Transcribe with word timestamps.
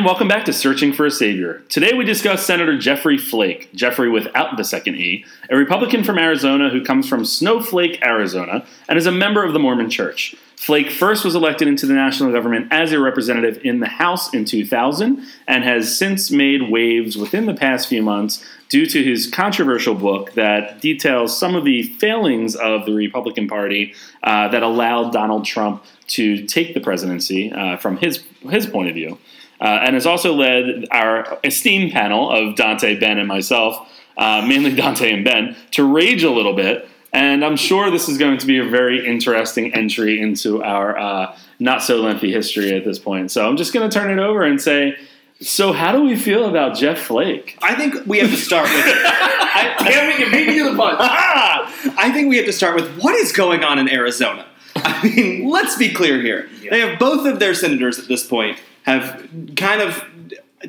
And 0.00 0.06
welcome 0.06 0.28
back 0.28 0.46
to 0.46 0.52
Searching 0.54 0.94
for 0.94 1.04
a 1.04 1.10
Savior. 1.10 1.62
Today 1.68 1.92
we 1.92 2.06
discuss 2.06 2.46
Senator 2.46 2.78
Jeffrey 2.78 3.18
Flake, 3.18 3.70
Jeffrey 3.74 4.08
without 4.08 4.56
the 4.56 4.64
second 4.64 4.94
E, 4.96 5.26
a 5.50 5.56
Republican 5.56 6.04
from 6.04 6.16
Arizona 6.16 6.70
who 6.70 6.82
comes 6.82 7.06
from 7.06 7.26
Snowflake, 7.26 8.02
Arizona, 8.02 8.64
and 8.88 8.96
is 8.96 9.04
a 9.04 9.12
member 9.12 9.44
of 9.44 9.52
the 9.52 9.58
Mormon 9.58 9.90
Church. 9.90 10.34
Flake 10.56 10.90
first 10.90 11.22
was 11.22 11.34
elected 11.34 11.68
into 11.68 11.84
the 11.84 11.92
national 11.92 12.32
government 12.32 12.68
as 12.70 12.92
a 12.92 12.98
representative 12.98 13.62
in 13.62 13.80
the 13.80 13.88
House 13.88 14.32
in 14.32 14.46
2000 14.46 15.22
and 15.46 15.64
has 15.64 15.98
since 15.98 16.30
made 16.30 16.70
waves 16.70 17.18
within 17.18 17.44
the 17.44 17.52
past 17.52 17.86
few 17.86 18.02
months 18.02 18.42
due 18.70 18.86
to 18.86 19.04
his 19.04 19.26
controversial 19.26 19.94
book 19.94 20.32
that 20.32 20.80
details 20.80 21.38
some 21.38 21.54
of 21.54 21.66
the 21.66 21.82
failings 21.82 22.56
of 22.56 22.86
the 22.86 22.94
Republican 22.94 23.46
Party 23.46 23.92
uh, 24.22 24.48
that 24.48 24.62
allowed 24.62 25.12
Donald 25.12 25.44
Trump 25.44 25.84
to 26.06 26.46
take 26.46 26.72
the 26.72 26.80
presidency 26.80 27.52
uh, 27.52 27.76
from 27.76 27.98
his, 27.98 28.24
his 28.48 28.64
point 28.64 28.88
of 28.88 28.94
view 28.94 29.18
uh, 29.60 29.80
and 29.82 29.94
has 29.94 30.06
also 30.06 30.34
led 30.34 30.86
our 30.90 31.38
esteemed 31.44 31.92
panel 31.92 32.30
of 32.30 32.56
Dante, 32.56 32.98
Ben, 32.98 33.18
and 33.18 33.28
myself, 33.28 33.88
uh, 34.16 34.44
mainly 34.46 34.74
Dante 34.74 35.12
and 35.12 35.24
Ben, 35.24 35.56
to 35.72 35.84
rage 35.84 36.24
a 36.24 36.30
little 36.30 36.54
bit. 36.54 36.88
And 37.12 37.44
I'm 37.44 37.56
sure 37.56 37.90
this 37.90 38.08
is 38.08 38.18
going 38.18 38.38
to 38.38 38.46
be 38.46 38.58
a 38.58 38.64
very 38.64 39.04
interesting 39.04 39.74
entry 39.74 40.20
into 40.20 40.62
our 40.62 40.96
uh, 40.96 41.36
not 41.58 41.82
so 41.82 42.00
lengthy 42.00 42.32
history 42.32 42.72
at 42.72 42.84
this 42.84 42.98
point. 42.98 43.32
So 43.32 43.48
I'm 43.48 43.56
just 43.56 43.72
going 43.72 43.88
to 43.88 43.92
turn 43.92 44.16
it 44.16 44.22
over 44.22 44.44
and 44.44 44.60
say, 44.60 44.96
so 45.40 45.72
how 45.72 45.90
do 45.90 46.02
we 46.02 46.16
feel 46.16 46.48
about 46.48 46.76
Jeff 46.76 46.98
Flake? 46.98 47.58
I 47.62 47.74
think 47.74 48.06
we 48.06 48.18
have 48.18 48.30
to 48.30 48.36
start 48.36 48.68
with. 48.68 48.84
I, 48.86 49.74
Damn 49.80 50.10
it, 50.10 50.18
you 50.20 50.30
beat 50.30 50.48
me 50.48 50.58
to 50.58 50.70
the 50.70 50.76
punch. 50.76 50.98
Ah! 51.00 51.94
I 51.98 52.12
think 52.12 52.28
we 52.28 52.36
have 52.36 52.46
to 52.46 52.52
start 52.52 52.76
with 52.76 53.02
what 53.02 53.14
is 53.16 53.32
going 53.32 53.64
on 53.64 53.78
in 53.78 53.88
Arizona. 53.88 54.46
I 54.76 55.02
mean, 55.02 55.48
let's 55.48 55.76
be 55.76 55.92
clear 55.92 56.20
here. 56.20 56.48
They 56.70 56.80
have 56.80 56.98
both 56.98 57.26
of 57.26 57.40
their 57.40 57.54
senators 57.54 57.98
at 57.98 58.06
this 58.06 58.24
point 58.24 58.58
have 58.84 59.28
kind 59.56 59.80
of 59.82 60.04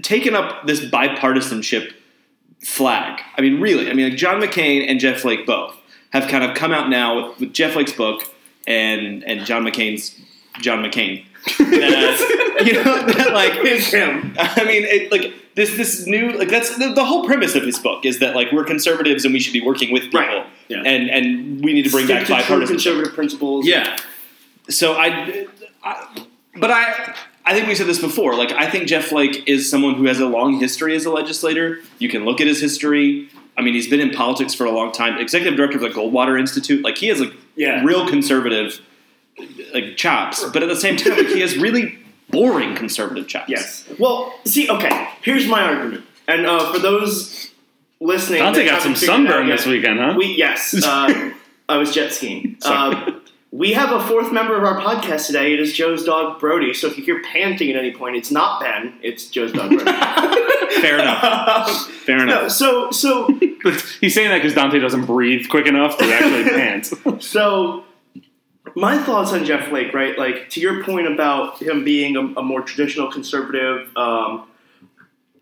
taken 0.02 0.36
up 0.36 0.66
this 0.68 0.80
bipartisanship 0.82 1.94
flag. 2.64 3.22
I 3.38 3.42
mean, 3.42 3.60
really. 3.60 3.90
I 3.90 3.94
mean, 3.94 4.10
like 4.10 4.18
John 4.18 4.42
McCain 4.42 4.86
and 4.88 5.00
Jeff 5.00 5.22
Flake 5.22 5.46
both 5.46 5.76
have 6.12 6.28
kind 6.30 6.44
of 6.44 6.56
come 6.56 6.72
out 6.74 6.90
now 6.90 7.30
with, 7.30 7.40
with 7.40 7.54
Jeff 7.54 7.74
Flake's 7.74 7.94
book 7.94 8.24
and 8.68 9.24
and 9.24 9.46
John 9.46 9.64
McCain's 9.64 10.16
John 10.62 10.84
McCain. 10.84 11.26
That, 11.58 12.58
uh, 12.60 12.64
you 12.64 12.74
know, 12.74 12.84
that 13.14 13.34
like 13.34 13.54
It's 13.56 13.88
him. 13.92 14.36
I 14.38 14.64
mean, 14.66 14.84
it, 14.84 15.12
like 15.12 15.34
this 15.56 15.76
this 15.76 16.06
new 16.06 16.34
like 16.34 16.50
that's 16.50 16.78
the, 16.78 16.94
the 16.94 17.04
whole 17.04 17.26
premise 17.26 17.56
of 17.56 17.64
his 17.64 17.80
book 17.80 18.06
is 18.06 18.20
that 18.20 18.36
like 18.36 18.52
we're 18.52 18.64
conservatives 18.64 19.26
and 19.26 19.34
we 19.34 19.40
should 19.40 19.54
be 19.54 19.62
working 19.62 19.92
with 19.92 20.04
people 20.04 20.20
Right. 20.20 20.46
Yeah. 20.68 20.84
and 20.86 21.10
and 21.10 21.64
we 21.64 21.74
need 21.74 21.84
to 21.86 21.90
bring 21.90 22.06
Stick 22.06 22.28
back 22.28 22.46
to 22.46 22.46
true 22.46 22.58
bipartisanship. 22.58 22.68
conservative 22.68 23.14
principles. 23.14 23.66
Yeah. 23.66 23.98
So 24.70 24.94
I, 24.94 25.48
I, 25.84 26.26
but 26.58 26.70
I, 26.70 27.16
I 27.46 27.54
think 27.54 27.68
we 27.68 27.76
said 27.76 27.88
this 27.88 28.00
before. 28.00 28.36
Like 28.36 28.52
I 28.52 28.70
think 28.70 28.88
Jeff 28.88 29.06
Flake 29.06 29.48
is 29.48 29.70
someone 29.70 29.96
who 29.96 30.06
has 30.06 30.20
a 30.20 30.26
long 30.28 30.60
history 30.60 30.96
as 30.96 31.06
a 31.06 31.12
legislator. 31.12 31.80
You 32.00 32.10
can 32.10 32.24
look 32.26 32.40
at 32.42 32.48
his 32.48 32.62
history. 32.62 33.30
I 33.58 33.62
mean, 33.62 33.74
he's 33.74 33.88
been 33.90 34.00
in 34.00 34.12
politics 34.12 34.54
for 34.54 34.66
a 34.66 34.72
long 34.72 34.92
time. 34.92 35.18
Executive 35.20 35.58
director 35.58 35.76
of 35.78 35.82
the 35.82 35.90
Goldwater 35.90 36.40
Institute. 36.40 36.84
Like 36.84 36.98
he 36.98 37.08
has 37.08 37.20
like 37.20 37.34
Yeah. 37.56 37.84
real 37.84 38.08
conservative 38.08 38.80
like 39.74 39.98
chops, 39.98 40.44
but 40.54 40.62
at 40.62 40.70
the 40.70 40.76
same 40.76 40.98
time, 40.98 41.18
like, 41.18 41.28
he 41.28 41.40
has 41.42 41.58
really 41.58 41.98
boring 42.30 42.76
conservative 42.76 43.28
chops. 43.28 43.50
Yes. 43.50 43.86
Well, 43.98 44.34
see, 44.46 44.70
okay. 44.70 45.08
Here's 45.22 45.48
my 45.48 45.62
argument, 45.64 46.06
and 46.28 46.46
uh, 46.46 46.72
for 46.72 46.80
those 46.80 47.52
listening, 48.00 48.40
Dante 48.40 48.66
got 48.66 48.82
some 48.82 48.92
haven't 48.94 49.00
figured 49.00 49.20
it 49.20 49.28
out 49.28 49.28
sunburn 49.32 49.48
yet, 49.48 49.58
this 49.58 49.66
weekend, 49.66 50.00
huh? 50.00 50.14
We 50.18 50.36
yes, 50.36 50.74
uh, 50.86 51.32
I 51.70 51.78
was 51.78 51.94
jet 51.94 52.12
skiing. 52.14 52.58
Sorry. 52.62 53.14
We 53.52 53.74
have 53.74 53.92
a 53.92 54.02
fourth 54.08 54.32
member 54.32 54.56
of 54.58 54.64
our 54.64 54.80
podcast 54.80 55.28
today. 55.28 55.54
It 55.54 55.60
is 55.60 55.74
Joe's 55.74 56.06
dog 56.06 56.40
Brody. 56.40 56.74
So 56.74 56.88
if 56.88 56.98
you 56.98 57.04
hear 57.04 57.22
panting 57.22 57.70
at 57.70 57.76
any 57.76 57.92
point, 57.92 58.16
it's 58.16 58.32
not 58.32 58.62
Ben. 58.62 58.98
It's 59.04 59.28
Joe's 59.28 59.52
dog 59.52 59.70
Brody. 59.70 59.92
Fair 60.82 61.00
enough. 61.00 61.86
Fair 62.06 62.26
no, 62.26 62.40
enough. 62.40 62.52
so 62.52 62.92
so 62.92 63.28
He's 64.00 64.16
saying 64.16 64.30
that 64.30 64.38
because 64.38 64.54
Dante 64.54 64.80
doesn't 64.80 65.06
breathe 65.06 65.50
quick 65.50 65.68
enough 65.68 65.98
to 65.98 66.06
actually 66.06 66.44
pant. 66.50 67.22
So, 67.22 67.84
my 68.76 68.98
thoughts 68.98 69.34
on 69.34 69.44
Jeff 69.44 69.68
Flake, 69.68 69.94
right? 69.94 70.18
Like 70.18 70.50
to 70.52 70.62
your 70.62 70.84
point 70.84 71.12
about 71.12 71.62
him 71.62 71.84
being 71.84 72.16
a, 72.16 72.22
a 72.40 72.42
more 72.42 72.62
traditional 72.62 73.12
conservative, 73.12 73.96
um, 73.98 74.48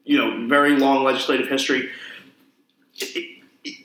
you 0.03 0.17
know, 0.17 0.47
very 0.47 0.75
long 0.75 1.03
legislative 1.03 1.47
history. 1.47 1.89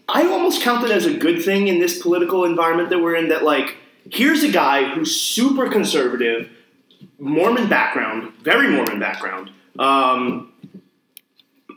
I 0.08 0.26
almost 0.26 0.62
count 0.62 0.84
it 0.84 0.90
as 0.90 1.04
a 1.04 1.14
good 1.14 1.44
thing 1.44 1.68
in 1.68 1.78
this 1.78 2.00
political 2.00 2.44
environment 2.44 2.88
that 2.88 3.00
we're 3.00 3.16
in. 3.16 3.28
That 3.28 3.44
like, 3.44 3.76
here's 4.10 4.42
a 4.42 4.50
guy 4.50 4.88
who's 4.94 5.18
super 5.18 5.68
conservative, 5.70 6.50
Mormon 7.18 7.68
background, 7.68 8.32
very 8.42 8.68
Mormon 8.68 8.98
background. 8.98 9.50
Um, 9.78 10.52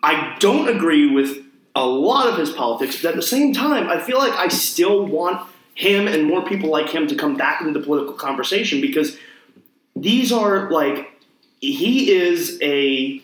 I 0.03 0.35
don't 0.39 0.67
agree 0.69 1.09
with 1.09 1.43
a 1.75 1.85
lot 1.85 2.27
of 2.27 2.37
his 2.37 2.51
politics, 2.51 3.01
but 3.01 3.09
at 3.09 3.15
the 3.15 3.21
same 3.21 3.53
time, 3.53 3.87
I 3.89 3.99
feel 3.99 4.17
like 4.17 4.33
I 4.33 4.47
still 4.47 5.05
want 5.05 5.47
him 5.73 6.07
and 6.07 6.25
more 6.25 6.43
people 6.43 6.69
like 6.69 6.89
him 6.89 7.07
to 7.07 7.15
come 7.15 7.37
back 7.37 7.61
into 7.61 7.77
the 7.77 7.85
political 7.85 8.13
conversation 8.13 8.81
because 8.81 9.17
these 9.95 10.31
are 10.31 10.71
like 10.71 11.11
he 11.59 12.11
is 12.11 12.57
a 12.61 13.21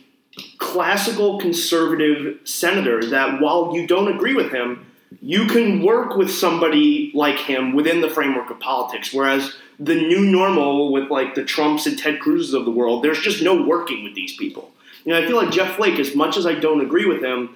classical 0.57 1.39
conservative 1.39 2.39
senator 2.43 3.03
that 3.09 3.41
while 3.41 3.75
you 3.75 3.85
don't 3.87 4.07
agree 4.07 4.33
with 4.33 4.51
him, 4.51 4.85
you 5.22 5.47
can 5.47 5.81
work 5.81 6.16
with 6.16 6.31
somebody 6.31 7.12
like 7.13 7.38
him 7.38 7.74
within 7.74 8.01
the 8.01 8.09
framework 8.09 8.50
of 8.50 8.59
politics. 8.59 9.13
Whereas 9.13 9.56
the 9.79 9.96
new 9.96 10.22
normal 10.22 10.91
with 10.91 11.09
like 11.09 11.35
the 11.35 11.44
Trumps 11.44 11.85
and 11.85 11.97
Ted 11.97 12.19
Cruz's 12.19 12.53
of 12.53 12.66
the 12.66 12.72
world, 12.72 13.03
there's 13.03 13.19
just 13.19 13.41
no 13.41 13.62
working 13.63 14.03
with 14.03 14.16
these 14.16 14.35
people. 14.35 14.72
You 15.06 15.13
know, 15.13 15.19
I 15.19 15.28
feel 15.28 15.35
like 15.35 15.51
Jeff 15.51 15.75
Flake, 15.75 16.00
as 16.00 16.16
much 16.16 16.38
as 16.38 16.46
I 16.46 16.56
don't 16.56 16.81
agree 16.81 17.06
with 17.06 17.24
him, 17.24 17.56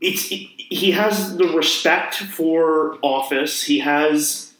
it's 0.00 0.24
he 0.24 0.92
has 0.92 1.36
the 1.36 1.48
respect 1.48 2.14
for 2.14 2.98
office. 3.02 3.64
He 3.64 3.80
has 3.80 4.52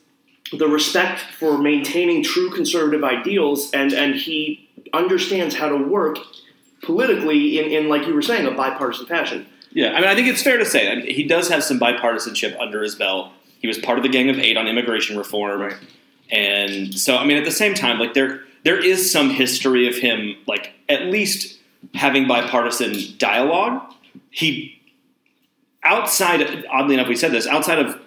the 0.52 0.68
respect 0.68 1.20
for 1.20 1.58
maintaining 1.58 2.24
true 2.24 2.50
conservative 2.50 3.04
ideals, 3.04 3.70
and 3.72 3.92
and 3.92 4.14
he 4.14 4.68
understands 4.92 5.54
how 5.54 5.68
to 5.68 5.76
work 5.76 6.18
politically 6.82 7.58
in, 7.58 7.70
in 7.70 7.88
like 7.88 8.06
you 8.06 8.14
were 8.14 8.22
saying 8.22 8.46
a 8.46 8.50
bipartisan 8.50 9.06
fashion. 9.06 9.46
Yeah, 9.72 9.92
I 9.92 10.00
mean, 10.00 10.08
I 10.08 10.14
think 10.14 10.28
it's 10.28 10.42
fair 10.42 10.56
to 10.58 10.64
say 10.64 10.86
that 10.94 11.04
he 11.04 11.24
does 11.24 11.48
have 11.48 11.62
some 11.62 11.78
bipartisanship 11.78 12.58
under 12.58 12.82
his 12.82 12.94
belt. 12.94 13.32
He 13.60 13.66
was 13.68 13.78
part 13.78 13.98
of 13.98 14.02
the 14.02 14.08
Gang 14.08 14.30
of 14.30 14.38
Eight 14.38 14.56
on 14.56 14.66
immigration 14.66 15.16
reform, 15.18 15.60
Right. 15.60 15.76
and 16.30 16.94
so 16.94 17.16
I 17.16 17.24
mean, 17.24 17.36
at 17.36 17.44
the 17.44 17.50
same 17.50 17.74
time, 17.74 17.98
like 17.98 18.14
there 18.14 18.40
there 18.64 18.78
is 18.82 19.10
some 19.10 19.30
history 19.30 19.86
of 19.88 19.96
him, 19.96 20.36
like 20.46 20.72
at 20.88 21.06
least 21.06 21.58
having 21.94 22.26
bipartisan 22.26 22.96
dialogue. 23.18 23.82
He 24.30 24.80
outside, 25.84 26.64
oddly 26.70 26.94
enough, 26.94 27.08
we 27.08 27.16
said 27.16 27.32
this 27.32 27.46
outside 27.46 27.78
of 27.78 28.00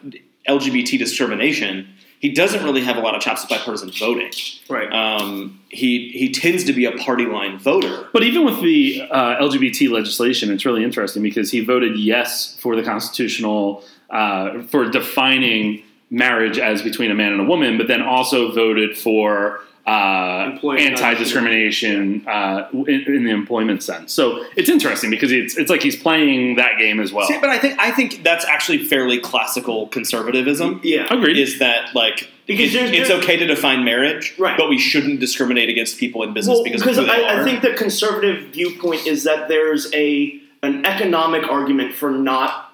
LGBT 0.47 0.97
discrimination, 0.97 1.87
he 2.21 2.29
doesn't 2.29 2.63
really 2.63 2.81
have 2.81 2.97
a 2.97 2.99
lot 2.99 3.15
of 3.15 3.21
chops 3.21 3.41
with 3.41 3.49
bipartisan 3.49 3.89
voting. 3.89 4.31
Right. 4.69 4.91
Um, 4.93 5.59
he 5.69 6.11
he 6.11 6.31
tends 6.31 6.63
to 6.65 6.73
be 6.73 6.85
a 6.85 6.91
party 6.91 7.25
line 7.25 7.57
voter. 7.57 8.07
But 8.13 8.21
even 8.21 8.45
with 8.45 8.61
the 8.61 9.01
uh, 9.09 9.37
LGBT 9.37 9.89
legislation, 9.89 10.51
it's 10.51 10.63
really 10.63 10.83
interesting 10.83 11.23
because 11.23 11.49
he 11.49 11.61
voted 11.61 11.97
yes 11.97 12.55
for 12.59 12.75
the 12.75 12.83
constitutional 12.83 13.83
uh, 14.11 14.61
for 14.63 14.87
defining 14.87 15.81
marriage 16.11 16.59
as 16.59 16.83
between 16.83 17.09
a 17.09 17.15
man 17.15 17.31
and 17.31 17.41
a 17.41 17.45
woman, 17.45 17.77
but 17.77 17.87
then 17.87 18.03
also 18.03 18.51
voted 18.51 18.95
for 18.95 19.61
uh, 19.87 20.57
anti-discrimination 20.63 22.27
uh, 22.27 22.67
in, 22.73 23.01
in 23.07 23.23
the 23.23 23.31
employment 23.31 23.81
sense. 23.83 24.13
So 24.13 24.45
it's 24.55 24.69
interesting 24.69 25.09
because 25.09 25.31
it's 25.31 25.57
it's 25.57 25.69
like 25.69 25.81
he's 25.81 25.95
playing 25.95 26.55
that 26.55 26.77
game 26.77 26.99
as 26.99 27.11
well. 27.11 27.27
See, 27.27 27.37
but 27.39 27.49
I 27.49 27.57
think 27.57 27.79
I 27.79 27.91
think 27.91 28.23
that's 28.23 28.45
actually 28.45 28.83
fairly 28.85 29.19
classical 29.19 29.87
conservatism. 29.87 30.79
yeah. 30.83 31.07
Agreed. 31.13 31.37
Is 31.37 31.59
that 31.59 31.95
like 31.95 32.29
Because 32.45 32.73
it- 32.75 32.91
there's- 32.91 32.91
it's 32.93 33.09
okay 33.23 33.37
to 33.37 33.45
define 33.47 33.83
marriage, 33.83 34.35
Right. 34.37 34.57
but 34.57 34.69
we 34.69 34.77
shouldn't 34.77 35.19
discriminate 35.19 35.69
against 35.69 35.97
people 35.97 36.23
in 36.23 36.33
business 36.33 36.55
Well, 36.55 36.63
because 36.63 36.81
of 36.81 36.87
because 36.87 37.09
I. 37.09 37.41
I 37.41 37.43
think 37.43 37.61
the 37.61 37.73
conservative 37.73 38.49
viewpoint 38.53 39.07
is 39.07 39.23
that 39.23 39.47
there's 39.47 39.91
a 39.93 40.39
an 40.63 40.85
economic 40.85 41.43
argument 41.49 41.91
for 41.95 42.11
not, 42.11 42.71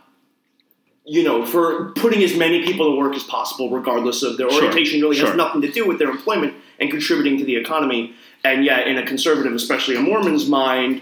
you 1.05 1.23
know, 1.23 1.45
for 1.45 1.91
putting 1.95 2.21
as 2.21 2.35
many 2.35 2.63
people 2.65 2.91
to 2.91 2.97
work 2.97 3.15
as 3.15 3.23
possible, 3.23 3.69
regardless 3.69 4.23
of 4.23 4.35
their 4.37 4.49
Sure, 4.49 4.63
orientation. 4.65 4.99
Really 5.01 5.15
sure. 5.15 5.27
has 5.27 5.37
nothing 5.37 5.61
to 5.61 5.71
do 5.71 5.87
with 5.87 5.97
their 5.99 6.09
employment 6.09 6.53
and 6.79 6.89
contributing 6.89 7.37
to 7.39 7.45
the 7.45 7.55
economy. 7.55 8.13
And 8.43 8.63
yet, 8.63 8.87
in 8.87 8.97
a 8.97 9.05
conservative, 9.05 9.53
especially 9.53 9.95
a 9.95 9.99
Mormon's 9.99 10.47
mind, 10.47 11.01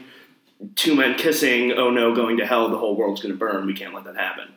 two 0.75 0.95
men 0.95 1.15
kissing, 1.15 1.73
oh 1.73 1.89
no, 1.89 2.15
going 2.15 2.37
to 2.37 2.45
hell, 2.45 2.69
the 2.69 2.77
whole 2.77 2.95
world's 2.95 3.21
going 3.21 3.33
to 3.33 3.37
burn. 3.37 3.65
We 3.65 3.73
can't 3.73 3.93
let 3.93 4.05
that 4.05 4.17
happen. 4.17 4.47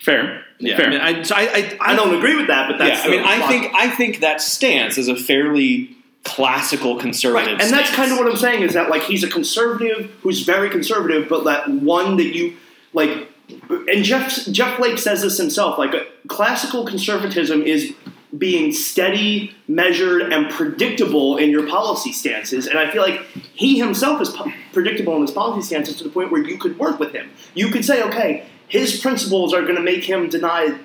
Fair, 0.00 0.44
yeah, 0.58 0.76
fair. 0.76 0.86
I, 0.86 0.90
mean, 0.90 1.00
I, 1.00 1.22
so 1.22 1.34
I, 1.34 1.40
I, 1.40 1.92
I 1.92 1.96
don't 1.96 2.14
agree 2.14 2.36
with 2.36 2.48
that, 2.48 2.68
but 2.70 2.78
that's 2.78 3.04
yeah, 3.04 3.10
I 3.12 3.16
mean, 3.16 3.24
I 3.24 3.38
logic. 3.38 3.60
think 3.62 3.74
I 3.74 3.90
think 3.90 4.20
that 4.20 4.40
stance 4.40 4.98
is 4.98 5.08
a 5.08 5.16
fairly 5.16 5.96
classical 6.22 6.96
conservative, 6.96 7.52
Right, 7.54 7.62
and 7.62 7.72
that's 7.72 7.90
kind 7.90 8.12
of 8.12 8.18
what 8.18 8.28
I'm 8.28 8.36
saying 8.36 8.62
is 8.62 8.74
that 8.74 8.90
like 8.90 9.02
he's 9.02 9.24
a 9.24 9.28
conservative 9.28 10.10
who's 10.22 10.42
very 10.42 10.70
conservative, 10.70 11.28
but 11.28 11.44
that 11.44 11.70
one 11.70 12.16
that 12.18 12.34
you 12.34 12.56
like. 12.92 13.28
And 13.68 14.04
Jeff 14.04 14.44
Jeff 14.46 14.76
Flake 14.76 14.98
says 14.98 15.22
this 15.22 15.38
himself. 15.38 15.78
Like 15.78 15.94
classical 16.26 16.84
conservatism 16.84 17.62
is 17.62 17.94
being 18.36 18.72
steady, 18.72 19.54
measured, 19.68 20.32
and 20.32 20.50
predictable 20.50 21.36
in 21.36 21.50
your 21.50 21.66
policy 21.68 22.12
stances. 22.12 22.66
And 22.66 22.78
I 22.78 22.90
feel 22.90 23.02
like 23.02 23.20
he 23.54 23.78
himself 23.78 24.20
is 24.20 24.30
po- 24.30 24.52
predictable 24.72 25.14
in 25.16 25.22
his 25.22 25.30
policy 25.30 25.62
stances 25.66 25.96
to 25.98 26.04
the 26.04 26.10
point 26.10 26.30
where 26.32 26.42
you 26.42 26.58
could 26.58 26.78
work 26.78 26.98
with 26.98 27.12
him. 27.12 27.30
You 27.54 27.68
could 27.70 27.84
say, 27.84 28.02
okay, 28.02 28.46
his 28.68 29.00
principles 29.00 29.54
are 29.54 29.62
going 29.62 29.76
to 29.76 29.82
make 29.82 30.04
him 30.04 30.28
deny 30.28 30.76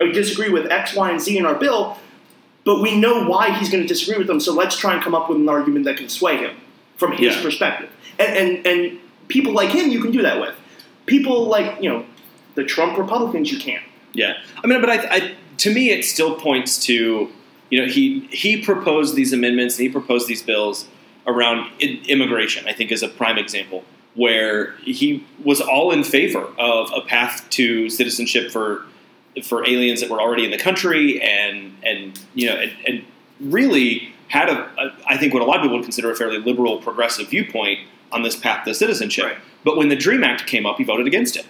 or 0.00 0.08
disagree 0.12 0.48
with 0.48 0.70
X, 0.70 0.94
Y, 0.94 1.10
and 1.10 1.20
Z 1.20 1.36
in 1.36 1.44
our 1.44 1.56
bill, 1.56 1.98
but 2.64 2.80
we 2.80 2.98
know 2.98 3.24
why 3.26 3.50
he's 3.58 3.68
going 3.68 3.82
to 3.82 3.88
disagree 3.88 4.16
with 4.18 4.26
them. 4.28 4.38
So 4.40 4.54
let's 4.54 4.76
try 4.76 4.94
and 4.94 5.02
come 5.02 5.14
up 5.14 5.28
with 5.28 5.38
an 5.38 5.48
argument 5.48 5.84
that 5.86 5.96
can 5.96 6.08
sway 6.08 6.36
him 6.36 6.56
from 6.96 7.12
his 7.12 7.34
Yeah. 7.36 7.42
perspective. 7.42 7.90
And, 8.18 8.36
and 8.36 8.66
and 8.66 8.98
people 9.28 9.52
like 9.52 9.70
him, 9.70 9.90
you 9.90 10.00
can 10.00 10.10
do 10.12 10.22
that 10.22 10.40
with. 10.40 10.54
People 11.06 11.46
like 11.48 11.82
you 11.82 11.88
know 11.90 12.04
the 12.54 12.64
Trump 12.64 12.96
Republicans, 12.98 13.50
you 13.50 13.58
can't. 13.58 13.82
Yeah, 14.12 14.34
I 14.62 14.66
mean, 14.66 14.80
but 14.80 14.90
I, 14.90 14.96
I, 15.16 15.34
to 15.60 15.72
me, 15.72 15.90
it 15.90 16.04
still 16.04 16.34
points 16.34 16.78
to, 16.86 17.30
you 17.70 17.80
know, 17.80 17.86
he 17.86 18.20
he 18.32 18.62
proposed 18.62 19.14
these 19.14 19.32
amendments 19.32 19.76
and 19.76 19.86
he 19.86 19.92
proposed 19.92 20.26
these 20.26 20.42
bills 20.42 20.88
around 21.26 21.70
immigration. 21.80 22.66
I 22.66 22.72
think 22.72 22.90
is 22.90 23.02
a 23.02 23.08
prime 23.08 23.38
example 23.38 23.84
where 24.14 24.72
he 24.78 25.24
was 25.44 25.60
all 25.60 25.92
in 25.92 26.02
favor 26.02 26.50
of 26.58 26.90
a 26.94 27.00
path 27.02 27.48
to 27.50 27.88
citizenship 27.90 28.50
for 28.50 28.84
for 29.44 29.66
aliens 29.66 30.00
that 30.00 30.10
were 30.10 30.20
already 30.20 30.44
in 30.44 30.50
the 30.50 30.58
country, 30.58 31.20
and 31.20 31.76
and 31.84 32.18
you 32.34 32.46
know, 32.48 32.56
and, 32.56 32.72
and 32.86 33.04
really 33.40 34.12
had 34.28 34.48
a, 34.48 34.62
a, 34.78 34.96
I 35.06 35.16
think 35.16 35.34
what 35.34 35.42
a 35.42 35.44
lot 35.44 35.56
of 35.56 35.62
people 35.62 35.76
would 35.76 35.84
consider 35.84 36.10
a 36.10 36.16
fairly 36.16 36.38
liberal, 36.38 36.78
progressive 36.78 37.28
viewpoint 37.28 37.80
on 38.12 38.22
this 38.22 38.36
path 38.36 38.64
to 38.64 38.74
citizenship. 38.74 39.24
Right. 39.24 39.38
But 39.62 39.76
when 39.76 39.88
the 39.88 39.96
Dream 39.96 40.24
Act 40.24 40.46
came 40.46 40.64
up, 40.64 40.78
he 40.78 40.84
voted 40.84 41.06
against 41.06 41.36
it. 41.36 41.46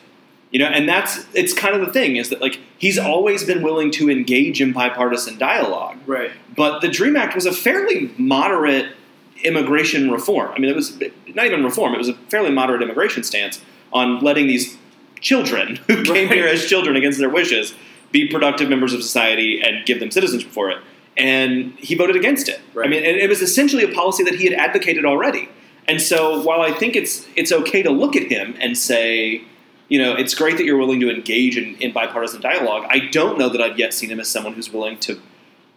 You 0.50 0.58
know, 0.58 0.66
and 0.66 0.88
that's 0.88 1.24
it's 1.32 1.52
kind 1.52 1.74
of 1.76 1.80
the 1.86 1.92
thing 1.92 2.16
is 2.16 2.28
that 2.30 2.40
like 2.40 2.58
he's 2.78 2.98
always 2.98 3.44
been 3.44 3.62
willing 3.62 3.90
to 3.92 4.10
engage 4.10 4.60
in 4.60 4.72
bipartisan 4.72 5.38
dialogue. 5.38 5.96
Right. 6.06 6.32
But 6.56 6.80
the 6.80 6.88
Dream 6.88 7.16
Act 7.16 7.34
was 7.36 7.46
a 7.46 7.52
fairly 7.52 8.12
moderate 8.18 8.96
immigration 9.44 10.10
reform. 10.10 10.52
I 10.54 10.58
mean, 10.58 10.70
it 10.70 10.76
was 10.76 10.98
not 11.34 11.46
even 11.46 11.64
reform; 11.64 11.94
it 11.94 11.98
was 11.98 12.08
a 12.08 12.14
fairly 12.28 12.50
moderate 12.50 12.82
immigration 12.82 13.22
stance 13.22 13.60
on 13.92 14.20
letting 14.20 14.46
these 14.48 14.76
children 15.20 15.76
who 15.86 16.02
came 16.02 16.28
Right. 16.28 16.32
here 16.36 16.46
as 16.46 16.66
children 16.66 16.96
against 16.96 17.18
their 17.18 17.28
wishes 17.30 17.74
be 18.10 18.26
productive 18.26 18.68
members 18.68 18.92
of 18.92 19.02
society 19.02 19.60
and 19.62 19.86
give 19.86 20.00
them 20.00 20.10
citizenship 20.10 20.50
for 20.50 20.68
it. 20.70 20.78
And 21.16 21.72
he 21.78 21.94
voted 21.94 22.16
against 22.16 22.48
it. 22.48 22.60
I 22.76 22.88
mean, 22.88 23.04
and 23.04 23.16
it 23.16 23.28
was 23.28 23.40
essentially 23.42 23.84
a 23.84 23.88
policy 23.92 24.24
that 24.24 24.34
he 24.34 24.44
had 24.46 24.54
advocated 24.54 25.04
already. 25.04 25.48
And 25.86 26.00
so, 26.00 26.42
while 26.42 26.60
I 26.60 26.72
think 26.72 26.96
it's 26.96 27.26
it's 27.36 27.52
okay 27.52 27.82
to 27.82 27.90
look 27.90 28.16
at 28.16 28.24
him 28.24 28.56
and 28.60 28.76
say, 28.76 29.42
you 29.90 29.98
know, 30.00 30.14
it's 30.14 30.34
great 30.34 30.56
that 30.56 30.64
you're 30.64 30.78
willing 30.78 31.00
to 31.00 31.10
engage 31.10 31.58
in, 31.58 31.74
in 31.76 31.92
bipartisan 31.92 32.40
dialogue. 32.40 32.86
I 32.88 33.00
don't 33.10 33.38
know 33.38 33.48
that 33.50 33.60
I've 33.60 33.78
yet 33.78 33.92
seen 33.92 34.08
him 34.10 34.20
as 34.20 34.28
someone 34.28 34.54
who's 34.54 34.72
willing 34.72 34.96
to, 35.00 35.20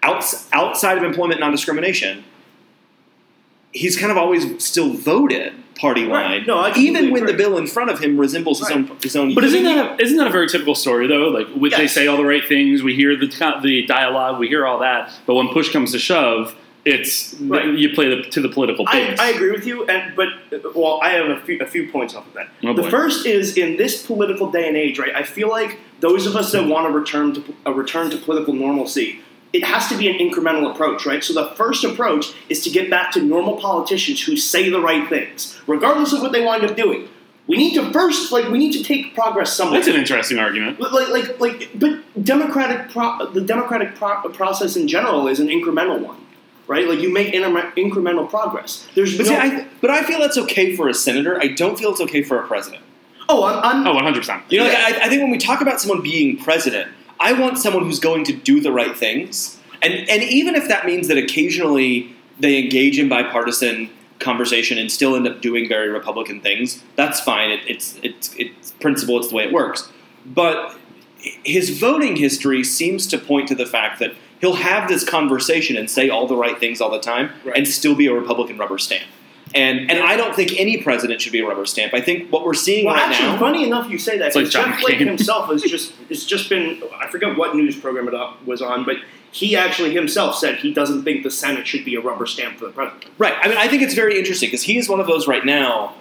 outs, 0.04 0.48
outside 0.54 0.98
of 0.98 1.04
employment 1.04 1.40
non 1.42 1.52
discrimination, 1.52 2.24
he's 3.72 3.98
kind 3.98 4.12
of 4.12 4.18
always 4.18 4.64
still 4.64 4.94
voted 4.94 5.54
party 5.76 6.06
Right. 6.06 6.30
line, 6.38 6.44
No, 6.46 6.60
I 6.60 6.66
completely 6.70 7.00
even 7.00 7.12
when 7.12 7.26
the 7.26 7.34
bill 7.34 7.58
in 7.58 7.66
front 7.66 7.90
of 7.90 7.98
him 8.00 8.20
resembles 8.20 8.60
his 8.60 8.70
Right. 8.70 8.78
own 8.90 8.98
his 9.02 9.16
own. 9.16 9.34
But 9.34 9.44
isn't 9.46 9.64
that 9.64 10.00
a, 10.00 10.04
isn't 10.04 10.18
that 10.18 10.28
a 10.28 10.30
very 10.30 10.48
typical 10.48 10.76
story 10.76 11.08
though? 11.08 11.30
Like 11.30 11.48
we, 11.58 11.70
they 11.72 11.88
say 11.88 12.06
all 12.06 12.16
the 12.18 12.24
right 12.26 12.48
things, 12.48 12.84
we 12.84 12.94
hear 12.94 13.16
the 13.18 13.26
the 13.64 13.84
dialogue, 13.88 14.40
we 14.40 14.48
hear 14.48 14.68
all 14.68 14.78
that, 14.80 15.12
but 15.26 15.34
when 15.34 15.48
push 15.50 15.72
comes 15.74 15.92
to 15.94 16.00
shove, 16.00 16.56
it's 16.86 17.34
Right. 17.40 17.66
you 17.66 17.90
play 17.94 18.10
the, 18.10 18.24
to 18.30 18.42
the 18.42 18.50
political 18.50 18.86
I, 18.88 18.92
base. 19.10 19.20
I 19.20 19.30
agree 19.30 19.52
with 19.52 19.66
you, 19.66 19.86
and 19.86 20.16
but 20.16 20.28
well, 20.76 21.00
I 21.02 21.10
have 21.12 21.30
a 21.30 21.40
few, 21.42 21.60
a 21.60 21.66
few 21.66 21.90
points 21.92 22.14
off 22.16 22.28
of 22.28 22.34
that. 22.34 22.50
Oh, 22.64 22.74
the 22.74 22.90
first 22.90 23.26
is 23.26 23.58
in 23.58 23.78
this 23.78 24.06
political 24.06 24.52
day 24.52 24.68
and 24.68 24.76
age, 24.76 25.00
right? 25.00 25.16
I 25.16 25.24
feel 25.24 25.50
like 25.50 25.80
those 26.00 26.26
of 26.26 26.36
us 26.36 26.52
that 26.52 26.68
want 26.68 26.88
to 26.88 26.92
return 26.92 27.34
to 27.36 27.44
a 27.66 27.74
return 27.74 28.10
to 28.10 28.18
political 28.18 28.54
normalcy, 28.54 29.22
it 29.54 29.64
has 29.64 29.88
to 29.88 29.98
be 29.98 30.10
an 30.10 30.18
incremental 30.18 30.70
approach, 30.72 31.06
right? 31.06 31.24
So 31.24 31.34
the 31.34 31.56
first 31.56 31.84
approach 31.84 32.34
is 32.50 32.64
to 32.64 32.70
get 32.70 32.90
back 32.90 33.12
to 33.14 33.22
normal 33.22 33.56
politicians 33.58 34.22
who 34.24 34.36
say 34.36 34.70
the 34.70 34.82
right 34.82 35.08
things, 35.08 35.60
regardless 35.68 36.12
of 36.12 36.22
what 36.22 36.32
they 36.32 36.44
wind 36.44 36.64
up 36.66 36.76
doing. 36.76 37.08
We 37.46 37.58
need 37.58 37.74
to 37.76 37.92
first, 37.92 38.32
like, 38.32 38.48
we 38.50 38.58
need 38.58 38.72
to 38.72 38.84
take 38.84 39.14
progress 39.14 39.52
somewhere. 39.52 39.80
That's 39.80 39.90
an 39.90 40.00
interesting 40.00 40.40
argument. 40.40 40.80
like, 40.80 41.10
like, 41.10 41.40
like, 41.42 41.70
but 41.76 42.00
democratic, 42.24 42.90
pro- 42.90 43.30
the 43.32 43.42
democratic 43.42 43.96
pro- 43.96 44.22
process 44.30 44.78
in 44.78 44.88
general 44.88 45.28
is 45.28 45.42
an 45.42 45.48
incremental 45.50 46.00
one, 46.00 46.23
right? 46.68 46.88
Like, 46.88 47.00
you 47.00 47.12
make 47.12 47.34
inter- 47.34 47.72
incremental 47.78 48.30
progress. 48.30 48.88
There's 48.96 49.18
But, 49.18 49.26
no, 49.28 49.32
see, 49.34 49.36
I, 49.38 49.68
but 49.82 49.90
I 49.90 50.04
feel 50.04 50.20
that's 50.20 50.38
okay 50.38 50.76
for 50.76 50.88
a 50.90 50.94
senator. 50.94 51.40
I 51.42 51.48
don't 51.48 51.78
feel 51.78 51.92
it's 51.92 52.02
okay 52.02 52.24
for 52.24 52.40
a 52.42 52.48
president. 52.48 52.84
oh, 53.30 53.44
I'm, 53.44 53.60
I'm 53.64 53.88
Oh, 53.88 53.94
100 53.94 54.20
percent. 54.20 54.44
You 54.50 54.60
know, 54.60 54.66
like, 54.66 54.78
I, 54.78 55.06
I 55.06 55.10
think 55.10 55.22
when 55.22 55.32
we 55.32 55.38
talk 55.38 55.62
about 55.62 55.80
someone 55.82 56.02
being 56.02 56.38
president, 56.38 56.92
I 57.20 57.34
want 57.34 57.58
someone 57.58 57.84
who's 57.86 58.00
going 58.00 58.24
to 58.26 58.34
do 58.34 58.60
the 58.60 58.72
right 58.72 58.98
things, 58.98 59.58
and 59.82 59.94
and 60.10 60.24
even 60.24 60.56
if 60.56 60.68
that 60.68 60.86
means 60.86 61.08
that 61.08 61.18
occasionally 61.18 62.14
they 62.40 62.58
engage 62.62 62.98
in 63.00 63.08
bipartisan 63.08 63.90
conversation 64.20 64.78
and 64.78 64.92
still 64.92 65.16
end 65.16 65.28
up 65.28 65.42
doing 65.42 65.68
very 65.68 65.90
Republican 65.90 66.42
things, 66.42 66.82
that's 66.96 67.20
fine. 67.22 67.52
It, 67.52 67.60
it's 67.68 67.98
it's 68.04 68.34
it's 68.38 68.72
principle. 68.72 69.18
It's 69.20 69.30
the 69.30 69.36
way 69.36 69.44
it 69.46 69.54
works. 69.54 69.90
But 70.26 70.76
his 71.46 71.78
voting 71.80 72.16
history 72.18 72.64
seems 72.64 73.08
to 73.08 73.18
point 73.18 73.48
to 73.50 73.56
the 73.56 73.66
fact 73.66 74.00
that 74.00 74.14
he'll 74.44 74.56
have 74.56 74.90
this 74.90 75.06
conversation 75.08 75.78
and 75.78 75.90
say 75.90 76.10
all 76.10 76.28
the 76.28 76.36
right 76.36 76.60
things 76.60 76.82
all 76.82 76.92
the 76.92 77.00
time, 77.00 77.32
Right. 77.46 77.56
and 77.56 77.66
still 77.66 77.96
be 77.96 78.08
a 78.08 78.14
Republican 78.14 78.58
rubber 78.58 78.78
stamp. 78.78 79.06
And 79.56 79.90
and 79.90 80.00
I 80.00 80.18
don't 80.18 80.36
think 80.36 80.60
any 80.60 80.78
president 80.84 81.22
should 81.22 81.32
be 81.32 81.40
a 81.40 81.48
rubber 81.48 81.66
stamp. 81.66 81.94
I 81.94 82.02
think 82.02 82.30
what 82.30 82.44
we're 82.44 82.54
seeing 82.54 82.86
Well, 82.86 82.96
right 82.96 83.08
actually, 83.08 83.30
now. 83.30 83.40
funny 83.40 83.64
enough, 83.64 83.90
you 83.90 83.98
say 83.98 84.18
that. 84.18 84.36
Like 84.36 84.50
Jeff 84.50 84.80
Flake 84.82 84.98
himself 84.98 85.50
has 85.50 85.62
just 85.62 85.94
it's 86.10 86.26
just 86.26 86.50
been 86.50 86.84
I 87.02 87.08
forget 87.08 87.38
what 87.38 87.56
news 87.56 87.78
program 87.80 88.10
it 88.10 88.16
was 88.46 88.62
on, 88.62 88.84
but 88.84 88.98
he 89.32 89.56
actually 89.56 89.94
himself 89.94 90.36
said 90.36 90.58
he 90.58 90.74
doesn't 90.74 91.04
think 91.04 91.24
the 91.24 91.32
Senate 91.32 91.66
should 91.66 91.86
be 91.86 91.96
a 91.96 92.02
rubber 92.02 92.26
stamp 92.26 92.58
for 92.60 92.66
the 92.66 92.72
president. 92.72 93.06
Right. 93.18 93.36
I 93.42 93.48
mean, 93.48 93.58
I 93.58 93.70
think 93.70 93.82
it's 93.82 93.94
very 93.94 94.18
interesting 94.20 94.48
because 94.48 94.64
he 94.64 94.78
is 94.78 94.90
one 94.90 95.00
of 95.00 95.08
those 95.08 95.26
right 95.28 95.46
now, 95.46 95.94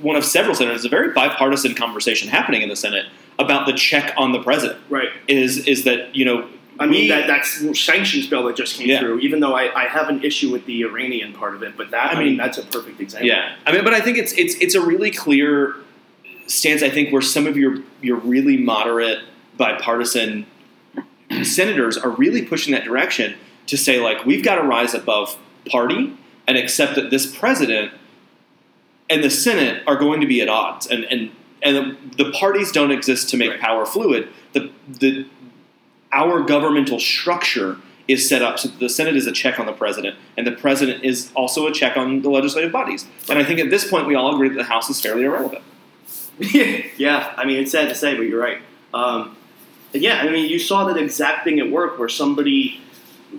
one 0.00 0.16
of 0.16 0.24
several 0.24 0.54
senators. 0.56 0.84
A 0.84 0.88
very 0.88 1.12
bipartisan 1.12 1.74
conversation 1.76 2.28
happening 2.30 2.62
in 2.62 2.68
the 2.68 2.76
Senate 2.76 3.06
about 3.38 3.66
the 3.66 3.74
check 3.74 4.12
on 4.16 4.32
the 4.32 4.42
president. 4.42 4.80
Right. 4.90 5.10
Is 5.28 5.66
is 5.68 5.84
that 5.84 6.16
you 6.16 6.24
know? 6.24 6.48
I 6.78 6.86
mean 6.86 7.02
we- 7.02 7.08
that 7.08 7.26
that's 7.26 7.78
sanctions 7.80 8.26
bill 8.26 8.44
that 8.44 8.56
just 8.56 8.76
came 8.76 8.88
Yeah. 8.88 9.00
through. 9.00 9.20
Even 9.20 9.40
though 9.40 9.54
I, 9.54 9.84
I 9.84 9.84
have 9.88 10.08
an 10.08 10.22
issue 10.22 10.50
with 10.50 10.66
the 10.66 10.82
Iranian 10.82 11.32
part 11.32 11.54
of 11.54 11.62
it, 11.62 11.76
but 11.76 11.90
that 11.90 12.10
I, 12.10 12.14
I 12.14 12.18
mean, 12.18 12.26
mean, 12.28 12.36
that's 12.36 12.58
a 12.58 12.62
perfect 12.62 13.00
example. 13.00 13.28
Yeah. 13.28 13.54
I 13.66 13.72
mean, 13.72 13.84
but 13.84 13.94
I 13.94 14.00
think 14.00 14.18
it's 14.18 14.32
it's 14.32 14.54
it's 14.56 14.74
a 14.74 14.80
really 14.80 15.10
clear 15.10 15.76
stance. 16.46 16.82
I 16.82 16.90
think 16.90 17.12
where 17.12 17.22
some 17.22 17.46
of 17.46 17.56
your 17.56 17.78
your 18.02 18.16
really 18.18 18.56
moderate 18.56 19.20
bipartisan 19.56 20.46
senators 21.42 21.96
are 21.96 22.10
really 22.10 22.42
pushing 22.42 22.72
that 22.72 22.84
direction 22.84 23.34
to 23.66 23.76
say 23.76 23.98
like 24.00 24.24
we've 24.24 24.44
got 24.44 24.56
to 24.56 24.62
rise 24.62 24.94
above 24.94 25.36
party 25.70 26.12
and 26.46 26.56
accept 26.56 26.94
that 26.94 27.10
this 27.10 27.26
president 27.36 27.90
and 29.10 29.22
the 29.24 29.30
Senate 29.30 29.82
are 29.86 29.96
going 29.96 30.20
to 30.20 30.26
be 30.26 30.40
at 30.40 30.48
odds, 30.48 30.86
and 30.86 31.04
and 31.04 31.30
and 31.62 31.76
the, 31.76 32.24
the 32.24 32.30
parties 32.32 32.70
don't 32.70 32.90
exist 32.90 33.28
to 33.30 33.36
make 33.36 33.50
Right. 33.50 33.60
power 33.60 33.86
fluid. 33.86 34.28
The 34.52 34.70
the 34.88 35.26
our 36.12 36.42
governmental 36.42 36.98
structure 36.98 37.78
is 38.08 38.28
set 38.28 38.42
up 38.42 38.58
so 38.58 38.68
that 38.68 38.78
the 38.78 38.88
Senate 38.88 39.16
is 39.16 39.26
a 39.26 39.32
check 39.32 39.58
on 39.58 39.66
the 39.66 39.72
president, 39.72 40.16
and 40.36 40.46
the 40.46 40.52
president 40.52 41.04
is 41.04 41.32
also 41.34 41.66
a 41.66 41.72
check 41.72 41.96
on 41.96 42.22
the 42.22 42.30
legislative 42.30 42.72
bodies. 42.72 43.06
And 43.28 43.38
I 43.38 43.44
think 43.44 43.58
at 43.58 43.70
this 43.70 43.88
point 43.88 44.06
we 44.06 44.14
all 44.14 44.34
agree 44.34 44.48
that 44.48 44.54
the 44.54 44.64
House 44.64 44.88
is 44.88 45.00
fairly 45.00 45.24
irrelevant. 45.24 45.64
yeah, 46.38 47.34
I 47.36 47.44
mean, 47.44 47.58
it's 47.60 47.72
sad 47.72 47.88
to 47.88 47.94
say, 47.94 48.14
but 48.14 48.22
you're 48.22 48.40
right. 48.40 48.58
Um, 48.94 49.36
yeah, 49.92 50.20
I 50.20 50.30
mean, 50.30 50.48
you 50.48 50.58
saw 50.58 50.84
that 50.84 50.96
exact 50.96 51.44
thing 51.44 51.58
at 51.60 51.70
work 51.70 51.98
where 51.98 52.08
somebody. 52.08 52.80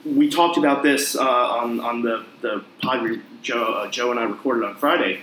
We 0.05 0.29
talked 0.29 0.57
about 0.57 0.83
this 0.83 1.15
uh, 1.15 1.21
on 1.21 1.79
on 1.79 2.01
the 2.01 2.25
the 2.41 2.63
pod 2.81 3.21
Joe 3.41 3.63
uh, 3.63 3.89
Joe 3.89 4.11
and 4.11 4.19
I 4.19 4.23
recorded 4.23 4.65
on 4.65 4.75
Friday. 4.75 5.21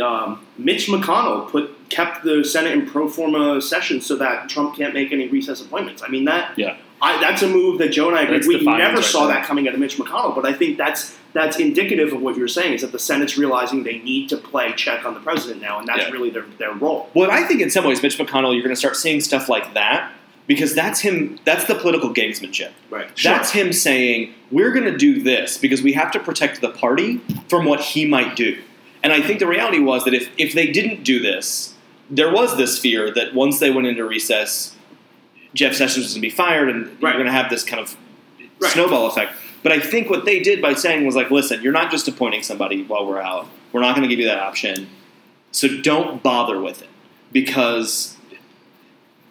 Um, 0.00 0.44
Mitch 0.58 0.88
McConnell 0.88 1.50
put 1.50 1.88
kept 1.88 2.24
the 2.24 2.44
Senate 2.44 2.72
in 2.72 2.86
pro 2.86 3.08
forma 3.08 3.60
session 3.60 4.00
so 4.00 4.16
that 4.16 4.48
Trump 4.48 4.76
can't 4.76 4.94
make 4.94 5.12
any 5.12 5.28
recess 5.28 5.60
appointments. 5.60 6.02
I 6.02 6.08
mean 6.08 6.24
that 6.24 6.58
Yeah. 6.58 6.76
I, 7.00 7.20
that's 7.20 7.42
a 7.42 7.48
move 7.48 7.78
that 7.78 7.90
Joe 7.90 8.08
and 8.08 8.16
I 8.16 8.22
agree. 8.22 8.56
We 8.56 8.64
never 8.64 8.96
right 8.96 9.04
saw 9.04 9.26
there. 9.26 9.36
that 9.36 9.44
coming 9.46 9.68
out 9.68 9.74
of 9.74 9.80
Mitch 9.80 9.98
McConnell, 9.98 10.34
but 10.34 10.46
I 10.46 10.52
think 10.54 10.78
that's 10.78 11.16
that's 11.34 11.58
indicative 11.58 12.14
of 12.14 12.22
what 12.22 12.36
you're 12.36 12.48
saying 12.48 12.72
is 12.72 12.80
that 12.80 12.92
the 12.92 12.98
Senate's 12.98 13.36
realizing 13.36 13.82
they 13.84 13.98
need 13.98 14.30
to 14.30 14.38
play 14.38 14.72
check 14.72 15.04
on 15.04 15.12
the 15.12 15.20
president 15.20 15.60
now, 15.60 15.78
and 15.78 15.86
that's 15.86 16.04
Yeah. 16.04 16.10
really 16.10 16.30
their, 16.30 16.46
their 16.58 16.72
role. 16.72 17.10
Well, 17.12 17.30
I 17.30 17.42
think 17.42 17.60
in 17.60 17.68
some 17.68 17.84
ways 17.84 18.02
Mitch 18.02 18.16
McConnell, 18.16 18.54
you're 18.54 18.62
going 18.62 18.74
to 18.74 18.76
start 18.76 18.96
seeing 18.96 19.20
stuff 19.20 19.48
like 19.50 19.74
that 19.74 20.12
because 20.46 20.74
that's 20.74 21.00
him. 21.00 21.38
That's 21.44 21.64
the 21.66 21.74
political 21.74 22.14
gamesmanship. 22.14 22.70
Right. 22.88 23.10
That's 23.22 23.50
him 23.50 23.74
saying, 23.74 24.32
we're 24.50 24.70
going 24.72 24.86
to 24.90 24.96
do 24.96 25.22
this 25.22 25.58
because 25.58 25.82
we 25.82 25.92
have 25.92 26.10
to 26.12 26.20
protect 26.20 26.62
the 26.62 26.70
party 26.70 27.18
from 27.48 27.66
what 27.66 27.80
he 27.80 28.06
might 28.06 28.34
do. 28.36 28.58
And 29.02 29.12
I 29.12 29.20
think 29.20 29.38
the 29.38 29.46
reality 29.46 29.78
was 29.78 30.04
that 30.04 30.14
if, 30.14 30.30
if 30.38 30.54
they 30.54 30.68
didn't 30.72 31.04
do 31.04 31.18
this, 31.20 31.74
there 32.08 32.32
was 32.32 32.56
this 32.56 32.78
fear 32.78 33.12
that 33.12 33.34
once 33.34 33.58
they 33.58 33.70
went 33.70 33.86
into 33.86 34.04
recess, 34.06 34.74
Jeff 35.56 35.74
Sessions 35.74 36.04
was 36.04 36.12
going 36.14 36.22
to 36.22 36.28
be 36.28 36.30
fired 36.30 36.68
and 36.68 36.86
Right. 37.02 37.14
you're 37.14 37.24
going 37.24 37.26
to 37.26 37.32
have 37.32 37.50
this 37.50 37.64
kind 37.64 37.80
of 37.82 37.96
Right. 38.60 38.72
snowball 38.72 39.06
effect. 39.06 39.32
But 39.62 39.72
I 39.72 39.80
think 39.80 40.08
what 40.08 40.24
they 40.24 40.38
did 40.40 40.62
by 40.62 40.74
saying 40.74 41.04
was 41.04 41.16
like, 41.16 41.30
listen, 41.30 41.62
you're 41.62 41.72
not 41.72 41.90
just 41.90 42.06
appointing 42.08 42.42
somebody 42.42 42.82
while 42.84 43.04
we're 43.06 43.20
out. 43.20 43.48
We're 43.72 43.80
not 43.80 43.96
going 43.96 44.08
to 44.08 44.14
give 44.14 44.20
you 44.20 44.26
that 44.26 44.38
option. 44.38 44.88
So 45.50 45.68
don't 45.68 46.22
bother 46.22 46.60
with 46.60 46.82
it 46.82 46.88
because 47.32 48.16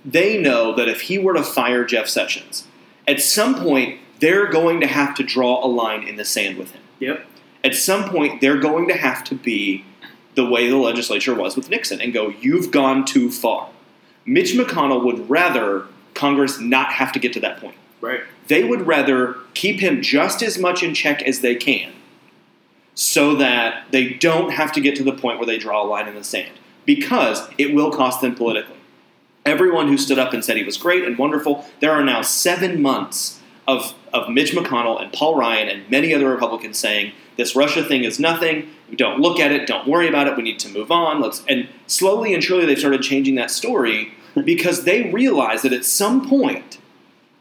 they 0.04 0.38
know 0.40 0.76
that 0.76 0.88
if 0.88 1.02
he 1.02 1.18
were 1.18 1.34
to 1.34 1.44
fire 1.44 1.84
Jeff 1.86 2.08
Sessions, 2.08 2.68
at 3.08 3.22
some 3.22 3.56
point 3.56 4.00
they're 4.20 4.48
going 4.48 4.80
to 4.82 4.88
have 4.88 5.16
to 5.16 5.24
draw 5.24 5.64
a 5.66 5.68
line 5.68 6.08
in 6.08 6.16
the 6.16 6.26
sand 6.26 6.58
with 6.58 6.72
him. 6.72 6.82
Yep. 7.00 7.26
At 7.64 7.76
some 7.76 8.10
point, 8.10 8.42
they're 8.42 8.60
going 8.60 8.88
to 8.88 8.94
have 8.94 9.24
to 9.26 9.36
be 9.36 9.84
the 10.36 10.46
way 10.46 10.70
the 10.70 10.78
legislature 10.78 11.34
was 11.34 11.56
with 11.56 11.70
Nixon 11.70 12.00
and 12.00 12.14
go, 12.14 12.30
you've 12.30 12.72
gone 12.72 13.06
too 13.06 13.32
far. 13.32 13.70
Mitch 14.26 14.54
McConnell 14.54 15.04
would 15.04 15.30
rather 15.30 15.88
Congress 16.16 16.60
not 16.60 16.94
have 16.94 17.12
to 17.12 17.20
get 17.20 17.34
to 17.34 17.40
that 17.42 17.60
point. 17.60 17.76
Right. 18.02 18.22
They 18.48 18.64
would 18.64 18.88
rather 18.88 19.36
keep 19.54 19.80
him 19.80 20.02
just 20.02 20.42
as 20.42 20.58
much 20.58 20.82
in 20.82 20.94
check 20.94 21.22
as 21.22 21.42
they 21.42 21.56
can 21.56 21.94
so 22.96 23.36
that 23.36 23.86
they 23.92 24.14
don't 24.14 24.52
have 24.52 24.72
to 24.72 24.82
get 24.82 24.96
to 24.96 25.04
the 25.04 25.12
point 25.12 25.38
where 25.38 25.46
they 25.46 25.58
draw 25.58 25.84
a 25.84 25.86
line 25.86 26.08
in 26.08 26.16
the 26.16 26.24
sand 26.24 26.54
because 26.86 27.48
it 27.58 27.74
will 27.74 27.92
cost 27.92 28.22
them 28.22 28.36
politically. 28.36 28.78
Everyone 29.46 29.88
who 29.88 29.98
stood 29.98 30.18
up 30.18 30.34
and 30.34 30.44
said 30.44 30.58
he 30.58 30.64
was 30.64 30.78
great 30.78 31.04
and 31.04 31.18
wonderful, 31.18 31.66
there 31.80 31.92
are 31.92 32.04
now 32.04 32.22
seven 32.22 32.82
months 32.82 33.42
of, 33.68 33.94
of 34.14 34.30
Mitch 34.30 34.52
McConnell 34.52 35.02
and 35.02 35.12
Paul 35.12 35.36
Ryan 35.38 35.68
and 35.68 35.90
many 35.90 36.14
other 36.14 36.30
Republicans 36.30 36.78
saying 36.78 37.12
this 37.38 37.56
Russia 37.56 37.84
thing 37.84 38.04
is 38.04 38.20
nothing. 38.20 38.70
Don't 38.96 39.20
look 39.20 39.40
at 39.40 39.52
it. 39.52 39.68
Don't 39.68 39.88
worry 39.88 40.08
about 40.08 40.28
it. 40.28 40.38
We 40.38 40.44
need 40.44 40.60
to 40.60 40.70
move 40.70 40.92
on. 40.92 41.22
Let's 41.22 41.44
and 41.48 41.68
slowly 41.88 42.34
and 42.34 42.44
surely 42.44 42.66
they've 42.66 42.80
started 42.80 43.02
changing 43.02 43.36
that 43.36 43.52
story 43.52 44.14
because 44.44 44.84
they 44.84 45.12
realize 45.12 45.62
that 45.62 45.74
at 45.74 45.86
some 45.86 46.28
point 46.28 46.80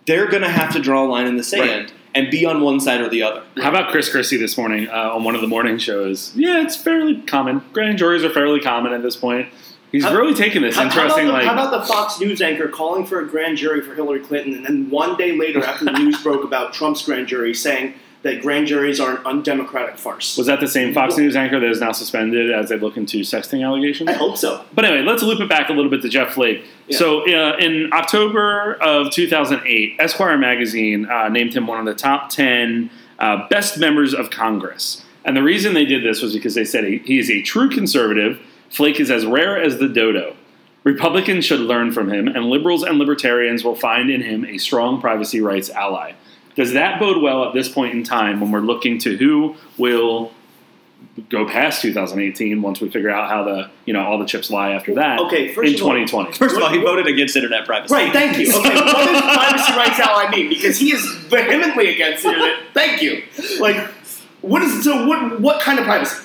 they're 0.06 0.28
going 0.28 0.42
to 0.42 0.50
have 0.50 0.72
to 0.72 0.80
draw 0.80 1.04
a 1.04 1.08
line 1.08 1.26
in 1.26 1.36
the 1.36 1.42
sand 1.42 1.92
and 2.14 2.30
be 2.30 2.46
on 2.46 2.60
one 2.60 2.78
side 2.78 3.00
or 3.00 3.08
the 3.08 3.22
other. 3.22 3.42
How 3.56 3.70
about 3.70 3.90
Chris 3.90 4.08
Christie 4.08 4.36
this 4.36 4.56
morning 4.56 4.88
uh, 4.88 5.14
on 5.14 5.24
one 5.24 5.34
of 5.34 5.40
the 5.40 5.48
morning 5.48 5.78
shows? 5.78 6.32
Yeah, 6.36 6.62
it's 6.62 6.76
fairly 6.76 7.20
common. 7.22 7.62
Grand 7.72 7.98
juries 7.98 8.22
are 8.22 8.30
fairly 8.30 8.60
common 8.60 8.92
at 8.92 9.02
this 9.02 9.16
point. 9.16 9.48
He's 9.90 10.04
How- 10.04 10.14
really 10.14 10.34
taking 10.34 10.62
this 10.62 10.74
How, 10.74 10.82
how 10.82 10.88
about 10.88 10.96
interesting, 10.96 11.26
the, 11.26 11.32
like 11.32 11.46
how 11.46 11.52
about 11.52 11.70
the 11.70 11.86
Fox 11.86 12.18
News 12.18 12.42
anchor 12.42 12.68
calling 12.68 13.06
for 13.06 13.20
a 13.20 13.26
grand 13.28 13.58
jury 13.58 13.80
for 13.80 13.94
Hillary 13.94 14.20
Clinton, 14.20 14.54
and 14.54 14.64
then 14.66 14.90
one 14.90 15.16
day 15.16 15.38
later, 15.38 15.64
after 15.64 15.84
the 15.84 15.92
news 15.92 16.18
broke 16.22 16.42
about 16.44 16.72
Trump's 16.72 17.04
grand 17.04 17.28
jury, 17.28 17.54
saying 17.54 17.94
that 18.24 18.40
grand 18.40 18.66
juries 18.66 18.98
are 18.98 19.18
an 19.18 19.26
undemocratic 19.26 19.98
farce? 19.98 20.36
was 20.36 20.46
that 20.46 20.58
the 20.58 20.66
same 20.66 20.92
Fox 20.92 21.16
News 21.16 21.36
anchor 21.36 21.60
that 21.60 21.70
is 21.70 21.80
now 21.80 21.92
suspended 21.92 22.50
as 22.50 22.70
they 22.70 22.78
look 22.78 22.96
into 22.96 23.20
sexting 23.20 23.64
allegations? 23.64 24.08
I 24.08 24.14
hope 24.14 24.36
so. 24.36 24.64
But 24.74 24.86
anyway, 24.86 25.04
let's 25.04 25.22
loop 25.22 25.40
it 25.40 25.48
back 25.48 25.68
a 25.68 25.72
little 25.72 25.90
bit 25.90 26.02
to 26.02 26.08
Jeff 26.08 26.34
Flake. 26.34 26.64
Yeah. 26.88 26.98
So, 26.98 27.20
uh, 27.22 27.56
in 27.58 27.92
October 27.92 28.74
of 28.80 29.12
2008, 29.12 29.96
Esquire 30.00 30.38
magazine 30.38 31.06
uh, 31.06 31.28
named 31.28 31.54
him 31.54 31.66
one 31.66 31.78
of 31.78 31.84
the 31.84 31.94
top 31.94 32.30
10 32.30 32.90
uh, 33.18 33.46
best 33.48 33.78
members 33.78 34.14
of 34.14 34.30
Congress. 34.30 35.04
And 35.24 35.36
the 35.36 35.42
reason 35.42 35.74
they 35.74 35.86
did 35.86 36.02
this 36.02 36.22
was 36.22 36.34
because 36.34 36.54
they 36.54 36.64
said 36.64 36.84
he, 36.84 36.98
he 36.98 37.18
is 37.18 37.30
a 37.30 37.42
true 37.42 37.68
conservative. 37.68 38.40
Flake 38.70 38.98
is 38.98 39.10
as 39.10 39.24
rare 39.24 39.60
as 39.60 39.78
the 39.78 39.88
dodo. 39.88 40.34
Republicans 40.82 41.46
should 41.46 41.60
learn 41.60 41.92
from 41.92 42.12
him, 42.12 42.28
and 42.28 42.46
liberals 42.46 42.82
and 42.82 42.98
libertarians 42.98 43.64
will 43.64 43.74
find 43.74 44.10
in 44.10 44.20
him 44.20 44.44
a 44.44 44.58
strong 44.58 45.00
privacy 45.00 45.40
rights 45.40 45.70
ally. 45.70 46.12
Does 46.54 46.72
that 46.74 47.00
bode 47.00 47.20
well 47.22 47.44
at 47.46 47.54
this 47.54 47.68
point 47.68 47.94
in 47.94 48.04
time 48.04 48.40
when 48.40 48.50
we're 48.52 48.60
looking 48.60 48.98
to 49.00 49.16
who 49.16 49.56
will 49.78 50.32
go 51.28 51.46
past 51.46 51.82
2018 51.82 52.62
once 52.62 52.80
we 52.80 52.88
figure 52.88 53.10
out 53.10 53.28
how 53.28 53.44
the 53.44 53.70
you 53.84 53.92
know 53.92 54.02
all 54.04 54.18
the 54.18 54.24
chips 54.24 54.50
lie 54.50 54.70
after 54.72 54.94
that 54.94 55.20
Okay, 55.20 55.52
first 55.52 55.68
in 55.68 55.74
of 55.74 55.82
all- 55.82 55.88
2020 55.94 56.32
First 56.32 56.56
of 56.56 56.62
all, 56.62 56.70
he 56.70 56.78
voted 56.78 57.06
against 57.06 57.36
internet 57.36 57.66
privacy. 57.66 57.94
Right, 57.94 58.12
thank 58.12 58.38
you. 58.38 58.48
Okay, 58.48 58.74
what 58.74 58.84
does 58.86 59.20
privacy 59.36 59.72
rights 59.76 60.00
ally 60.00 60.30
mean? 60.30 60.48
Because 60.48 60.78
he 60.78 60.92
is 60.92 61.04
vehemently 61.28 61.88
against 61.94 62.24
internet. 62.24 62.58
Thank 62.72 63.02
you. 63.02 63.22
Like, 63.60 63.76
what 64.40 64.62
is 64.62 64.82
so? 64.84 65.06
What 65.06 65.40
what 65.40 65.60
kind 65.60 65.78
of 65.78 65.84
privacy? 65.84 66.20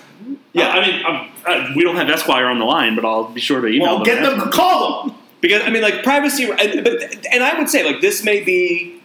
yeah 0.54 0.70
i 0.70 0.82
mean 0.86 1.06
um, 1.06 1.30
uh, 1.46 1.72
we 1.76 1.84
don't 1.84 1.96
have 1.96 2.10
esquire 2.10 2.48
on 2.48 2.58
the 2.58 2.66
line 2.66 2.96
but 2.96 3.06
i'll 3.06 3.26
be 3.26 3.40
sure 3.40 3.62
to 3.62 3.68
email 3.68 3.86
Well, 3.88 3.96
them 3.98 4.06
get 4.06 4.18
and 4.18 4.26
ask 4.28 4.38
them, 4.44 4.52
call 4.52 5.04
them. 5.08 5.16
Because 5.42 5.62
I 5.64 5.70
mean, 5.70 5.82
like 5.84 6.04
privacy, 6.04 6.44
and, 6.50 6.84
but, 6.84 7.26
and 7.32 7.44
I 7.44 7.58
would 7.58 7.70
say 7.70 7.86
like 7.86 8.02
this 8.02 8.24
may 8.26 8.42
be. 8.44 9.02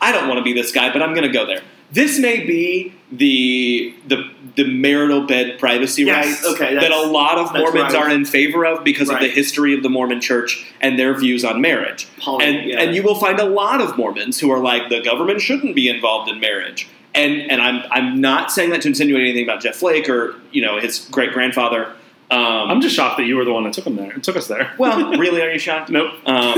I 0.00 0.12
don't 0.12 0.28
want 0.28 0.38
to 0.38 0.44
be 0.44 0.52
this 0.52 0.72
guy, 0.72 0.92
but 0.92 1.02
I'm 1.02 1.14
going 1.14 1.26
to 1.26 1.32
go 1.32 1.46
there. 1.46 1.62
This 1.92 2.18
may 2.18 2.44
be 2.44 2.94
the 3.10 3.94
the 4.06 4.30
the 4.56 4.64
marital 4.64 5.26
bed 5.26 5.58
privacy 5.58 6.02
Yes, 6.02 6.26
rights 6.26 6.46
okay, 6.54 6.74
that 6.74 6.92
a 6.92 7.02
lot 7.02 7.38
of 7.38 7.52
Mormons 7.52 7.94
right. 7.94 8.02
are 8.02 8.10
in 8.10 8.24
favor 8.24 8.64
of 8.64 8.84
because 8.84 9.08
of 9.10 9.18
the 9.18 9.28
history 9.28 9.74
of 9.74 9.82
the 9.82 9.88
Mormon 9.88 10.20
Church 10.20 10.72
and 10.80 10.98
their 10.98 11.18
views 11.18 11.44
on 11.44 11.60
marriage. 11.60 12.08
Poly- 12.18 12.44
and 12.44 12.68
yeah. 12.68 12.80
and 12.80 12.94
you 12.94 13.02
will 13.02 13.16
find 13.16 13.40
a 13.40 13.44
lot 13.44 13.80
of 13.80 13.96
Mormons 13.96 14.38
who 14.38 14.50
are 14.50 14.60
like 14.60 14.88
the 14.88 15.00
government 15.00 15.40
shouldn't 15.40 15.74
be 15.74 15.88
involved 15.88 16.30
in 16.30 16.38
marriage. 16.38 16.88
And 17.14 17.50
and 17.50 17.60
I'm 17.60 17.82
I'm 17.90 18.20
not 18.20 18.52
saying 18.52 18.70
that 18.70 18.82
to 18.82 18.88
insinuate 18.88 19.22
anything 19.22 19.44
about 19.44 19.60
Jeff 19.60 19.76
Flake 19.76 20.08
or 20.08 20.36
you 20.52 20.62
know 20.62 20.78
his 20.78 21.08
great 21.10 21.32
grandfather. 21.32 21.92
Um, 22.32 22.70
i'm 22.70 22.80
just 22.80 22.94
shocked 22.94 23.16
that 23.18 23.24
you 23.24 23.36
were 23.36 23.44
the 23.44 23.52
one 23.52 23.64
that 23.64 23.72
took 23.72 23.86
him 23.86 23.96
there 23.96 24.10
and 24.12 24.22
took 24.22 24.36
us 24.36 24.46
there 24.46 24.72
well, 24.78 25.10
really, 25.18 25.42
are 25.42 25.50
you 25.50 25.58
shocked? 25.58 25.90
nope 25.90 26.12
Um, 26.26 26.54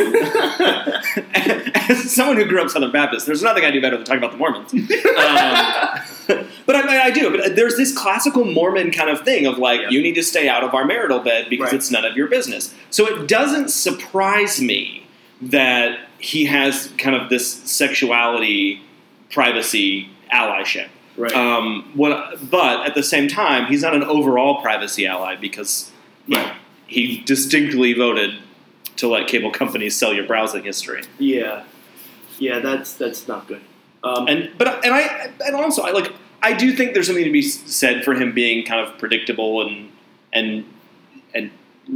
as 1.35 2.12
someone 2.14 2.37
who 2.37 2.45
grew 2.45 2.61
up 2.62 2.69
Southern 2.71 2.93
Baptist, 2.93 3.26
there's 3.26 3.43
nothing 3.43 3.64
I 3.64 3.71
do 3.71 3.81
better 3.81 3.97
than 3.97 4.05
talk 4.05 4.19
about 4.19 4.33
the 4.33 4.37
Mormons. 4.38 4.73
Um, 6.29 6.47
but 6.67 6.76
I, 6.76 7.07
I 7.07 7.11
do. 7.11 7.37
But 7.37 7.57
there's 7.57 7.76
this 7.76 7.97
classical 7.97 8.45
Mormon 8.45 8.91
kind 8.93 9.11
of 9.11 9.23
thing 9.23 9.45
of 9.47 9.59
like, 9.59 9.91
you 9.91 10.00
need 10.00 10.14
to 10.14 10.23
stay 10.23 10.49
out 10.49 10.62
of 10.62 10.73
our 10.73 10.85
marital 10.85 11.19
bed 11.19 11.50
because 11.50 11.64
Right. 11.67 11.75
it's 11.75 11.91
none 11.91 12.05
of 12.05 12.17
your 12.17 12.29
business. 12.29 12.73
So 12.91 13.07
it 13.07 13.26
doesn't 13.29 13.71
surprise 13.71 14.61
me 14.61 15.05
that 15.43 15.99
he 16.19 16.45
has 16.45 16.93
kind 16.99 17.17
of 17.17 17.29
this 17.29 17.52
sexuality 17.52 18.81
privacy 19.33 20.09
allyship. 20.33 20.88
Right. 21.16 21.33
Um, 21.35 21.90
what, 21.95 22.38
but 22.50 22.87
at 22.87 22.95
the 22.95 23.02
same 23.02 23.28
time, 23.28 23.66
he's 23.66 23.83
not 23.83 23.95
an 23.95 24.02
overall 24.02 24.62
privacy 24.62 25.07
ally 25.07 25.37
because 25.37 25.90
know, 26.26 26.38
Right. 26.38 26.52
he 26.87 27.19
distinctly 27.26 27.92
voted 27.92 28.38
to 28.97 29.09
let 29.09 29.26
cable 29.28 29.50
companies 29.50 29.97
sell 29.97 30.12
your 30.12 30.26
browsing 30.26 30.62
history. 30.64 31.02
yeah. 31.19 31.64
Yeah, 32.38 32.59
that's 32.59 32.95
that's 32.95 33.28
not 33.28 33.47
good. 33.47 33.61
Um, 34.02 34.26
And 34.26 34.50
but 34.59 34.85
and 34.85 34.92
I 34.95 35.31
and 35.47 35.54
also 35.54 35.83
I 35.83 35.90
like 35.92 36.12
I 36.42 36.54
do 36.54 36.73
think 36.73 36.92
there's 36.95 37.07
something 37.07 37.25
to 37.25 37.31
be 37.31 37.42
said 37.42 38.04
for 38.04 38.14
him 38.14 38.33
being 38.33 38.64
kind 38.66 38.81
of 38.85 38.99
predictable 38.99 39.64
and 39.64 39.90
and 40.33 40.64
and 41.35 41.50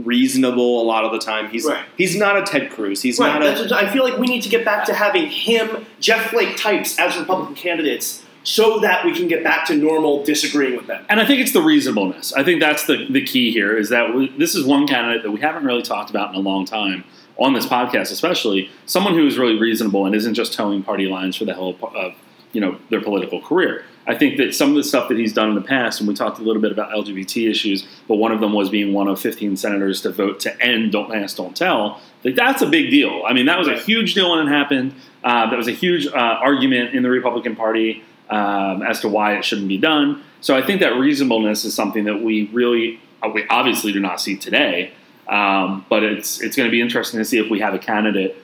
reasonable 0.05 0.81
a 0.81 0.85
lot 0.85 1.05
of 1.05 1.11
the 1.13 1.19
time. 1.19 1.49
He's 1.51 1.65
Right. 1.65 1.85
he's 1.97 2.17
not 2.17 2.37
a 2.37 2.43
Ted 2.43 2.71
Cruz. 2.71 3.03
He's 3.03 3.19
right. 3.19 3.41
not 3.41 3.43
a 3.73 3.77
I 3.77 3.91
feel 3.93 4.05
like 4.05 4.19
we 4.19 4.27
need 4.27 4.43
to 4.43 4.49
get 4.49 4.65
back 4.65 4.85
to 4.87 4.95
having 4.95 5.27
him, 5.31 5.85
Jeff 6.01 6.31
Flake 6.31 6.57
types 6.57 6.97
as 6.99 7.17
Republican 7.17 7.55
candidates, 7.57 8.23
so 8.47 8.79
that 8.79 9.05
we 9.05 9.13
can 9.13 9.27
get 9.27 9.43
back 9.43 9.67
to 9.67 9.75
normal 9.75 10.23
disagreeing 10.23 10.77
with 10.77 10.87
them. 10.87 11.05
and 11.09 11.21
i 11.21 11.27
think 11.27 11.41
it's 11.41 11.53
the 11.53 11.61
reasonableness 11.61 12.33
i 12.35 12.45
think 12.45 12.61
that's 12.61 12.87
the, 12.87 13.07
the 13.11 13.23
key 13.25 13.51
here 13.51 13.77
is 13.77 13.89
that 13.89 14.15
we, 14.15 14.29
this 14.39 14.55
is 14.55 14.65
one 14.65 14.87
candidate 14.87 15.23
that 15.23 15.33
we 15.33 15.41
haven't 15.41 15.65
really 15.65 15.83
talked 15.83 16.11
about 16.11 16.31
in 16.31 16.37
a 16.37 16.41
long 16.41 16.65
time 16.65 17.05
on 17.39 17.53
this 17.53 17.67
podcast 17.67 18.13
especially 18.13 18.71
someone 18.87 19.15
who 19.15 19.27
is 19.27 19.37
really 19.37 19.59
reasonable 19.59 20.07
and 20.07 20.15
isn't 20.15 20.35
just 20.35 20.53
toeing 20.53 20.83
party 20.83 21.07
lines 21.07 21.37
for 21.37 21.45
the 21.45 21.53
hell 21.53 21.77
of 21.95 22.15
you 22.53 22.61
know 22.61 22.79
their 22.89 23.03
political 23.03 23.41
career 23.43 23.85
I 24.09 24.15
think 24.15 24.37
that 24.37 24.55
some 24.55 24.71
of 24.71 24.77
the 24.77 24.85
stuff 24.85 25.09
that 25.09 25.19
he's 25.19 25.33
done 25.33 25.49
in 25.49 25.57
the 25.57 25.63
past, 25.63 26.01
and 26.01 26.09
we 26.09 26.15
talked 26.15 26.39
a 26.39 26.43
little 26.43 26.63
bit 26.63 26.71
about 26.71 26.91
LGBT 26.91 27.51
issues, 27.51 27.87
but 28.07 28.17
one 28.17 28.31
of 28.31 28.41
them 28.41 28.53
was 28.53 28.71
being 28.71 28.93
one 28.93 29.09
of 29.09 29.21
15 29.21 29.57
senators 29.57 30.01
to 30.03 30.13
vote 30.13 30.39
to 30.41 30.63
end 30.63 30.93
Don't 30.93 31.13
Ask, 31.13 31.37
Don't 31.37 31.57
Tell. 31.57 32.01
Like 32.23 32.37
that's 32.37 32.63
a 32.63 32.67
big 32.67 32.91
deal. 32.91 33.25
I 33.27 33.33
mean, 33.33 33.47
that 33.47 33.59
was 33.59 33.67
a 33.67 33.77
huge 33.77 34.15
deal 34.15 34.31
when 34.31 34.47
it 34.47 34.51
happened. 34.51 34.95
Uh, 35.25 35.51
that 35.51 35.57
was 35.57 35.67
a 35.67 35.73
huge 35.73 36.07
uh, 36.07 36.13
argument 36.15 36.95
in 36.95 37.03
the 37.03 37.11
Republican 37.11 37.57
Party 37.57 38.05
um, 38.31 38.83
as 38.83 39.01
to 39.01 39.09
why 39.09 39.37
it 39.37 39.45
shouldn't 39.45 39.69
be 39.69 39.79
done. 39.79 40.23
So 40.41 40.57
I 40.57 40.63
think 40.63 40.81
that 40.81 40.97
reasonableness 40.97 41.65
is 41.65 41.75
something 41.75 42.05
that 42.05 42.23
we 42.23 42.49
really, 42.53 43.01
uh, 43.23 43.29
we 43.29 43.47
obviously 43.49 43.93
do 43.93 44.01
not 44.01 44.21
see 44.21 44.37
today. 44.37 44.93
Um, 45.29 45.85
but 45.89 46.05
it's 46.05 46.41
it's 46.41 46.57
going 46.57 46.69
to 46.69 46.71
be 46.71 46.81
interesting 46.81 47.19
to 47.19 47.25
see 47.25 47.39
if 47.39 47.51
we 47.51 47.59
have 47.59 47.75
a 47.75 47.81
candidate 47.81 48.37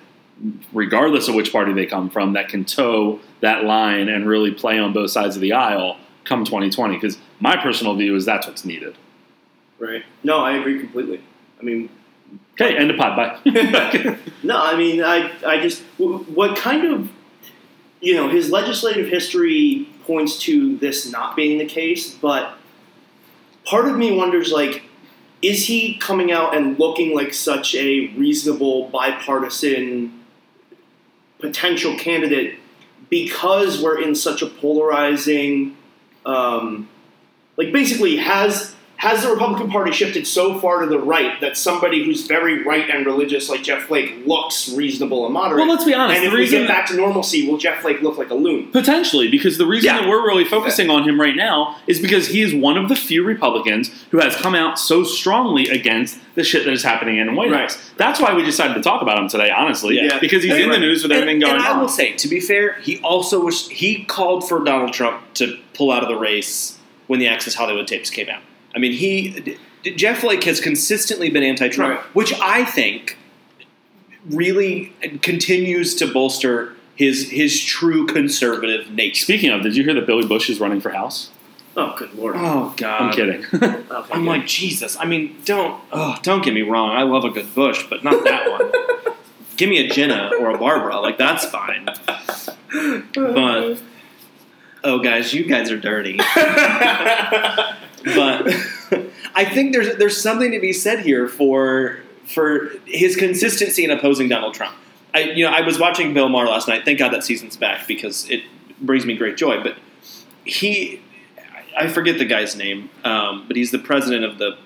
regardless 0.72 1.28
of 1.28 1.34
which 1.36 1.52
party 1.52 1.72
they 1.72 1.86
come 1.86 2.10
from, 2.10 2.32
that 2.32 2.48
can 2.48 2.64
toe 2.64 3.20
that 3.40 3.64
line 3.64 4.08
and 4.08 4.26
really 4.26 4.50
play 4.50 4.78
on 4.78 4.92
both 4.92 5.10
sides 5.10 5.36
of 5.36 5.42
the 5.42 5.52
aisle 5.52 5.96
come 6.24 6.44
2020. 6.44 6.94
Because 6.96 7.18
my 7.38 7.56
personal 7.56 7.94
view 7.94 8.16
is 8.16 8.24
that's 8.24 8.46
what's 8.46 8.64
needed. 8.64 8.96
Right. 9.78 10.04
No, 10.24 10.38
I 10.38 10.56
agree 10.56 10.80
completely. 10.80 11.22
I 11.60 11.62
mean, 11.62 11.88
Okay, 12.54 12.76
end 12.76 12.90
of 12.90 12.96
pod. 12.96 13.16
Bye. 13.16 14.18
No, 14.42 14.60
I 14.60 14.76
mean, 14.76 15.02
I, 15.02 15.30
I 15.46 15.60
just 15.60 15.82
what 15.98 16.56
kind 16.56 16.84
of, 16.84 17.10
you 18.02 18.14
know, 18.16 18.28
his 18.28 18.50
legislative 18.50 19.08
history 19.08 19.88
points 20.04 20.36
to 20.40 20.76
this 20.78 21.10
not 21.10 21.36
being 21.36 21.58
the 21.58 21.64
case, 21.64 22.12
but 22.12 22.58
part 23.64 23.86
of 23.86 23.96
me 23.96 24.14
wonders, 24.14 24.50
like, 24.50 24.82
is 25.40 25.66
he 25.66 25.96
coming 25.98 26.32
out 26.32 26.54
and 26.54 26.78
looking 26.78 27.14
like 27.14 27.32
such 27.32 27.76
a 27.76 28.08
reasonable, 28.08 28.88
bipartisan 28.88 30.20
potential 31.38 31.96
candidate 31.96 32.58
because 33.08 33.80
we're 33.80 34.00
in 34.00 34.16
such 34.16 34.42
a 34.42 34.46
polarizing, 34.46 35.76
um, 36.26 36.88
like, 37.56 37.72
basically 37.72 38.16
has 38.16 38.74
has 39.02 39.20
the 39.24 39.28
Republican 39.30 39.68
Party 39.68 39.90
shifted 39.90 40.24
so 40.28 40.60
far 40.60 40.78
to 40.82 40.86
the 40.86 40.98
right 41.00 41.40
that 41.40 41.56
somebody 41.56 42.04
who's 42.04 42.24
very 42.28 42.62
right 42.62 42.88
and 42.88 43.04
religious, 43.04 43.48
like 43.48 43.60
Jeff 43.64 43.82
Flake, 43.88 44.24
looks 44.24 44.68
reasonable 44.74 45.24
and 45.24 45.34
moderate? 45.34 45.58
Well, 45.58 45.68
let's 45.74 45.84
be 45.84 45.92
honest, 45.92 46.18
And 46.18 46.24
if 46.26 46.30
the 46.32 46.38
we 46.38 46.48
get 46.48 46.68
back 46.68 46.86
to 46.86 46.94
normalcy, 46.94 47.48
will 47.48 47.58
Jeff 47.58 47.80
Flake 47.82 48.00
look 48.00 48.16
like 48.16 48.30
a 48.30 48.34
loon? 48.36 48.68
Potentially, 48.70 49.26
because 49.28 49.58
the 49.58 49.66
reason 49.66 49.86
Yeah. 49.92 50.00
that 50.02 50.08
we're 50.08 50.24
really 50.24 50.44
focusing 50.44 50.88
on 50.88 51.02
him 51.02 51.20
right 51.20 51.34
now 51.34 51.78
is 51.88 51.98
because 51.98 52.28
he 52.28 52.42
is 52.42 52.54
one 52.54 52.76
of 52.78 52.88
the 52.88 52.94
few 52.94 53.24
Republicans 53.24 53.90
who 54.12 54.18
has 54.20 54.36
come 54.36 54.54
out 54.54 54.78
so 54.78 55.02
strongly 55.02 55.68
against 55.68 56.18
the 56.36 56.44
shit 56.44 56.64
that 56.64 56.72
is 56.72 56.84
happening 56.84 57.18
in 57.18 57.26
the 57.26 57.32
White 57.32 57.50
Right. 57.50 57.62
House. 57.62 57.90
That's 57.96 58.20
why 58.20 58.32
we 58.34 58.44
decided 58.44 58.74
to 58.74 58.82
talk 58.82 59.02
about 59.02 59.18
him 59.18 59.28
today, 59.28 59.50
honestly, 59.50 59.96
Yeah. 59.96 60.20
because 60.20 60.44
he's 60.44 60.54
in 60.54 60.70
the 60.70 60.78
news 60.78 61.02
with 61.02 61.10
And, 61.10 61.22
everything 61.22 61.40
going 61.40 61.54
on. 61.54 61.58
and 61.58 61.66
I 61.66 61.72
on. 61.72 61.80
will 61.80 61.88
say, 61.88 62.12
to 62.12 62.28
be 62.28 62.38
fair, 62.38 62.76
he 62.84 62.98
also 63.02 63.40
was 63.40 63.68
he 63.68 64.04
called 64.04 64.48
for 64.48 64.62
Donald 64.62 64.92
Trump 64.92 65.20
to 65.34 65.58
pull 65.74 65.90
out 65.90 66.04
of 66.04 66.08
the 66.08 66.14
race 66.16 66.78
when 67.08 67.18
the 67.18 67.26
Access 67.26 67.54
Hollywood 67.56 67.88
tapes 67.88 68.08
came 68.08 68.28
out. 68.28 68.42
I 68.74 68.78
mean, 68.78 68.92
he 68.92 69.56
D- 69.82 69.94
Jeff 69.94 70.20
Flake 70.20 70.44
has 70.44 70.60
consistently 70.60 71.28
been 71.30 71.42
anti-Trump, 71.42 71.96
Right. 72.00 72.14
which 72.14 72.32
I 72.40 72.64
think 72.64 73.16
really 74.30 74.92
continues 75.22 75.94
to 75.96 76.06
bolster 76.06 76.74
his 76.94 77.30
his 77.30 77.60
true 77.62 78.06
conservative 78.06 78.90
nature. 78.90 79.24
Speaking 79.24 79.50
of, 79.50 79.62
did 79.62 79.74
you 79.76 79.82
hear 79.84 79.94
that 79.94 80.06
Billy 80.06 80.26
Bush 80.26 80.48
is 80.50 80.60
running 80.60 80.80
for 80.80 80.90
House? 80.90 81.30
Oh, 81.76 81.94
good 81.98 82.12
lord! 82.14 82.34
Oh 82.38 82.74
God, 82.76 83.02
I'm 83.02 83.12
kidding. 83.12 83.44
Okay, 83.54 83.84
I'm 83.90 84.22
good. 84.22 84.24
like 84.24 84.46
Jesus. 84.46 84.96
I 85.00 85.04
mean, 85.06 85.36
don't 85.44 85.80
oh, 85.90 86.18
don't 86.22 86.44
get 86.44 86.52
me 86.54 86.62
wrong. 86.62 86.90
I 86.90 87.02
love 87.02 87.24
a 87.24 87.30
good 87.30 87.54
Bush, 87.54 87.84
but 87.90 88.04
not 88.04 88.22
that 88.24 88.50
one. 88.50 89.14
Give 89.56 89.68
me 89.68 89.78
a 89.84 89.88
Jenna 89.88 90.30
or 90.40 90.50
a 90.50 90.58
Barbara, 90.58 90.98
like 91.00 91.18
that's 91.18 91.44
fine. 91.46 91.88
But 93.14 93.78
oh, 94.82 94.98
guys, 95.00 95.34
you 95.34 95.44
guys 95.44 95.70
are 95.70 95.78
dirty. 95.78 96.18
But 98.04 98.48
I 99.34 99.44
think 99.44 99.72
there's 99.72 99.96
there's 99.96 100.20
something 100.20 100.50
to 100.52 100.60
be 100.60 100.72
said 100.72 101.00
here 101.00 101.28
for 101.28 102.00
for 102.24 102.70
his 102.86 103.16
consistency 103.16 103.84
in 103.84 103.90
opposing 103.90 104.28
Donald 104.28 104.54
Trump. 104.54 104.74
I 105.14 105.20
you 105.20 105.44
know 105.44 105.50
I 105.50 105.62
was 105.62 105.78
watching 105.78 106.14
Bill 106.14 106.28
Maher 106.28 106.46
last 106.46 106.68
night. 106.68 106.84
Thank 106.84 106.98
God 106.98 107.12
that 107.12 107.24
season's 107.24 107.56
back 107.56 107.86
because 107.86 108.28
it 108.30 108.42
brings 108.80 109.06
me 109.06 109.16
great 109.16 109.36
joy. 109.36 109.62
But 109.62 109.76
he, 110.44 111.00
I 111.76 111.88
forget 111.88 112.18
the 112.18 112.24
guy's 112.24 112.56
name, 112.56 112.90
um, 113.04 113.44
but 113.46 113.56
he's 113.56 113.70
the 113.70 113.78
president 113.78 114.24
of 114.24 114.38
the 114.38 114.58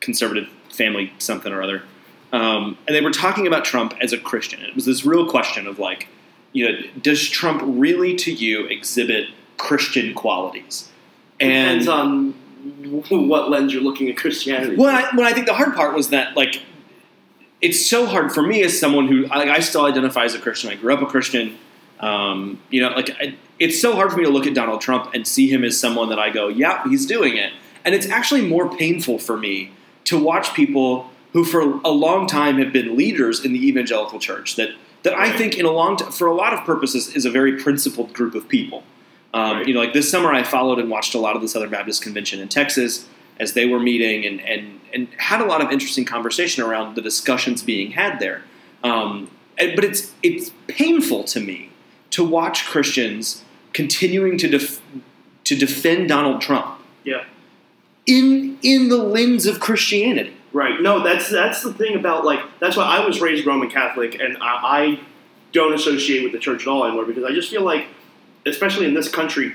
conservative 0.00 0.48
family 0.70 1.12
something 1.18 1.52
or 1.52 1.62
other. 1.62 1.82
Um, 2.32 2.78
and 2.86 2.96
they 2.96 3.00
were 3.00 3.10
talking 3.10 3.46
about 3.46 3.64
Trump 3.64 3.94
as 4.00 4.12
a 4.12 4.18
Christian. 4.18 4.62
It 4.62 4.74
was 4.74 4.86
this 4.86 5.04
real 5.04 5.28
question 5.28 5.66
of 5.66 5.78
like, 5.78 6.08
you 6.52 6.66
know, 6.66 6.78
does 7.00 7.28
Trump 7.28 7.62
really 7.64 8.16
to 8.16 8.32
you 8.32 8.66
exhibit 8.66 9.28
Christian 9.58 10.14
qualities? 10.14 10.88
Depends 11.38 11.86
And 11.88 12.34
what 13.10 13.50
lens 13.50 13.72
you're 13.72 13.82
looking 13.82 14.08
at 14.08 14.16
Christianity. 14.16 14.76
well, 14.76 14.94
I, 14.94 15.14
well, 15.16 15.26
I 15.26 15.32
think 15.32 15.46
the 15.46 15.54
hard 15.54 15.74
part 15.74 15.94
was 15.94 16.10
that 16.10 16.36
like 16.36 16.62
it's 17.60 17.84
so 17.84 18.06
hard 18.06 18.32
for 18.32 18.42
me 18.42 18.62
as 18.62 18.78
someone 18.78 19.08
who 19.08 19.26
like 19.26 19.48
I 19.48 19.60
still 19.60 19.86
identify 19.86 20.24
as 20.24 20.34
a 20.34 20.40
Christian. 20.40 20.70
I 20.70 20.74
grew 20.74 20.92
up 20.92 21.02
a 21.02 21.06
Christian. 21.06 21.58
Um, 22.00 22.60
you 22.70 22.80
know, 22.80 22.88
like 22.90 23.10
I, 23.10 23.36
it's 23.60 23.80
so 23.80 23.94
hard 23.94 24.10
for 24.10 24.16
me 24.18 24.24
to 24.24 24.30
look 24.30 24.46
at 24.46 24.54
Donald 24.54 24.80
Trump 24.80 25.14
and 25.14 25.26
see 25.26 25.48
him 25.48 25.62
as 25.62 25.78
someone 25.78 26.08
that 26.08 26.18
I 26.18 26.30
go, 26.30 26.48
yeah, 26.48 26.82
he's 26.88 27.06
doing 27.06 27.36
it. 27.36 27.52
And 27.84 27.94
it's 27.94 28.08
actually 28.08 28.46
more 28.46 28.68
painful 28.76 29.18
for 29.18 29.36
me 29.36 29.70
to 30.04 30.18
watch 30.18 30.52
people 30.54 31.10
who, 31.32 31.44
for 31.44 31.80
a 31.84 31.90
long 31.90 32.26
time, 32.26 32.58
have 32.58 32.72
been 32.72 32.96
leaders 32.96 33.44
in 33.44 33.52
the 33.52 33.68
evangelical 33.68 34.18
church. 34.18 34.56
That 34.56 34.70
that 35.04 35.14
I 35.14 35.36
think, 35.36 35.58
in 35.58 35.64
a 35.64 35.70
long, 35.70 35.96
t- 35.96 36.04
for 36.06 36.26
a 36.26 36.34
lot 36.34 36.52
of 36.52 36.64
purposes, 36.64 37.14
is 37.14 37.24
a 37.24 37.30
very 37.30 37.60
principled 37.60 38.12
group 38.12 38.34
of 38.34 38.48
people. 38.48 38.84
Um, 39.34 39.58
Right. 39.58 39.68
You 39.68 39.74
know, 39.74 39.80
like 39.80 39.92
this 39.92 40.10
summer, 40.10 40.32
I 40.32 40.42
followed 40.42 40.78
and 40.78 40.90
watched 40.90 41.14
a 41.14 41.18
lot 41.18 41.36
of 41.36 41.42
the 41.42 41.48
Southern 41.48 41.70
Baptist 41.70 42.02
Convention 42.02 42.40
in 42.40 42.48
Texas 42.48 43.06
as 43.40 43.54
they 43.54 43.66
were 43.66 43.80
meeting 43.80 44.26
and, 44.26 44.40
and, 44.40 44.80
and 44.92 45.08
had 45.16 45.40
a 45.40 45.44
lot 45.44 45.62
of 45.62 45.72
interesting 45.72 46.04
conversation 46.04 46.62
around 46.62 46.94
the 46.96 47.02
discussions 47.02 47.62
being 47.62 47.92
had 47.92 48.20
there. 48.20 48.44
Um, 48.84 49.30
but 49.56 49.84
it's 49.84 50.12
it's 50.22 50.50
painful 50.66 51.24
to 51.24 51.40
me 51.40 51.70
to 52.10 52.24
watch 52.24 52.66
Christians 52.66 53.44
continuing 53.72 54.38
to 54.38 54.48
def- 54.48 54.80
to 55.44 55.56
defend 55.56 56.08
Donald 56.08 56.40
Trump 56.40 56.80
yeah. 57.04 57.24
in 58.06 58.58
in 58.62 58.88
the 58.88 58.96
lens 58.96 59.46
of 59.46 59.60
Christianity. 59.60 60.34
Right. 60.52 60.80
No, 60.80 61.02
that's 61.02 61.30
that's 61.30 61.62
the 61.62 61.72
thing 61.72 61.96
about 61.96 62.24
like 62.24 62.40
that's 62.60 62.76
why 62.76 62.84
I 62.84 63.06
was 63.06 63.20
raised 63.20 63.46
Roman 63.46 63.70
Catholic, 63.70 64.20
and 64.20 64.36
I, 64.38 64.46
I 64.62 65.00
don't 65.52 65.72
associate 65.74 66.22
with 66.22 66.32
the 66.32 66.38
church 66.38 66.62
at 66.62 66.68
all 66.68 66.84
anymore 66.84 67.04
because 67.04 67.24
I 67.24 67.32
just 67.32 67.50
feel 67.50 67.62
like, 67.62 67.86
especially 68.46 68.86
in 68.86 68.94
this 68.94 69.08
country, 69.08 69.54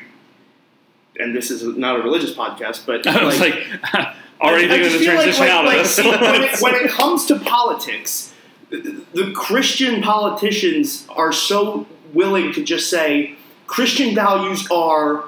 and 1.19 1.35
this 1.35 1.51
is 1.51 1.63
not 1.77 1.99
a 1.99 2.03
religious 2.03 2.33
podcast, 2.33 2.85
but 2.85 3.05
I 3.07 3.23
was 3.23 3.39
like, 3.39 3.53
already 4.41 4.65
I- 4.65 4.67
I 4.67 4.67
thinking 4.69 4.85
of 4.93 4.99
the 4.99 5.05
transition 5.05 5.41
like- 5.41 5.49
out 5.51 5.65
like, 5.65 5.77
of 5.77 5.83
this. 5.83 5.95
see, 5.95 6.09
when, 6.09 6.43
it, 6.43 6.61
when 6.61 6.75
it 6.75 6.89
comes 6.91 7.25
to 7.27 7.39
politics, 7.39 8.33
the, 8.69 9.01
the 9.13 9.31
Christian 9.33 10.01
politicians 10.01 11.07
are 11.09 11.31
so 11.31 11.85
willing 12.13 12.51
to 12.53 12.63
just 12.63 12.89
say 12.89 13.35
Christian 13.65 14.13
values 14.15 14.69
are 14.71 15.25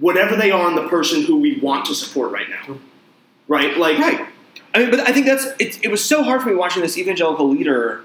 whatever 0.00 0.36
they 0.36 0.50
are 0.50 0.68
in 0.68 0.76
the 0.76 0.88
person 0.88 1.22
who 1.22 1.36
we 1.38 1.58
want 1.60 1.84
to 1.86 1.94
support 1.94 2.30
right 2.32 2.48
now. 2.48 2.76
Right? 3.48 3.76
Like, 3.76 3.98
Right. 3.98 4.26
I 4.74 4.78
mean, 4.80 4.90
but 4.90 5.00
I 5.00 5.12
think 5.12 5.26
that's 5.26 5.46
it. 5.58 5.82
It 5.82 5.90
was 5.90 6.04
so 6.04 6.22
hard 6.22 6.42
for 6.42 6.50
me 6.50 6.54
watching 6.54 6.82
this 6.82 6.98
evangelical 6.98 7.48
leader 7.48 8.02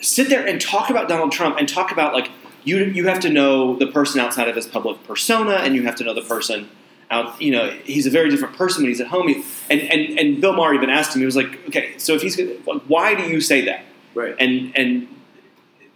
sit 0.00 0.28
there 0.30 0.46
and 0.46 0.58
talk 0.60 0.88
about 0.88 1.08
Donald 1.08 1.30
Trump 1.30 1.58
and 1.58 1.68
talk 1.68 1.92
about 1.92 2.14
like 2.14 2.30
you 2.64 2.78
you 2.84 3.06
have 3.08 3.20
to 3.20 3.30
know 3.30 3.76
the 3.76 3.86
person 3.86 4.20
outside 4.20 4.48
of 4.48 4.56
his 4.56 4.66
public 4.66 5.02
persona 5.04 5.54
and 5.54 5.74
you 5.74 5.82
have 5.84 5.94
to 5.96 6.04
know 6.04 6.14
the 6.14 6.22
person 6.22 6.68
out. 7.10 7.40
You 7.40 7.52
know, 7.52 7.70
he's 7.84 8.06
a 8.06 8.10
very 8.10 8.30
different 8.30 8.56
person 8.56 8.82
when 8.82 8.90
he's 8.90 9.00
at 9.00 9.08
home. 9.08 9.28
He, 9.28 9.42
and 9.68 9.80
and 9.80 10.18
and 10.18 10.40
Bill 10.40 10.52
Maher 10.52 10.74
even 10.74 10.90
asked 10.90 11.14
him. 11.14 11.20
He 11.20 11.26
was 11.26 11.36
like, 11.36 11.68
okay, 11.68 11.94
so 11.98 12.14
if 12.14 12.22
he's 12.22 12.38
like, 12.38 12.82
why 12.86 13.14
do 13.14 13.22
you 13.24 13.40
say 13.40 13.64
that? 13.66 13.84
right. 14.14 14.34
And 14.38 14.76
and 14.76 15.08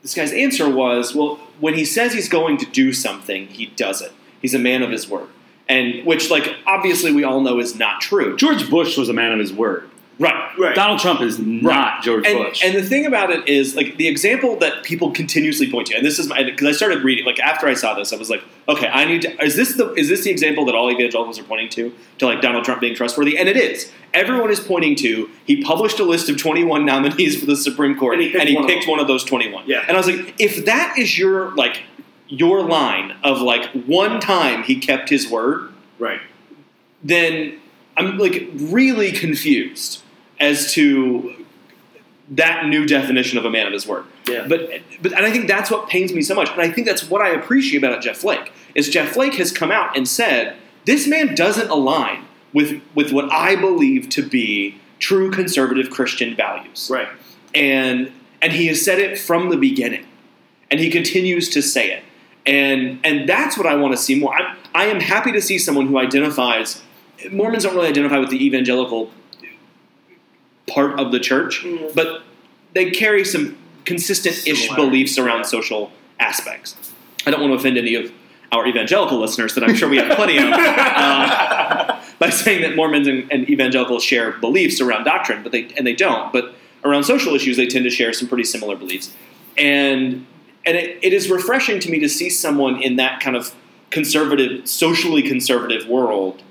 this 0.02 0.14
guy's 0.14 0.32
answer 0.32 0.68
was, 0.68 1.14
well, 1.14 1.36
when 1.60 1.74
he 1.74 1.84
says 1.84 2.12
he's 2.12 2.28
going 2.28 2.58
to 2.58 2.66
do 2.66 2.92
something, 2.92 3.46
he 3.48 3.66
does 3.66 4.02
it. 4.02 4.12
He's 4.40 4.54
a 4.54 4.58
man 4.58 4.82
of 4.82 4.90
his 4.90 5.08
word. 5.08 5.28
And 5.66 6.04
which, 6.04 6.30
like, 6.30 6.54
obviously 6.66 7.10
we 7.12 7.24
all 7.24 7.40
know 7.40 7.58
is 7.58 7.74
not 7.74 8.02
true. 8.02 8.36
George 8.36 8.68
Bush 8.68 8.98
was 8.98 9.08
a 9.08 9.14
man 9.14 9.32
of 9.32 9.38
his 9.38 9.52
word. 9.52 9.88
Right. 10.18 10.56
Right. 10.56 10.74
Donald 10.76 11.00
Trump 11.00 11.20
is 11.20 11.40
not 11.40 12.02
George 12.02 12.24
And, 12.26 12.38
Bush. 12.38 12.62
and 12.64 12.76
the 12.76 12.82
thing 12.82 13.04
about 13.04 13.30
it 13.30 13.48
is, 13.48 13.74
like, 13.74 13.96
the 13.96 14.06
example 14.06 14.56
that 14.58 14.84
people 14.84 15.10
continuously 15.10 15.68
point 15.68 15.88
to, 15.88 15.96
and 15.96 16.06
this 16.06 16.20
is 16.20 16.28
my 16.28 16.44
because 16.44 16.68
I 16.68 16.72
started 16.72 17.02
reading, 17.02 17.24
like, 17.24 17.40
after 17.40 17.66
I 17.66 17.74
saw 17.74 17.94
this, 17.94 18.12
I 18.12 18.16
was 18.16 18.30
like, 18.30 18.42
okay, 18.68 18.86
I 18.86 19.04
need 19.04 19.22
to. 19.22 19.42
Is 19.42 19.56
this 19.56 19.74
the 19.76 19.92
is 19.94 20.08
this 20.08 20.22
the 20.22 20.30
example 20.30 20.64
that 20.66 20.74
all 20.76 20.90
evangelicals 20.90 21.38
are 21.40 21.44
pointing 21.44 21.68
to 21.70 21.92
to 22.18 22.26
like 22.26 22.40
Donald 22.40 22.64
Trump 22.64 22.80
being 22.80 22.94
trustworthy? 22.94 23.36
And 23.36 23.48
it 23.48 23.56
is. 23.56 23.90
Everyone 24.12 24.50
is 24.50 24.60
pointing 24.60 24.94
to. 24.96 25.28
He 25.46 25.62
published 25.64 25.98
a 25.98 26.04
list 26.04 26.28
of 26.28 26.36
21 26.36 26.84
nominees 26.86 27.40
for 27.40 27.46
the 27.46 27.56
Supreme 27.56 27.98
Court, 27.98 28.14
And 28.14 28.22
he 28.22 28.30
picked 28.30 28.54
one 28.54 28.64
of 28.64 28.68
picked 28.68 28.82
them. 28.82 28.90
one 28.92 29.00
of 29.00 29.08
those 29.08 29.24
21. 29.24 29.64
Yeah. 29.66 29.84
And 29.88 29.96
I 29.96 29.98
was 29.98 30.06
like, 30.06 30.34
if 30.38 30.64
that 30.66 30.96
is 30.96 31.18
your 31.18 31.52
like 31.56 31.82
your 32.28 32.62
line 32.62 33.16
of 33.24 33.40
like 33.40 33.66
one 33.86 34.20
time 34.20 34.62
he 34.62 34.78
kept 34.78 35.08
his 35.08 35.28
word, 35.28 35.72
right. 35.98 36.20
then 37.02 37.60
I'm 37.96 38.16
like 38.18 38.48
really 38.54 39.10
confused 39.12 40.02
as 40.40 40.72
to 40.74 41.34
that 42.30 42.66
new 42.66 42.86
definition 42.86 43.38
of 43.38 43.44
a 43.44 43.50
man 43.50 43.66
of 43.66 43.72
his 43.72 43.86
word. 43.86 44.04
Yeah. 44.28 44.46
But 44.48 44.68
but 45.02 45.12
and 45.12 45.26
I 45.26 45.30
think 45.30 45.46
that's 45.46 45.70
what 45.70 45.88
pains 45.88 46.12
me 46.12 46.22
so 46.22 46.34
much, 46.34 46.50
and 46.50 46.60
I 46.60 46.70
think 46.70 46.86
that's 46.86 47.08
what 47.08 47.20
I 47.20 47.28
appreciate 47.30 47.78
about 47.84 48.02
Jeff 48.02 48.16
Flake 48.18 48.52
is 48.74 48.88
Jeff 48.88 49.10
Flake 49.10 49.34
has 49.34 49.52
come 49.52 49.70
out 49.70 49.96
and 49.96 50.08
said 50.08 50.56
this 50.86 51.06
man 51.06 51.34
doesn't 51.34 51.68
align 51.70 52.24
with 52.52 52.80
with 52.94 53.12
what 53.12 53.30
I 53.30 53.56
believe 53.56 54.08
to 54.10 54.22
be 54.26 54.80
true 54.98 55.30
conservative 55.30 55.90
Christian 55.90 56.34
values, 56.34 56.88
Right. 56.90 57.08
and 57.54 58.10
and 58.40 58.52
he 58.52 58.66
has 58.68 58.82
said 58.82 58.98
it 58.98 59.18
from 59.18 59.50
the 59.50 59.56
beginning, 59.56 60.06
and 60.70 60.80
he 60.80 60.88
continues 60.90 61.50
to 61.50 61.60
say 61.62 61.92
it, 61.92 62.02
and 62.46 62.98
and 63.04 63.28
that's 63.28 63.58
what 63.58 63.66
I 63.66 63.74
want 63.74 63.92
to 63.94 63.98
see 63.98 64.18
more. 64.18 64.34
I'm, 64.34 64.56
I 64.74 64.86
am 64.86 65.00
happy 65.00 65.30
to 65.32 65.42
see 65.42 65.58
someone 65.58 65.86
who 65.88 65.98
identifies. 65.98 66.82
Mormons 67.30 67.64
don't 67.64 67.74
really 67.74 67.88
identify 67.88 68.18
with 68.18 68.30
the 68.30 68.44
evangelical 68.44 69.10
part 70.66 70.98
of 70.98 71.12
the 71.12 71.20
church, 71.20 71.62
Mm. 71.64 71.94
but 71.94 72.22
they 72.72 72.90
carry 72.90 73.24
some 73.24 73.56
consistent-ish 73.84 74.68
beliefs 74.74 75.18
around 75.18 75.44
social 75.44 75.92
aspects. 76.18 76.74
I 77.26 77.30
don't 77.30 77.40
want 77.40 77.52
to 77.52 77.58
offend 77.58 77.76
any 77.78 77.94
of 77.94 78.10
our 78.52 78.66
evangelical 78.66 79.18
listeners 79.18 79.54
that 79.54 79.64
I'm 79.64 79.74
sure 79.74 79.88
we 79.88 79.96
have 79.98 80.14
plenty 80.16 80.38
of 80.38 80.44
uh, 80.44 82.00
by 82.18 82.30
saying 82.30 82.62
that 82.62 82.76
Mormons 82.76 83.06
and, 83.08 83.30
and 83.30 83.48
evangelicals 83.50 84.02
share 84.04 84.32
beliefs 84.32 84.80
around 84.80 85.04
doctrine, 85.04 85.42
but 85.42 85.52
they 85.52 85.68
and 85.76 85.86
they 85.86 85.94
don't. 85.94 86.32
But 86.32 86.54
around 86.84 87.04
social 87.04 87.34
issues, 87.34 87.56
they 87.56 87.66
tend 87.66 87.84
to 87.84 87.90
share 87.90 88.12
some 88.12 88.28
pretty 88.28 88.44
similar 88.44 88.76
beliefs, 88.76 89.12
and 89.58 90.24
and 90.66 90.76
it, 90.76 90.98
it 91.02 91.12
is 91.12 91.28
refreshing 91.30 91.80
to 91.80 91.90
me 91.90 91.98
to 91.98 92.08
see 92.08 92.30
someone 92.30 92.80
in 92.80 92.96
that 92.96 93.20
kind 93.20 93.36
of 93.36 93.54
conservative, 93.90 94.66
socially 94.68 95.22
conservative 95.22 95.86
world 95.88 96.42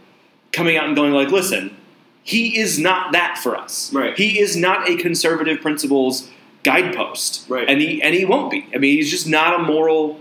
coming 0.51 0.77
out 0.77 0.85
and 0.85 0.95
going 0.95 1.13
like, 1.13 1.29
listen, 1.29 1.75
he 2.23 2.57
is 2.57 2.79
not 2.79 3.11
that 3.11 3.37
for 3.37 3.55
us. 3.55 3.93
Right. 3.93 4.17
He 4.17 4.39
is 4.39 4.55
not 4.55 4.89
a 4.89 4.95
conservative 4.95 5.61
principles 5.61 6.29
guidepost. 6.63 7.47
Right. 7.49 7.69
And 7.69 7.81
he 7.81 8.01
and 8.01 8.15
he 8.15 8.25
won't 8.25 8.49
be. 8.49 8.67
I 8.73 8.77
mean, 8.77 8.95
he's 8.95 9.11
just 9.11 9.27
not 9.27 9.59
a 9.59 9.63
moral 9.63 10.19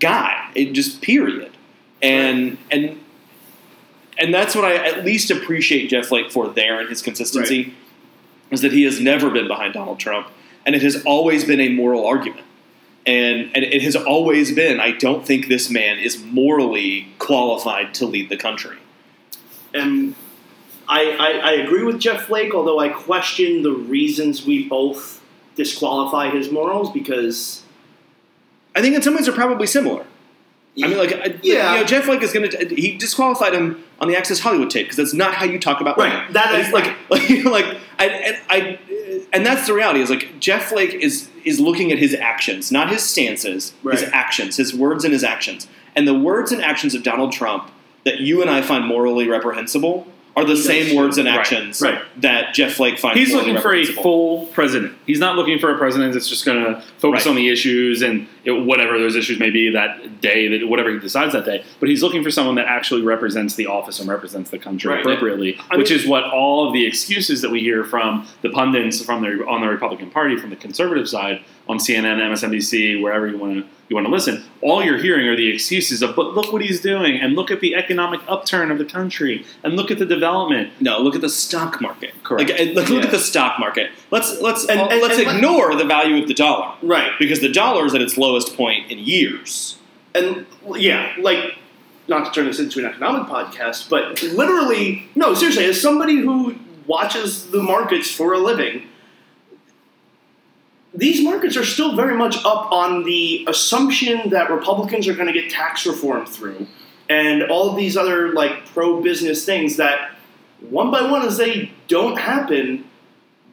guy. 0.00 0.50
It 0.54 0.72
just 0.72 1.02
period. 1.02 1.52
And 2.00 2.58
and 2.70 2.98
and 4.18 4.32
that's 4.32 4.54
what 4.54 4.64
I 4.64 4.76
at 4.76 5.04
least 5.04 5.30
appreciate 5.30 5.88
Jeff 5.88 6.06
Flake 6.06 6.30
for 6.30 6.48
there 6.48 6.80
and 6.80 6.88
his 6.88 7.02
consistency 7.02 7.74
is 8.50 8.60
that 8.60 8.72
he 8.72 8.84
has 8.84 9.00
never 9.00 9.30
been 9.30 9.48
behind 9.48 9.74
Donald 9.74 9.98
Trump, 9.98 10.28
and 10.66 10.74
it 10.74 10.82
has 10.82 11.02
always 11.04 11.44
been 11.44 11.60
a 11.60 11.70
moral 11.70 12.06
argument. 12.06 12.46
And, 13.04 13.50
and 13.56 13.64
it 13.64 13.82
has 13.82 13.96
always 13.96 14.52
been, 14.54 14.78
I 14.78 14.92
don't 14.92 15.26
think 15.26 15.48
this 15.48 15.68
man 15.68 15.98
is 15.98 16.22
morally 16.22 17.08
qualified 17.18 17.94
to 17.94 18.06
lead 18.06 18.28
the 18.28 18.36
country. 18.36 18.76
And 19.74 20.14
I, 20.92 21.16
I, 21.18 21.30
I 21.50 21.52
agree 21.52 21.82
with 21.84 21.98
Jeff 21.98 22.26
Flake, 22.26 22.54
although 22.54 22.78
I 22.78 22.88
question 22.90 23.62
the 23.62 23.72
reasons 23.72 24.44
we 24.44 24.68
both 24.68 25.22
disqualify 25.54 26.28
his 26.30 26.50
morals 26.50 26.90
because 26.92 27.62
I 28.74 28.80
think 28.82 28.94
in 28.94 29.02
some 29.02 29.14
ways 29.14 29.24
they're 29.26 29.34
probably 29.34 29.66
similar. 29.66 30.04
I 30.82 30.86
mean, 30.88 30.96
like, 30.98 31.12
I- 31.12 31.38
Yeah. 31.42 31.74
you 31.74 31.80
know, 31.80 31.84
Jeff 31.84 32.04
Flake 32.04 32.22
is 32.22 32.32
going 32.32 32.48
to. 32.50 32.74
He 32.74 32.96
disqualified 32.96 33.52
him 33.52 33.82
on 34.00 34.08
the 34.08 34.16
Access 34.16 34.38
Hollywood 34.40 34.70
tape 34.70 34.86
because 34.86 34.96
that's 34.96 35.12
not 35.14 35.34
how 35.34 35.44
you 35.44 35.58
talk 35.58 35.80
about 35.82 35.98
Right. 35.98 36.12
women. 36.12 36.32
That 36.32 36.58
is- 36.60 36.72
like, 36.72 36.94
like, 37.10 37.28
you 37.28 37.44
know, 37.44 37.50
like, 37.50 37.66
I, 37.98 38.06
and 38.06 38.36
I, 38.48 38.78
and 39.32 39.44
that's 39.46 39.66
the 39.66 39.74
reality. 39.74 40.00
Is 40.00 40.10
like 40.10 40.40
Jeff 40.40 40.64
Flake 40.70 40.94
is 40.94 41.28
is 41.44 41.58
looking 41.60 41.90
at 41.92 41.98
his 41.98 42.14
actions, 42.14 42.70
not 42.72 42.88
his 42.90 43.02
stances, 43.02 43.72
his 43.90 44.04
actions, 44.12 44.56
his 44.56 44.74
words 44.74 45.04
and 45.04 45.12
his 45.12 45.24
actions, 45.24 45.68
and 45.96 46.06
the 46.08 46.14
words 46.14 46.52
and 46.52 46.62
actions 46.62 46.94
of 46.94 47.02
Donald 47.02 47.32
Trump 47.32 47.70
that 48.04 48.20
you 48.20 48.40
and 48.42 48.50
I 48.50 48.62
find 48.62 48.86
morally 48.86 49.28
reprehensible 49.28 50.06
are 50.36 50.44
the 50.44 50.56
same 50.56 50.96
words 50.96 51.18
and 51.18 51.28
actions 51.28 51.80
Right. 51.82 52.00
that 52.18 52.54
Jeff 52.54 52.72
Flake 52.74 52.98
finds. 52.98 53.18
He's 53.18 53.34
looking 53.34 53.58
for 53.58 53.74
a 53.74 53.84
full 53.84 54.46
president. 54.46 54.94
He's 55.06 55.18
not 55.18 55.36
looking 55.36 55.58
for 55.58 55.74
a 55.74 55.78
president 55.78 56.14
that's 56.14 56.28
just 56.28 56.44
going 56.46 56.62
to 56.64 56.80
focus 56.98 57.26
Right. 57.26 57.30
on 57.30 57.36
the 57.36 57.48
issues 57.50 58.00
and 58.02 58.26
you 58.44 58.62
whatever 58.62 58.98
those 58.98 59.16
issues 59.16 59.38
may 59.38 59.50
be 59.50 59.70
that 59.70 60.20
day, 60.20 60.48
that 60.58 60.68
whatever 60.68 60.90
he 60.90 60.98
decides 60.98 61.32
that 61.32 61.44
day. 61.44 61.64
But 61.80 61.88
he's 61.88 62.02
looking 62.02 62.22
for 62.22 62.30
someone 62.30 62.54
that 62.56 62.66
actually 62.66 63.02
represents 63.02 63.54
the 63.54 63.66
office 63.66 64.00
and 64.00 64.08
represents 64.08 64.50
the 64.50 64.58
country 64.58 64.90
Right. 64.90 65.00
appropriately, 65.00 65.58
I 65.70 65.76
which 65.76 65.90
mean- 65.90 65.98
is 66.00 66.06
what 66.06 66.24
all 66.24 66.66
of 66.66 66.72
the 66.72 66.86
excuses 66.86 67.40
that 67.42 67.50
we 67.50 67.60
hear 67.60 67.84
from 67.84 68.26
the 68.42 68.50
pundits 68.50 69.04
from 69.04 69.22
the 69.22 69.44
on 69.46 69.60
the 69.60 69.68
Republican 69.68 70.10
Party, 70.10 70.36
from 70.36 70.50
the 70.50 70.56
conservative 70.56 71.08
side, 71.08 71.40
on 71.68 71.78
CNN, 71.78 72.20
MSNBC, 72.20 73.00
wherever 73.00 73.26
you 73.28 73.38
want 73.38 73.58
to 73.58 73.64
you 73.88 73.96
want 73.96 74.06
to 74.06 74.12
listen. 74.12 74.42
All 74.62 74.82
you're 74.82 74.96
hearing 74.96 75.28
are 75.28 75.36
the 75.36 75.48
excuses 75.52 76.02
of, 76.02 76.16
but 76.16 76.34
look 76.34 76.50
what 76.50 76.62
he's 76.62 76.80
doing, 76.80 77.20
and 77.20 77.34
look 77.36 77.50
at 77.50 77.60
the 77.60 77.74
economic 77.74 78.20
upturn 78.26 78.70
of 78.70 78.78
the 78.78 78.86
country, 78.86 79.44
and 79.62 79.74
look 79.76 79.90
at 79.90 79.98
the 79.98 80.06
development. 80.06 80.70
No, 80.80 80.98
look 81.00 81.14
at 81.14 81.20
the 81.20 81.28
stock 81.28 81.78
market. 81.82 82.14
Correct. 82.22 82.48
Like, 82.48 82.58
look, 82.74 82.88
look 82.88 83.00
Yeah. 83.00 83.04
at 83.06 83.10
the 83.10 83.18
stock 83.18 83.58
market. 83.60 83.90
Let's 84.10 84.40
let's 84.40 84.64
And- 84.64 84.80
and- 84.80 85.02
let's 85.02 85.18
and 85.18 85.26
let- 85.26 85.36
ignore 85.36 85.74
the 85.74 85.84
value 85.84 86.22
of 86.22 86.28
the 86.28 86.32
dollar 86.32 86.68
right 86.82 87.10
because 87.18 87.40
the 87.40 87.50
dollar 87.50 87.84
is 87.84 87.94
at 87.94 88.00
its 88.00 88.16
lowest 88.16 88.31
point 88.40 88.90
in 88.90 88.98
years. 88.98 89.78
and 90.14 90.46
yeah, 90.76 91.14
like 91.18 91.56
not 92.08 92.26
to 92.26 92.32
turn 92.32 92.46
this 92.46 92.58
into 92.58 92.78
an 92.80 92.86
economic 92.86 93.28
podcast, 93.28 93.88
but 93.88 94.22
literally, 94.22 95.08
no, 95.14 95.34
seriously, 95.34 95.64
as 95.64 95.80
somebody 95.80 96.16
who 96.16 96.56
watches 96.86 97.50
the 97.50 97.62
markets 97.62 98.10
for 98.10 98.32
a 98.32 98.38
living, 98.38 98.88
these 100.94 101.22
markets 101.22 101.56
are 101.56 101.64
still 101.64 101.96
very 101.96 102.16
much 102.16 102.36
up 102.44 102.70
on 102.70 103.04
the 103.04 103.46
assumption 103.48 104.30
that 104.30 104.50
Republicans 104.50 105.08
are 105.08 105.14
going 105.14 105.32
to 105.32 105.32
get 105.32 105.50
tax 105.50 105.86
reform 105.86 106.26
through, 106.26 106.66
and 107.08 107.44
all 107.44 107.70
of 107.70 107.76
these 107.76 107.96
other 107.96 108.32
like 108.32 108.66
pro-business 108.66 109.44
things 109.44 109.76
that 109.76 110.12
one 110.68 110.90
by 110.90 111.02
one, 111.02 111.22
as 111.22 111.36
they 111.36 111.70
don't 111.88 112.18
happen. 112.18 112.84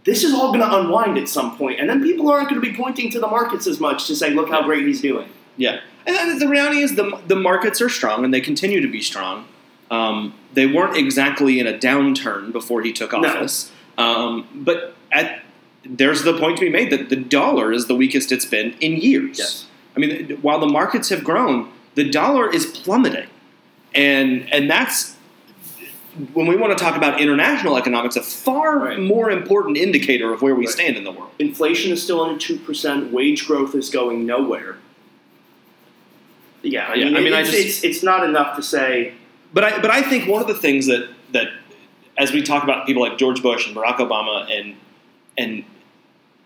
This 0.10 0.24
is 0.24 0.34
all 0.34 0.48
going 0.52 0.62
to 0.68 0.80
unwind 0.80 1.20
at 1.20 1.30
some 1.30 1.56
point, 1.56 1.80
and 1.80 1.88
then 1.88 2.02
people 2.02 2.32
aren't 2.32 2.50
going 2.50 2.60
to 2.60 2.68
be 2.68 2.76
pointing 2.76 3.12
to 3.12 3.20
the 3.20 3.28
markets 3.28 3.68
as 3.68 3.80
much 3.80 4.08
to 4.08 4.16
say, 4.16 4.32
"Look 4.32 4.50
how 4.50 4.64
great 4.64 4.88
he's 4.88 5.02
doing." 5.02 5.30
Yeah, 5.56 5.82
and 6.08 6.42
the 6.42 6.48
reality 6.48 6.80
is 6.80 6.96
the 6.96 7.20
the 7.28 7.36
markets 7.36 7.80
are 7.80 7.90
strong 7.90 8.26
and 8.26 8.34
they 8.34 8.42
continue 8.42 8.82
to 8.82 8.88
be 8.88 9.02
strong. 9.02 9.46
Um, 9.92 10.34
they 10.54 10.66
weren't 10.66 10.98
exactly 10.98 11.60
in 11.60 11.68
a 11.68 11.74
downturn 11.74 12.52
before 12.52 12.82
he 12.82 12.92
took 12.92 13.12
No. 13.12 13.20
office, 13.20 13.72
um, 14.00 14.48
but 14.56 14.96
at 15.12 15.44
there's 15.86 16.24
the 16.24 16.34
point 16.40 16.58
to 16.58 16.66
be 16.66 16.72
made 16.72 16.90
that 16.92 17.10
the 17.10 17.16
dollar 17.16 17.72
is 17.72 17.86
the 17.86 17.96
weakest 17.96 18.32
it's 18.32 18.46
been 18.46 18.74
in 18.80 18.98
years. 18.98 19.38
Yes. 19.38 19.66
I 19.96 20.00
mean, 20.00 20.38
while 20.42 20.60
the 20.60 20.68
markets 20.68 21.10
have 21.10 21.24
grown, 21.24 21.70
the 21.94 22.10
dollar 22.10 22.52
is 22.52 22.66
plummeting, 22.66 23.28
and 23.94 24.52
and 24.52 24.68
that's 24.70 25.16
when 26.34 26.48
we 26.48 26.56
want 26.56 26.78
to 26.78 26.84
talk 26.84 26.96
about 26.98 27.22
international 27.22 27.78
economics, 27.78 28.16
a 28.16 28.22
far 28.22 28.78
Right. 28.80 29.00
more 29.00 29.30
important 29.32 29.78
indicator 29.78 30.34
of 30.34 30.42
where 30.42 30.54
we 30.56 30.66
Right. 30.66 30.74
stand 30.74 30.98
in 30.98 31.04
the 31.04 31.12
world. 31.12 31.32
Inflation 31.40 31.92
is 31.92 32.04
still 32.04 32.22
under 32.22 32.38
two 32.38 32.58
percent. 32.58 33.12
Wage 33.12 33.46
growth 33.48 33.74
is 33.76 33.90
going 33.90 34.26
nowhere. 34.26 34.78
Yeah, 36.62 36.88
I 36.90 36.96
Yeah, 36.96 37.06
mean, 37.06 37.16
I 37.18 37.22
mean, 37.22 37.34
I 37.34 37.42
it's, 37.42 37.52
just- 37.52 37.66
it's 37.66 37.84
it's 37.84 38.04
not 38.04 38.24
enough 38.28 38.56
to 38.58 38.62
say. 38.64 39.14
But 39.54 39.64
I 39.64 39.80
but 39.82 39.92
I 39.92 40.02
think 40.02 40.28
one 40.28 40.42
of 40.42 40.48
the 40.48 40.56
things 40.56 40.88
that 40.88 41.08
that 41.32 41.48
as 42.18 42.32
we 42.34 42.42
talk 42.42 42.64
about 42.64 42.86
people 42.86 43.02
like 43.02 43.18
George 43.18 43.42
Bush 43.42 43.66
and 43.68 43.76
Barack 43.76 43.98
Obama 43.98 44.46
and 44.52 44.76
and 45.38 45.64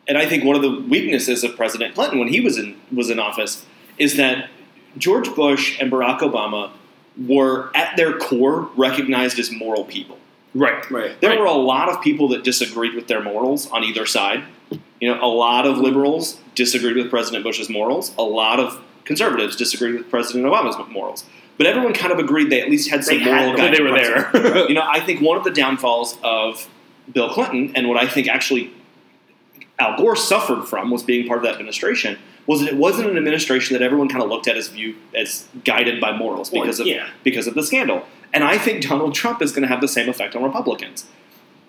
and 0.08 0.18
I 0.18 0.26
think 0.28 0.44
one 0.44 0.56
of 0.56 0.62
the 0.62 0.82
weaknesses 0.82 1.44
of 1.44 1.56
President 1.56 1.96
Clinton 1.96 2.20
when 2.20 2.28
he 2.28 2.40
was 2.42 2.58
in 2.58 2.76
was 2.92 3.10
in 3.10 3.20
office 3.20 3.66
is 3.98 4.18
that 4.18 4.50
George 4.98 5.34
Bush 5.34 5.78
and 5.80 5.92
Barack 5.92 6.20
Obama 6.20 6.70
were 7.18 7.70
at 7.76 7.96
their 7.98 8.18
core 8.18 8.70
recognized 8.76 9.38
as 9.40 9.52
moral 9.52 9.86
people. 9.86 10.18
Right. 10.56 10.90
Right. 10.92 11.20
There 11.22 11.32
Right. 11.32 11.40
were 11.40 11.46
a 11.46 11.52
lot 11.54 11.90
of 11.90 12.02
people 12.02 12.28
that 12.30 12.44
disagreed 12.44 12.94
with 12.96 13.08
their 13.08 13.22
morals 13.22 13.70
on 13.72 13.84
either 13.84 14.06
side. 14.06 14.44
You 15.02 15.10
know, 15.14 15.24
a 15.24 15.28
lot 15.28 15.66
of 15.66 15.78
liberals 15.78 16.40
disagreed 16.56 16.96
with 16.96 17.10
President 17.10 17.44
Bush's 17.44 17.70
morals. 17.70 18.14
A 18.18 18.24
lot 18.24 18.60
of 18.60 18.80
conservatives 19.06 19.56
disagreed 19.56 19.96
with 19.96 20.10
President 20.10 20.46
Obama's 20.46 20.78
morals. 20.90 21.26
But 21.58 21.68
everyone 21.68 21.94
kind 21.94 22.12
of 22.12 22.20
agreed 22.20 22.50
they 22.50 22.62
at 22.62 22.70
least 22.70 22.90
had 22.90 23.04
some 23.04 23.18
They 23.18 23.24
had 23.24 23.42
moral 23.46 23.58
them. 23.58 23.72
guidance. 23.72 23.78
They 23.78 23.84
were 23.84 24.50
there. 24.54 24.68
you 24.70 24.74
know, 24.74 24.84
I 24.88 25.00
think 25.00 25.22
one 25.22 25.38
of 25.38 25.44
the 25.44 25.52
downfalls 25.52 26.18
of 26.24 26.68
Bill 27.14 27.30
Clinton, 27.30 27.72
and 27.76 27.88
what 27.90 27.98
I 28.02 28.08
think 28.08 28.28
actually 28.28 28.72
Al 29.80 29.98
Gore 29.98 30.16
suffered 30.16 30.64
from, 30.66 30.90
was 30.90 31.04
being 31.04 31.28
part 31.28 31.40
of 31.40 31.44
that 31.44 31.54
administration, 31.56 32.18
was 32.46 32.60
that 32.62 32.70
it 32.70 32.78
wasn't 32.78 33.10
an 33.10 33.18
administration 33.18 33.74
that 33.74 33.84
everyone 33.84 34.10
kind 34.10 34.24
of 34.24 34.30
looked 34.30 34.48
at 34.48 34.58
as 34.58 34.68
view 34.68 34.96
as 35.16 35.48
guided 35.64 36.02
by 36.02 36.16
morals 36.16 36.52
Well, 36.52 36.62
because 36.62 36.80
of 36.80 36.88
because 37.24 37.48
of 37.48 37.56
the 37.56 37.64
scandal. 37.64 38.06
And 38.34 38.44
I 38.44 38.58
think 38.58 38.84
Donald 38.84 39.14
Trump 39.14 39.42
is 39.42 39.52
going 39.52 39.62
to 39.62 39.68
have 39.68 39.82
the 39.82 39.88
same 39.88 40.10
effect 40.10 40.36
on 40.36 40.44
Republicans. 40.44 41.06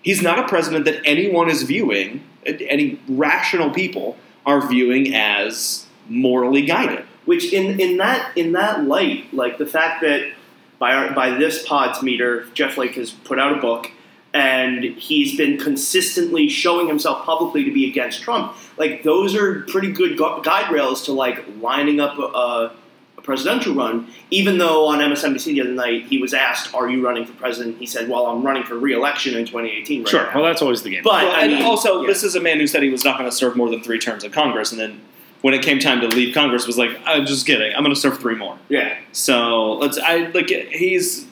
He's 0.02 0.22
not 0.22 0.38
a 0.38 0.48
president 0.48 0.84
that 0.86 1.00
anyone 1.04 1.48
is 1.48 1.62
viewing, 1.62 2.24
any 2.44 3.00
rational 3.08 3.70
people 3.70 4.16
are 4.44 4.66
viewing 4.66 5.14
as 5.14 5.86
morally 6.08 6.64
guided. 6.64 7.04
Which 7.24 7.52
in 7.52 7.80
in 7.80 7.96
that 7.98 8.36
in 8.36 8.52
that 8.52 8.84
light, 8.84 9.32
like 9.32 9.58
the 9.58 9.66
fact 9.66 10.02
that 10.02 10.32
by 10.78 10.94
our, 10.94 11.14
by 11.14 11.30
this 11.30 11.66
pod's 11.66 12.02
meter, 12.02 12.46
Jeff 12.52 12.74
Flake 12.74 12.96
has 12.96 13.10
put 13.10 13.38
out 13.38 13.56
a 13.56 13.60
book, 13.60 13.90
and 14.34 14.82
he's 14.84 15.36
been 15.36 15.56
consistently 15.56 16.48
showing 16.48 16.88
himself 16.88 17.24
publicly 17.24 17.64
to 17.64 17.72
be 17.72 17.88
against 17.88 18.20
Trump. 18.22 18.54
Like 18.76 19.02
those 19.04 19.34
are 19.34 19.60
pretty 19.62 19.92
good 19.92 20.18
gu- 20.18 20.42
guide 20.42 20.70
rails 20.72 21.04
to 21.06 21.12
like 21.12 21.44
lining 21.60 22.00
up 22.00 22.18
a, 22.18 22.72
a 23.16 23.22
presidential 23.22 23.74
run. 23.74 24.08
Even 24.30 24.58
though 24.58 24.86
on 24.88 24.98
MSNBC 24.98 25.44
the 25.44 25.60
other 25.60 25.70
night 25.70 26.06
he 26.06 26.18
was 26.18 26.34
asked, 26.34 26.74
"Are 26.74 26.90
you 26.90 27.02
running 27.06 27.24
for 27.24 27.32
president?" 27.34 27.78
He 27.78 27.86
said, 27.86 28.08
"Well, 28.08 28.26
I'm 28.26 28.42
running 28.42 28.64
for 28.64 28.74
re-election 28.76 29.34
in 29.36 29.46
2018." 29.46 30.00
Right 30.02 30.08
Sure. 30.10 30.24
now." 30.24 30.34
Well, 30.34 30.44
that's 30.44 30.60
always 30.60 30.82
the 30.82 30.90
game. 30.90 31.04
But 31.04 31.12
Well, 31.24 31.30
I 31.36 31.42
and 31.44 31.52
mean, 31.54 31.62
also, 31.62 32.00
yeah. 32.02 32.08
this 32.08 32.24
is 32.24 32.34
a 32.34 32.40
man 32.40 32.58
who 32.58 32.66
said 32.66 32.82
he 32.82 32.90
was 32.90 33.04
not 33.04 33.16
going 33.16 33.30
to 33.30 33.34
serve 33.36 33.54
more 33.56 33.70
than 33.70 33.82
three 33.84 34.00
terms 34.00 34.24
in 34.24 34.32
Congress, 34.32 34.72
and 34.72 34.80
then 34.80 35.00
when 35.42 35.54
it 35.54 35.62
came 35.62 35.78
time 35.78 36.00
to 36.00 36.08
leave 36.08 36.34
Congress, 36.34 36.66
was 36.66 36.76
like, 36.76 36.90
"I'm 37.06 37.24
just 37.24 37.46
kidding. 37.46 37.72
I'm 37.72 37.84
going 37.84 37.94
to 37.94 38.00
serve 38.00 38.18
three 38.18 38.34
more." 38.34 38.58
yeah, 38.68 38.96
So 39.12 39.74
let's. 39.74 39.96
I 39.98 40.26
like 40.34 40.48
he's, 40.48 41.24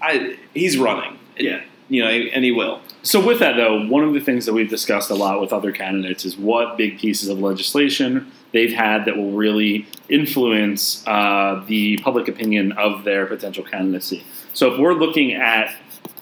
I 0.00 0.38
he's 0.54 0.78
running. 0.78 1.18
Yeah. 1.38 1.60
You 1.92 2.02
know, 2.02 2.08
and 2.08 2.42
he 2.42 2.50
will. 2.52 2.80
So, 3.02 3.24
with 3.24 3.38
that, 3.40 3.56
though, 3.56 3.86
one 3.86 4.02
of 4.02 4.14
the 4.14 4.20
things 4.20 4.46
that 4.46 4.54
we've 4.54 4.70
discussed 4.70 5.10
a 5.10 5.14
lot 5.14 5.42
with 5.42 5.52
other 5.52 5.72
candidates 5.72 6.24
is 6.24 6.38
what 6.38 6.78
big 6.78 6.98
pieces 6.98 7.28
of 7.28 7.38
legislation 7.38 8.32
they've 8.52 8.72
had 8.72 9.04
that 9.04 9.16
will 9.18 9.32
really 9.32 9.86
influence 10.08 11.06
uh, 11.06 11.62
the 11.66 11.98
public 11.98 12.28
opinion 12.28 12.72
of 12.72 13.04
their 13.04 13.26
potential 13.26 13.62
candidacy. 13.62 14.24
So, 14.54 14.72
if 14.72 14.80
we're 14.80 14.94
looking 14.94 15.34
at 15.34 15.74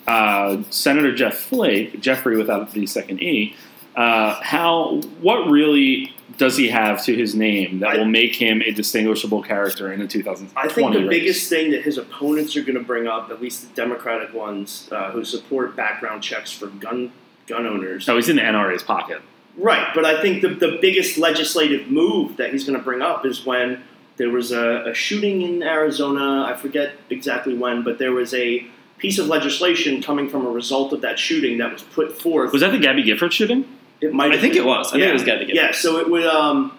uh, 0.09 0.61
Senator 0.71 1.15
Jeff 1.15 1.35
Flake, 1.39 2.01
Jeffrey 2.01 2.37
without 2.37 2.73
the 2.73 2.89
second 2.89 3.23
E, 3.23 3.55
uh, 3.96 4.40
how 4.42 5.00
what 5.20 5.48
really 5.50 6.14
does 6.38 6.57
he 6.57 6.68
have 6.68 7.05
to 7.05 7.14
his 7.14 7.35
name 7.35 7.81
that 7.81 7.90
I- 7.90 7.96
will 7.98 8.05
make 8.07 8.35
him 8.35 8.62
a 8.62 8.70
distinguishable 8.70 9.42
character 9.42 9.92
in 9.92 10.00
the 10.00 10.07
2020 10.07 10.57
I 10.57 10.72
think 10.72 10.92
the 10.94 11.00
race? 11.00 11.09
biggest 11.09 11.48
thing 11.50 11.70
that 11.72 11.83
his 11.83 11.98
opponents 11.98 12.57
are 12.57 12.62
going 12.62 12.76
to 12.79 12.83
bring 12.85 13.07
up, 13.07 13.31
at 13.31 13.42
least 13.42 13.68
the 13.68 13.74
Democratic 13.74 14.33
ones 14.33 14.88
uh, 14.92 15.11
who 15.11 15.24
support 15.24 15.76
background 15.76 16.22
checks 16.22 16.50
for 16.50 16.68
gun 16.68 17.12
gun 17.46 17.66
owners, 17.66 18.05
So 18.07 18.16
he's 18.16 18.29
in 18.29 18.37
the 18.37 18.42
NRA's 18.42 18.83
pocket. 18.83 19.20
right? 19.59 19.88
But 19.94 20.05
I 20.05 20.22
think 20.22 20.40
the 20.42 20.48
the 20.50 20.79
biggest 20.81 21.18
legislative 21.18 21.90
move 21.90 22.37
that 22.38 22.53
he's 22.53 22.64
going 22.64 22.79
to 22.79 22.85
bring 22.85 23.03
up 23.03 23.26
is 23.26 23.44
when 23.44 23.83
there 24.16 24.31
was 24.31 24.53
a, 24.53 24.90
a 24.90 24.94
shooting 24.94 25.42
in 25.42 25.62
Arizona. 25.62 26.44
I 26.46 26.55
forget 26.57 26.92
exactly 27.11 27.55
when, 27.55 27.83
but 27.83 27.98
there 27.98 28.12
was 28.12 28.33
a 28.35 28.66
piece 28.98 29.18
of 29.18 29.26
legislation 29.26 30.00
coming 30.03 30.29
from 30.29 30.46
a 30.46 30.50
result 30.50 30.92
of 30.92 31.00
that 31.00 31.18
shooting 31.18 31.59
that 31.59 31.72
was 31.72 31.83
put 31.83 32.20
forth. 32.20 32.53
Was 32.53 32.61
that 32.61 32.70
the 32.72 32.79
Gabby 32.79 33.03
Gifford 33.03 33.33
shooting? 33.33 33.64
It 34.01 34.13
might. 34.13 34.33
I 34.33 34.39
think 34.39 34.55
been. 34.55 34.63
it 34.63 34.67
was. 34.67 34.89
I 34.89 34.93
think 34.93 35.05
it 35.05 35.13
was 35.13 35.25
Gabby 35.25 35.47
Gifford. 35.47 35.57
Yeah. 35.57 35.73
So 35.73 35.99
it 35.99 36.11
would. 36.11 36.25
Um, 36.25 36.77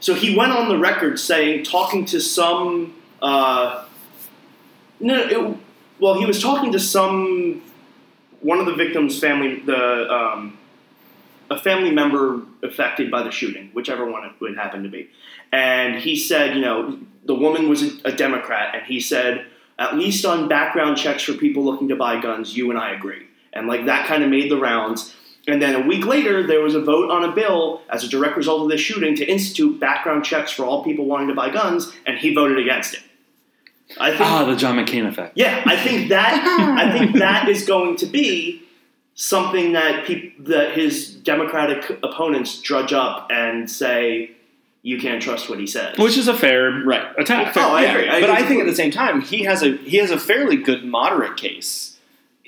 so 0.00 0.14
he 0.14 0.34
went 0.34 0.52
on 0.52 0.68
the 0.68 0.78
record 0.78 1.18
saying, 1.18 1.64
talking 1.64 2.06
to 2.06 2.20
some. 2.20 2.94
Uh, 3.20 3.84
no, 4.98 5.14
it, 5.14 5.56
well, 5.98 6.18
he 6.18 6.24
was 6.24 6.42
talking 6.42 6.72
to 6.72 6.80
some 6.80 7.62
one 8.40 8.58
of 8.58 8.66
the 8.66 8.74
victims' 8.74 9.18
family, 9.18 9.60
the 9.60 10.12
um, 10.12 10.58
a 11.50 11.58
family 11.58 11.90
member 11.90 12.42
affected 12.62 13.10
by 13.10 13.22
the 13.22 13.30
shooting, 13.30 13.70
whichever 13.72 14.10
one 14.10 14.24
it 14.24 14.32
would 14.40 14.56
happen 14.56 14.82
to 14.82 14.88
be, 14.88 15.10
and 15.52 15.96
he 15.96 16.16
said, 16.16 16.54
you 16.54 16.62
know, 16.62 16.98
the 17.24 17.34
woman 17.34 17.68
was 17.68 17.82
a, 17.82 17.90
a 18.06 18.12
Democrat, 18.12 18.74
and 18.74 18.86
he 18.86 19.00
said, 19.00 19.46
at 19.78 19.96
least 19.96 20.24
on 20.24 20.48
background 20.48 20.96
checks 20.96 21.22
for 21.22 21.34
people 21.34 21.64
looking 21.64 21.88
to 21.88 21.96
buy 21.96 22.20
guns, 22.20 22.56
you 22.56 22.70
and 22.70 22.78
I 22.78 22.92
agree, 22.92 23.26
and 23.52 23.66
like 23.66 23.86
that 23.86 24.06
kind 24.06 24.22
of 24.22 24.30
made 24.30 24.50
the 24.50 24.58
rounds. 24.58 25.14
And 25.48 25.60
then 25.60 25.74
a 25.74 25.80
week 25.86 26.04
later, 26.06 26.46
there 26.46 26.60
was 26.60 26.74
a 26.74 26.80
vote 26.80 27.10
on 27.10 27.24
a 27.24 27.32
bill 27.32 27.82
as 27.90 28.04
a 28.04 28.08
direct 28.08 28.36
result 28.36 28.62
of 28.62 28.68
this 28.68 28.80
shooting 28.80 29.16
to 29.16 29.24
institute 29.26 29.80
background 29.80 30.24
checks 30.24 30.52
for 30.52 30.64
all 30.64 30.84
people 30.84 31.06
wanting 31.06 31.28
to 31.28 31.34
buy 31.34 31.50
guns, 31.50 31.92
and 32.06 32.18
he 32.18 32.34
voted 32.34 32.58
against 32.58 32.94
it. 32.94 33.00
I 33.98 34.10
think 34.10 34.20
Ah, 34.22 34.44
the 34.44 34.54
John 34.54 34.76
McCain 34.76 35.08
effect. 35.08 35.32
yeah, 35.36 35.62
I 35.66 35.76
think 35.76 36.10
that 36.10 36.44
I 36.78 36.92
think 36.98 37.16
that 37.18 37.48
is 37.48 37.64
going 37.66 37.96
to 37.96 38.06
be 38.06 38.62
something 39.14 39.72
that 39.72 40.04
peop- 40.06 40.44
that 40.44 40.72
his 40.74 41.12
Democratic 41.14 41.98
opponents 42.02 42.60
drudge 42.60 42.92
up 42.92 43.28
and 43.32 43.68
say 43.68 44.30
you 44.82 44.98
can't 45.00 45.20
trust 45.20 45.50
what 45.50 45.58
he 45.58 45.66
says. 45.66 45.98
Which 45.98 46.16
is 46.16 46.28
a 46.28 46.34
fair 46.34 46.70
Right. 46.84 47.04
attack. 47.18 47.52
Oh, 47.56 47.72
I 47.74 47.82
Yeah, 47.82 47.90
agree. 47.92 48.08
I 48.08 48.20
but 48.20 48.30
agree 48.30 48.44
I 48.44 48.46
think 48.48 48.60
at 48.60 48.66
the 48.66 48.74
same 48.76 48.90
time 48.92 49.20
he 49.22 49.42
has 49.44 49.62
a 49.62 49.76
he 49.78 49.96
has 49.96 50.10
a 50.12 50.18
fairly 50.18 50.56
good 50.56 50.84
moderate 50.84 51.36
case 51.36 51.89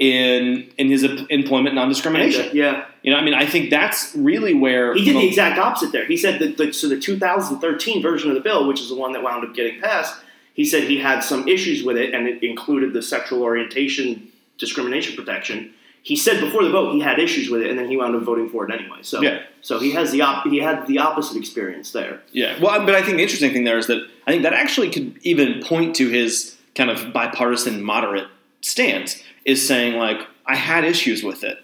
in 0.03 0.69
in 0.79 0.89
his 0.89 1.05
employment 1.31 1.77
non-discrimination. 1.77 2.51
yeah, 2.57 2.87
You 3.03 3.13
know, 3.13 3.19
I 3.19 3.23
mean, 3.23 3.35
I 3.35 3.47
think 3.47 3.71
that's 3.71 4.13
really 4.17 4.53
where 4.53 4.95
he 4.95 5.05
did 5.05 5.15
the 5.15 5.25
exact 5.29 5.61
opposite 5.61 5.93
there. 5.93 6.05
He 6.05 6.17
said 6.17 6.41
that 6.41 6.57
the, 6.57 6.73
so 6.73 6.89
the 6.89 6.99
2013 6.99 8.03
version 8.03 8.29
of 8.31 8.35
the 8.35 8.41
bill, 8.41 8.67
which 8.67 8.81
is 8.81 8.89
the 8.89 8.97
one 8.97 9.13
that 9.13 9.23
wound 9.23 9.45
up 9.47 9.55
getting 9.55 9.81
passed, 9.81 10.17
he 10.55 10.65
said 10.65 10.83
he 10.85 10.99
had 10.99 11.21
some 11.21 11.47
issues 11.47 11.85
with 11.85 11.97
it, 11.97 12.13
and 12.15 12.27
it 12.27 12.43
included 12.43 12.93
the 12.93 13.01
sexual 13.01 13.43
orientation 13.43 14.27
discrimination 14.59 15.15
protection. 15.15 15.73
He 16.03 16.17
said 16.17 16.41
before 16.41 16.65
the 16.65 16.71
vote 16.71 16.95
he 16.95 17.01
had 17.01 17.21
issues 17.21 17.49
with 17.49 17.63
it, 17.63 17.71
and 17.71 17.79
then 17.79 17.89
he 17.89 17.97
wound 17.97 18.17
up 18.17 18.23
voting 18.23 18.49
for 18.51 18.69
it 18.69 18.75
anyway. 18.75 18.99
So, 19.03 19.23
Yeah. 19.23 19.43
so 19.61 19.79
he 19.79 19.93
has 19.93 20.11
the 20.11 20.23
op- 20.23 20.49
he 20.49 20.59
had 20.59 20.85
the 20.89 20.99
opposite 20.99 21.37
experience 21.37 21.93
there. 21.93 22.21
Yeah. 22.33 22.59
Well, 22.61 22.85
but 22.85 22.97
I 22.97 23.03
think 23.03 23.19
the 23.19 23.23
interesting 23.23 23.53
thing 23.53 23.63
there 23.63 23.79
is 23.79 23.87
that 23.87 24.05
I 24.27 24.33
think 24.33 24.43
that 24.43 24.53
actually 24.53 24.91
could 24.91 25.17
even 25.23 25.63
point 25.63 25.95
to 25.97 26.09
his 26.09 26.57
kind 26.75 26.91
of 26.91 27.13
bipartisan 27.13 27.83
moderate 27.85 28.27
stance 28.63 29.23
is 29.45 29.67
saying 29.67 29.99
like 29.99 30.21
I 30.47 30.57
had 30.57 30.85
issues 30.85 31.23
with 31.23 31.45
it, 31.45 31.59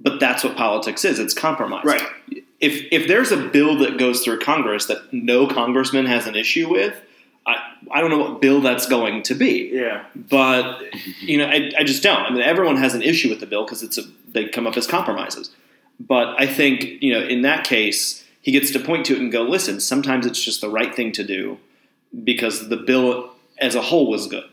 but 0.00 0.20
that's 0.20 0.44
what 0.44 0.56
politics 0.56 1.04
is. 1.04 1.18
It's 1.18 1.34
compromise. 1.34 1.84
Right. 1.84 2.06
If 2.60 2.86
if 2.92 3.08
there's 3.08 3.32
a 3.32 3.48
bill 3.48 3.78
that 3.78 3.98
goes 3.98 4.22
through 4.22 4.40
Congress 4.40 4.86
that 4.86 5.12
no 5.12 5.46
congressman 5.46 6.06
has 6.06 6.26
an 6.26 6.34
issue 6.34 6.68
with, 6.68 7.00
I 7.46 7.56
I 7.90 8.00
don't 8.00 8.10
know 8.10 8.18
what 8.18 8.40
bill 8.40 8.60
that's 8.60 8.86
going 8.86 9.22
to 9.24 9.34
be. 9.34 9.70
Yeah. 9.72 10.04
But 10.14 10.82
you 11.20 11.38
know, 11.38 11.46
I, 11.46 11.72
I 11.78 11.84
just 11.84 12.02
don't. 12.02 12.20
I 12.20 12.30
mean, 12.30 12.42
everyone 12.42 12.76
has 12.76 12.94
an 12.94 13.02
issue 13.02 13.28
with 13.28 13.40
the 13.40 13.46
bill 13.46 13.64
because 13.64 13.82
it's 13.82 13.98
a, 13.98 14.02
they 14.28 14.48
come 14.48 14.66
up 14.66 14.76
as 14.76 14.86
compromises. 14.86 15.50
But 16.00 16.40
I 16.40 16.46
think 16.46 17.02
you 17.02 17.12
know, 17.12 17.20
in 17.20 17.42
that 17.42 17.64
case, 17.64 18.24
he 18.40 18.52
gets 18.52 18.70
to 18.72 18.80
point 18.80 19.06
to 19.06 19.14
it 19.14 19.20
and 19.20 19.30
go, 19.30 19.42
"Listen, 19.42 19.80
sometimes 19.80 20.26
it's 20.26 20.42
just 20.42 20.60
the 20.60 20.68
right 20.70 20.94
thing 20.94 21.12
to 21.12 21.24
do 21.24 21.58
because 22.24 22.68
the 22.68 22.76
bill 22.76 23.30
as 23.58 23.74
a 23.74 23.82
whole 23.82 24.10
was 24.10 24.26
good." 24.26 24.44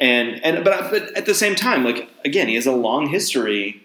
And 0.00 0.42
and 0.44 0.64
but 0.64 0.90
but 0.90 1.14
at 1.16 1.26
the 1.26 1.34
same 1.34 1.54
time, 1.54 1.84
like 1.84 2.08
again, 2.24 2.48
he 2.48 2.54
has 2.54 2.66
a 2.66 2.72
long 2.72 3.08
history, 3.08 3.82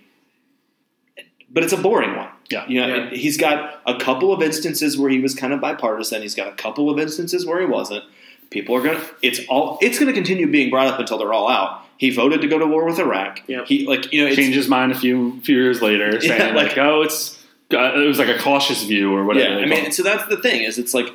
but 1.50 1.64
it's 1.64 1.74
a 1.74 1.78
boring 1.78 2.16
one. 2.16 2.30
Yeah. 2.50 2.66
You 2.68 2.80
know, 2.82 2.88
Yeah. 2.96 3.10
he's 3.10 3.38
got 3.38 3.82
a 3.86 3.98
couple 3.98 4.32
of 4.32 4.42
instances 4.42 4.98
where 4.98 5.10
he 5.10 5.20
was 5.20 5.34
kind 5.34 5.52
of 5.54 5.60
bipartisan. 5.62 6.22
He's 6.22 6.36
got 6.36 6.48
a 6.48 6.52
couple 6.54 6.90
of 6.90 7.00
instances 7.00 7.46
where 7.46 7.60
he 7.60 7.66
wasn't. 7.66 8.04
People 8.50 8.76
are 8.76 8.82
gonna. 8.82 9.04
It's 9.22 9.42
all. 9.50 9.78
It's 9.82 9.98
gonna 10.00 10.14
continue 10.14 10.50
being 10.50 10.70
brought 10.70 10.88
up 10.88 11.00
until 11.00 11.18
they're 11.18 11.34
all 11.34 11.50
out. 11.50 11.82
He 11.98 12.10
voted 12.12 12.42
to 12.42 12.48
go 12.48 12.60
to 12.60 12.66
war 12.66 12.86
with 12.86 13.00
Iraq. 13.00 13.42
Yep. 13.48 13.66
He 13.68 13.86
like 13.88 14.14
you 14.14 14.22
know 14.22 14.28
it's, 14.28 14.36
Change 14.36 14.54
his 14.56 14.68
mind 14.70 14.92
a 14.92 14.96
few 14.96 15.42
few 15.42 15.58
years 15.58 15.82
later, 15.82 16.22
saying 16.22 16.40
Yeah, 16.40 16.48
like, 16.56 16.68
like- 16.70 16.78
"Oh, 16.78 17.02
it's 17.02 17.44
uh, 17.74 17.94
it 17.96 18.06
was 18.08 18.20
like 18.20 18.30
a 18.30 18.38
cautious 18.38 18.84
view 18.84 19.14
or 19.14 19.26
whatever." 19.26 19.60
Yeah, 19.60 19.66
I 19.66 19.68
mean, 19.68 19.92
so 19.92 20.04
that's 20.04 20.28
the 20.28 20.38
thing 20.38 20.62
is 20.62 20.78
it's 20.78 20.94
like 20.94 21.08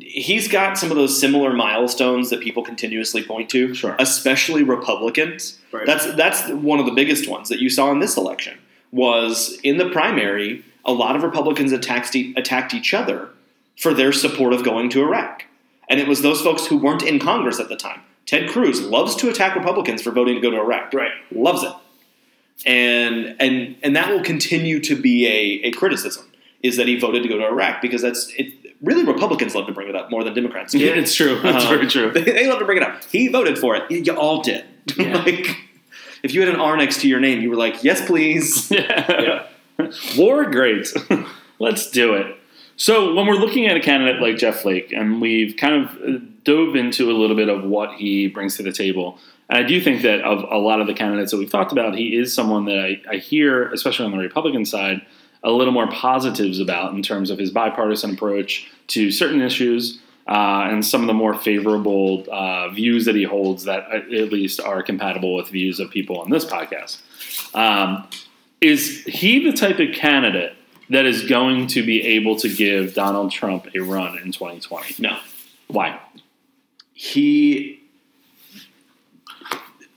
he's 0.00 0.48
got 0.48 0.78
some 0.78 0.90
of 0.90 0.96
those 0.96 1.18
similar 1.18 1.52
milestones 1.52 2.30
that 2.30 2.40
people 2.40 2.62
continuously 2.62 3.22
point 3.22 3.50
to, 3.50 3.74
Sure. 3.74 3.96
especially 3.98 4.62
Republicans. 4.62 5.58
Right. 5.72 5.86
That's 5.86 6.06
that's 6.14 6.48
one 6.50 6.78
of 6.80 6.86
the 6.86 6.92
biggest 6.92 7.28
ones 7.28 7.48
that 7.48 7.60
you 7.60 7.68
saw 7.70 7.90
in 7.92 7.98
this 8.00 8.16
election 8.16 8.58
was 8.92 9.58
in 9.62 9.78
the 9.78 9.88
primary. 9.90 10.64
A 10.84 10.92
lot 10.92 11.16
of 11.16 11.22
Republicans 11.22 11.72
attacked 11.72 12.14
attacked 12.14 12.74
each 12.74 12.94
other 12.94 13.28
for 13.78 13.94
their 13.94 14.12
support 14.12 14.52
of 14.52 14.64
going 14.64 14.90
to 14.90 15.02
Iraq, 15.02 15.44
and 15.88 16.00
it 16.00 16.06
was 16.08 16.22
those 16.22 16.40
folks 16.42 16.66
who 16.66 16.76
weren't 16.76 17.02
in 17.02 17.18
Congress 17.18 17.58
at 17.60 17.68
the 17.68 17.76
time. 17.76 18.00
Ted 18.26 18.48
Cruz 18.50 18.80
loves 18.82 19.16
to 19.16 19.28
attack 19.28 19.56
Republicans 19.56 20.02
for 20.02 20.10
voting 20.10 20.34
to 20.36 20.40
go 20.40 20.50
to 20.50 20.56
Iraq. 20.58 20.92
Right. 20.94 21.12
loves 21.30 21.62
it, 21.62 21.72
and 22.66 23.36
and 23.40 23.76
and 23.82 23.96
that 23.96 24.10
will 24.10 24.22
continue 24.22 24.80
to 24.80 24.94
be 24.96 25.26
a, 25.26 25.68
a 25.68 25.72
criticism 25.72 26.26
is 26.62 26.76
that 26.76 26.86
he 26.86 26.98
voted 26.98 27.22
to 27.22 27.28
go 27.28 27.38
to 27.38 27.46
Iraq 27.46 27.80
because 27.80 28.02
that's 28.02 28.30
it. 28.36 28.52
Really, 28.82 29.04
Republicans 29.04 29.54
love 29.54 29.66
to 29.66 29.72
bring 29.72 29.88
it 29.88 29.96
up 29.96 30.10
more 30.10 30.24
than 30.24 30.32
Democrats. 30.34 30.74
yeah, 30.74 30.90
it's 30.92 31.14
true. 31.14 31.38
It's 31.44 31.64
Um, 31.66 31.74
very 31.74 31.86
true. 31.86 32.10
They, 32.12 32.22
they 32.22 32.48
love 32.48 32.58
to 32.60 32.64
bring 32.64 32.78
it 32.78 32.82
up. 32.82 33.02
He 33.04 33.28
voted 33.28 33.58
for 33.58 33.76
it. 33.76 33.90
You, 33.90 33.98
you 33.98 34.14
all 34.14 34.42
did. 34.42 34.64
Yeah. 34.96 35.22
like, 35.22 35.56
if 36.22 36.32
you 36.34 36.40
had 36.40 36.48
an 36.48 36.56
R 36.60 36.76
next 36.76 37.00
to 37.02 37.08
your 37.08 37.20
name, 37.20 37.40
you 37.42 37.50
were 37.50 37.56
like, 37.56 37.84
"Yes, 37.84 38.04
please." 38.06 38.70
yeah. 38.70 39.46
War, 40.16 40.44
great. 40.50 40.92
Let's 41.58 41.90
do 41.90 42.14
it. 42.14 42.36
So, 42.76 43.14
when 43.14 43.26
we're 43.26 43.34
looking 43.34 43.66
at 43.66 43.76
a 43.76 43.80
candidate 43.80 44.20
like 44.22 44.36
Jeff 44.38 44.60
Flake, 44.62 44.92
and 44.92 45.20
we've 45.20 45.56
kind 45.56 45.84
of 45.84 45.90
uh, 45.96 46.18
dove 46.44 46.74
into 46.76 47.10
a 47.10 47.14
little 47.16 47.36
bit 47.36 47.48
of 47.48 47.64
what 47.64 47.94
he 47.94 48.26
brings 48.28 48.56
to 48.56 48.62
the 48.62 48.72
table, 48.72 49.18
and 49.48 49.58
I 49.58 49.66
do 49.66 49.80
think 49.80 50.02
that 50.02 50.22
of 50.22 50.44
a 50.50 50.56
lot 50.58 50.80
of 50.80 50.86
the 50.86 50.94
candidates 50.94 51.30
that 51.32 51.36
we've 51.38 51.50
talked 51.50 51.72
about, 51.72 51.94
he 51.94 52.16
is 52.16 52.34
someone 52.34 52.64
that 52.66 52.78
I, 52.78 53.00
I 53.10 53.16
hear, 53.16 53.70
especially 53.72 54.06
on 54.06 54.12
the 54.12 54.18
Republican 54.18 54.64
side, 54.64 55.02
a 55.42 55.50
little 55.50 55.72
more 55.72 55.90
positives 55.90 56.60
about 56.60 56.92
in 56.94 57.02
terms 57.02 57.30
of 57.30 57.38
his 57.38 57.50
bipartisan 57.50 58.12
approach 58.12 58.70
to 58.88 59.10
certain 59.10 59.40
issues. 59.40 60.00
Uh, 60.28 60.68
and 60.70 60.84
some 60.84 61.00
of 61.00 61.08
the 61.08 61.14
more 61.14 61.34
favorable 61.34 62.24
uh, 62.30 62.68
views 62.68 63.04
that 63.04 63.16
he 63.16 63.24
holds 63.24 63.64
that 63.64 63.84
uh, 63.90 63.96
at 63.96 64.30
least 64.30 64.60
are 64.60 64.80
compatible 64.80 65.34
with 65.34 65.48
views 65.48 65.80
of 65.80 65.90
people 65.90 66.20
on 66.20 66.30
this 66.30 66.44
podcast. 66.44 67.00
Um, 67.56 68.06
is 68.60 69.02
he 69.04 69.44
the 69.50 69.56
type 69.56 69.80
of 69.80 69.92
candidate 69.92 70.54
that 70.90 71.04
is 71.04 71.26
going 71.26 71.66
to 71.68 71.84
be 71.84 72.02
able 72.02 72.36
to 72.36 72.48
give 72.48 72.94
Donald 72.94 73.32
Trump 73.32 73.68
a 73.74 73.80
run 73.80 74.18
in 74.18 74.30
2020? 74.30 75.02
No, 75.02 75.18
Why? 75.68 75.98
he. 76.92 77.80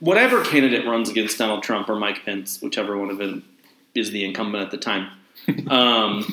Whatever 0.00 0.44
candidate 0.44 0.86
runs 0.86 1.08
against 1.08 1.38
Donald 1.38 1.62
Trump 1.62 1.88
or 1.88 1.96
Mike 1.96 2.24
Pence, 2.24 2.60
whichever 2.60 2.98
one 2.98 3.10
of 3.10 3.18
them 3.18 3.44
is 3.94 4.10
the 4.10 4.24
incumbent 4.24 4.64
at 4.64 4.70
the 4.70 4.76
time, 4.76 5.10
um, 5.68 6.24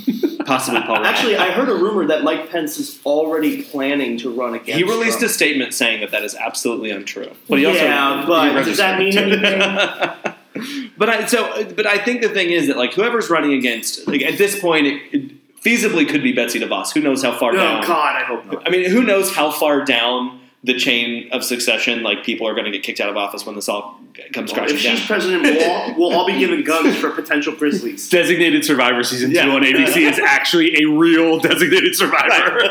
possibly 0.45 0.82
Paul. 0.82 0.95
Ryan. 0.95 1.06
Actually, 1.06 1.38
I 1.38 1.52
heard 1.52 1.69
a 1.69 1.76
rumor 1.76 2.08
that 2.08 2.24
Mike 2.24 2.50
Pence 2.50 2.78
is 2.78 3.00
already 3.06 3.63
planning 3.63 4.17
to 4.19 4.34
run 4.34 4.56
against. 4.56 4.71
he 4.71 4.84
released 4.84 5.19
Trump. 5.19 5.32
a 5.32 5.34
statement 5.34 5.74
saying 5.74 6.02
that 6.02 6.12
that 6.12 6.24
is 6.24 6.36
absolutely 6.36 6.91
untrue. 6.91 7.32
But 7.50 7.60
he 7.60 7.65
also 7.65 7.84
yeah, 7.84 8.26
but 8.28 8.63
does 8.63 8.78
that 8.78 9.00
mean 9.00 9.17
anything? 9.17 9.60
but 10.97 11.10
I 11.10 11.26
so 11.26 11.65
but 11.76 11.86
I 11.86 11.97
think 11.97 12.21
the 12.21 12.30
thing 12.30 12.52
is 12.52 12.67
that 12.67 12.78
like 12.78 12.93
whoever's 12.93 13.30
running 13.30 13.54
against 13.54 14.08
like 14.08 14.21
at 14.21 14.38
this 14.38 14.60
point 14.60 14.88
it, 14.88 15.02
it 15.12 15.62
feasibly 15.62 16.08
could 16.08 16.24
be 16.24 16.34
Betsy 16.34 16.60
DeVos. 16.60 16.93
Who 16.93 17.02
knows 17.02 17.24
how 17.24 17.38
far 17.38 17.52
oh 17.54 17.58
down? 17.58 17.86
God, 17.86 18.15
I 18.15 18.24
hope 18.24 18.45
not. 18.45 18.67
I 18.67 18.71
mean, 18.71 18.89
who 18.89 19.04
knows 19.04 19.34
how 19.34 19.52
far 19.52 19.86
down 19.86 20.41
the 20.63 20.78
chain 20.78 21.28
of 21.32 21.43
succession 21.43 22.04
like 22.04 22.24
people 22.24 22.47
are 22.47 22.54
going 22.54 22.65
to 22.65 22.71
get 22.71 22.84
kicked 22.84 23.00
out 23.00 23.10
of 23.10 23.17
office 23.17 23.45
when 23.47 23.56
this 23.56 23.67
all 23.67 24.00
comes 24.32 24.54
crashing 24.54 24.78
if 24.78 24.84
down. 24.84 24.95
she's 24.95 25.08
president, 25.08 25.41
we'll 25.41 25.71
all, 25.71 25.93
we'll 25.97 26.13
all 26.13 26.28
be 26.28 26.38
given 26.38 26.63
guns 26.63 26.95
for 26.97 27.10
potential 27.10 27.56
Grizzlies. 27.56 28.08
Designated 28.12 28.63
Survivor 28.63 29.04
season 29.04 29.32
Yeah. 29.32 29.45
two 29.45 29.52
on 29.52 29.63
ABC 29.63 30.08
is 30.08 30.19
actually 30.19 30.84
a 30.84 30.88
real 30.88 31.39
Designated 31.39 31.95
Survivor. 31.95 32.60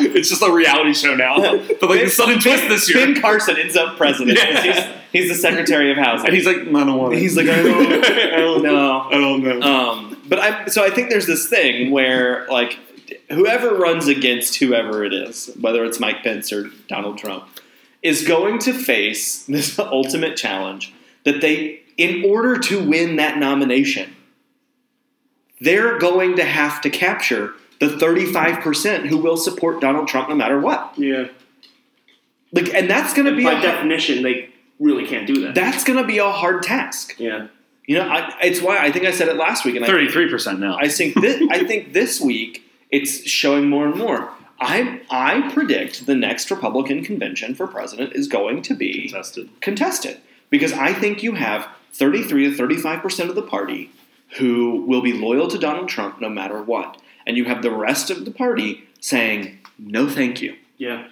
it's 0.00 0.28
just 0.28 0.42
a 0.42 0.50
reality 0.52 0.92
show 0.92 1.14
now. 1.14 1.36
But 1.40 1.82
like 1.88 2.00
the 2.00 2.10
sudden 2.10 2.40
twist 2.40 2.68
this 2.68 2.92
year, 2.92 3.06
Ben 3.06 3.20
Carson 3.20 3.56
ends 3.56 3.76
up 3.76 3.96
president. 3.96 4.36
Yeah. 4.36 4.60
He's, 4.62 4.84
he's 5.12 5.28
the 5.30 5.36
secretary 5.36 5.90
of 5.92 5.98
housing. 5.98 6.26
and 6.26 6.34
he's 6.34 6.46
like, 6.46 6.56
I 6.58 6.64
don't 6.64 6.98
want 6.98 7.14
it. 7.14 7.20
He's 7.20 7.36
like, 7.36 7.46
I 7.48 7.62
don't, 7.62 8.04
I 8.04 8.36
don't 8.40 8.62
know. 8.62 9.00
I 9.08 9.12
don't 9.12 9.42
know. 9.44 9.60
Um, 9.62 10.16
but 10.28 10.38
I 10.40 10.66
so 10.66 10.84
I 10.84 10.90
think 10.90 11.10
there's 11.10 11.26
this 11.26 11.48
thing 11.48 11.90
where 11.90 12.46
like 12.48 12.78
whoever 13.30 13.74
runs 13.74 14.08
against 14.08 14.56
whoever 14.56 15.04
it 15.04 15.12
is, 15.12 15.50
whether 15.60 15.84
it's 15.84 16.00
Mike 16.00 16.22
Pence 16.22 16.52
or 16.52 16.70
Donald 16.88 17.18
Trump, 17.18 17.48
is 18.02 18.26
going 18.26 18.58
to 18.60 18.72
face 18.72 19.44
this 19.44 19.78
ultimate 19.78 20.36
challenge 20.36 20.94
that 21.24 21.40
they, 21.40 21.82
in 21.96 22.24
order 22.24 22.58
to 22.58 22.82
win 22.88 23.16
that 23.16 23.38
nomination, 23.38 24.14
they're 25.60 25.98
going 25.98 26.36
to 26.36 26.44
have 26.44 26.80
to 26.82 26.90
capture 26.90 27.54
the 27.80 27.86
35% 27.88 29.06
who 29.06 29.16
will 29.18 29.36
support 29.36 29.80
Donald 29.80 30.08
Trump 30.08 30.28
no 30.28 30.34
matter 30.34 30.58
what. 30.58 30.94
Yeah. 30.96 31.28
Like, 32.52 32.72
and 32.74 32.88
that's 32.88 33.12
going 33.14 33.26
to 33.26 33.36
be 33.36 33.44
By 33.44 33.58
a, 33.58 33.62
definition, 33.62 34.22
they 34.22 34.48
really 34.80 35.06
can't 35.06 35.26
do 35.26 35.42
that. 35.42 35.54
that's 35.54 35.84
going 35.84 35.98
to 35.98 36.06
be 36.06 36.18
a 36.18 36.30
hard 36.30 36.62
task. 36.62 37.14
yeah. 37.18 37.48
You 37.86 37.96
know, 37.96 38.06
I, 38.06 38.34
it's 38.42 38.60
why 38.60 38.76
I 38.84 38.92
think 38.92 39.06
I 39.06 39.12
said 39.12 39.28
it 39.28 39.36
last 39.36 39.64
week, 39.64 39.74
and 39.74 39.86
Thirty-three 39.86 40.28
percent 40.28 40.60
now. 40.60 40.76
I 40.76 40.88
think 40.88 41.18
this, 41.18 41.40
I 41.50 41.64
think 41.64 41.94
this 41.94 42.20
week 42.20 42.67
it's 42.90 43.28
showing 43.28 43.68
more 43.68 43.86
and 43.86 43.96
more. 43.96 44.30
I 44.60 45.00
I 45.10 45.50
predict 45.52 46.06
the 46.06 46.14
next 46.14 46.50
Republican 46.50 47.04
convention 47.04 47.54
for 47.54 47.66
president 47.66 48.14
is 48.14 48.26
going 48.28 48.62
to 48.62 48.74
be 48.74 49.02
Contested. 49.08 49.48
contested 49.60 50.20
because 50.50 50.72
I 50.72 50.92
think 50.92 51.22
you 51.22 51.34
have 51.34 51.68
33 51.92 52.50
to 52.50 52.56
35 52.56 53.02
percent 53.02 53.28
of 53.30 53.36
the 53.36 53.42
party 53.42 53.90
who 54.38 54.84
will 54.86 55.00
be 55.00 55.12
loyal 55.12 55.48
to 55.48 55.58
Donald 55.58 55.88
Trump 55.88 56.20
no 56.20 56.28
matter 56.28 56.62
what, 56.62 57.00
and 57.26 57.36
you 57.36 57.44
have 57.44 57.62
the 57.62 57.70
rest 57.70 58.10
of 58.10 58.24
the 58.24 58.30
party 58.30 58.84
saying 59.00 59.58
no, 59.78 60.08
thank 60.08 60.42
you. 60.42 60.56
Yeah. 60.76 61.06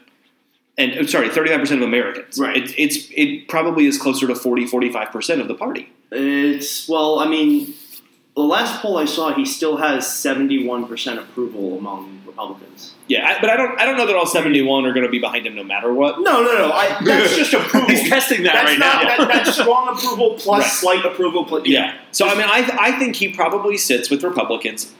And 0.76 0.92
uh, 0.98 1.06
sorry, 1.06 1.28
35 1.30 1.60
percent 1.60 1.82
of 1.82 1.88
Americans. 1.88 2.38
Right. 2.38 2.56
It, 2.56 2.74
it's 2.76 3.08
it 3.14 3.48
probably 3.48 3.86
is 3.86 3.96
closer 3.96 4.26
to 4.26 4.34
40, 4.34 4.66
45 4.66 5.10
percent 5.12 5.40
of 5.40 5.48
the 5.48 5.54
party. 5.54 5.88
It's 6.10 6.88
well, 6.88 7.18
I 7.20 7.28
mean, 7.28 7.72
the 8.36 8.42
last 8.42 8.80
poll 8.82 8.98
I 8.98 9.06
saw, 9.06 9.32
he 9.32 9.44
still 9.44 9.78
has 9.78 10.12
seventy-one 10.14 10.86
percent 10.86 11.18
approval 11.18 11.78
among 11.78 12.20
Republicans. 12.26 12.94
Yeah, 13.08 13.26
I, 13.26 13.40
but 13.40 13.48
I 13.50 13.56
don't 13.56 13.80
I 13.80 13.84
don't 13.86 13.96
know 13.96 14.06
that 14.06 14.16
all 14.16 14.26
71 14.26 14.84
are 14.84 14.92
going 14.92 15.06
to 15.06 15.10
be 15.10 15.20
behind 15.20 15.46
him 15.46 15.54
no 15.54 15.62
matter 15.62 15.92
what. 15.94 16.20
No, 16.20 16.42
no, 16.42 16.52
no. 16.58 16.72
I, 16.72 16.98
that's 17.04 17.36
just 17.36 17.54
approval. 17.54 17.88
He's 17.88 18.08
testing 18.08 18.42
that 18.42 18.54
that's 18.54 18.70
right 18.70 18.78
not, 18.78 19.04
now. 19.04 19.16
That, 19.24 19.44
that's 19.44 19.56
strong 19.56 19.96
approval 19.96 20.34
plus 20.38 20.62
Right. 20.64 20.70
slight 20.70 21.06
approval. 21.06 21.44
Plus, 21.44 21.66
Yeah. 21.66 21.96
So 22.10 22.26
I 22.28 22.34
mean, 22.34 22.46
I 22.46 22.68
I 22.80 22.98
think 22.98 23.16
he 23.16 23.28
probably 23.28 23.76
sits 23.78 24.10
with 24.10 24.22
Republicans. 24.24 24.92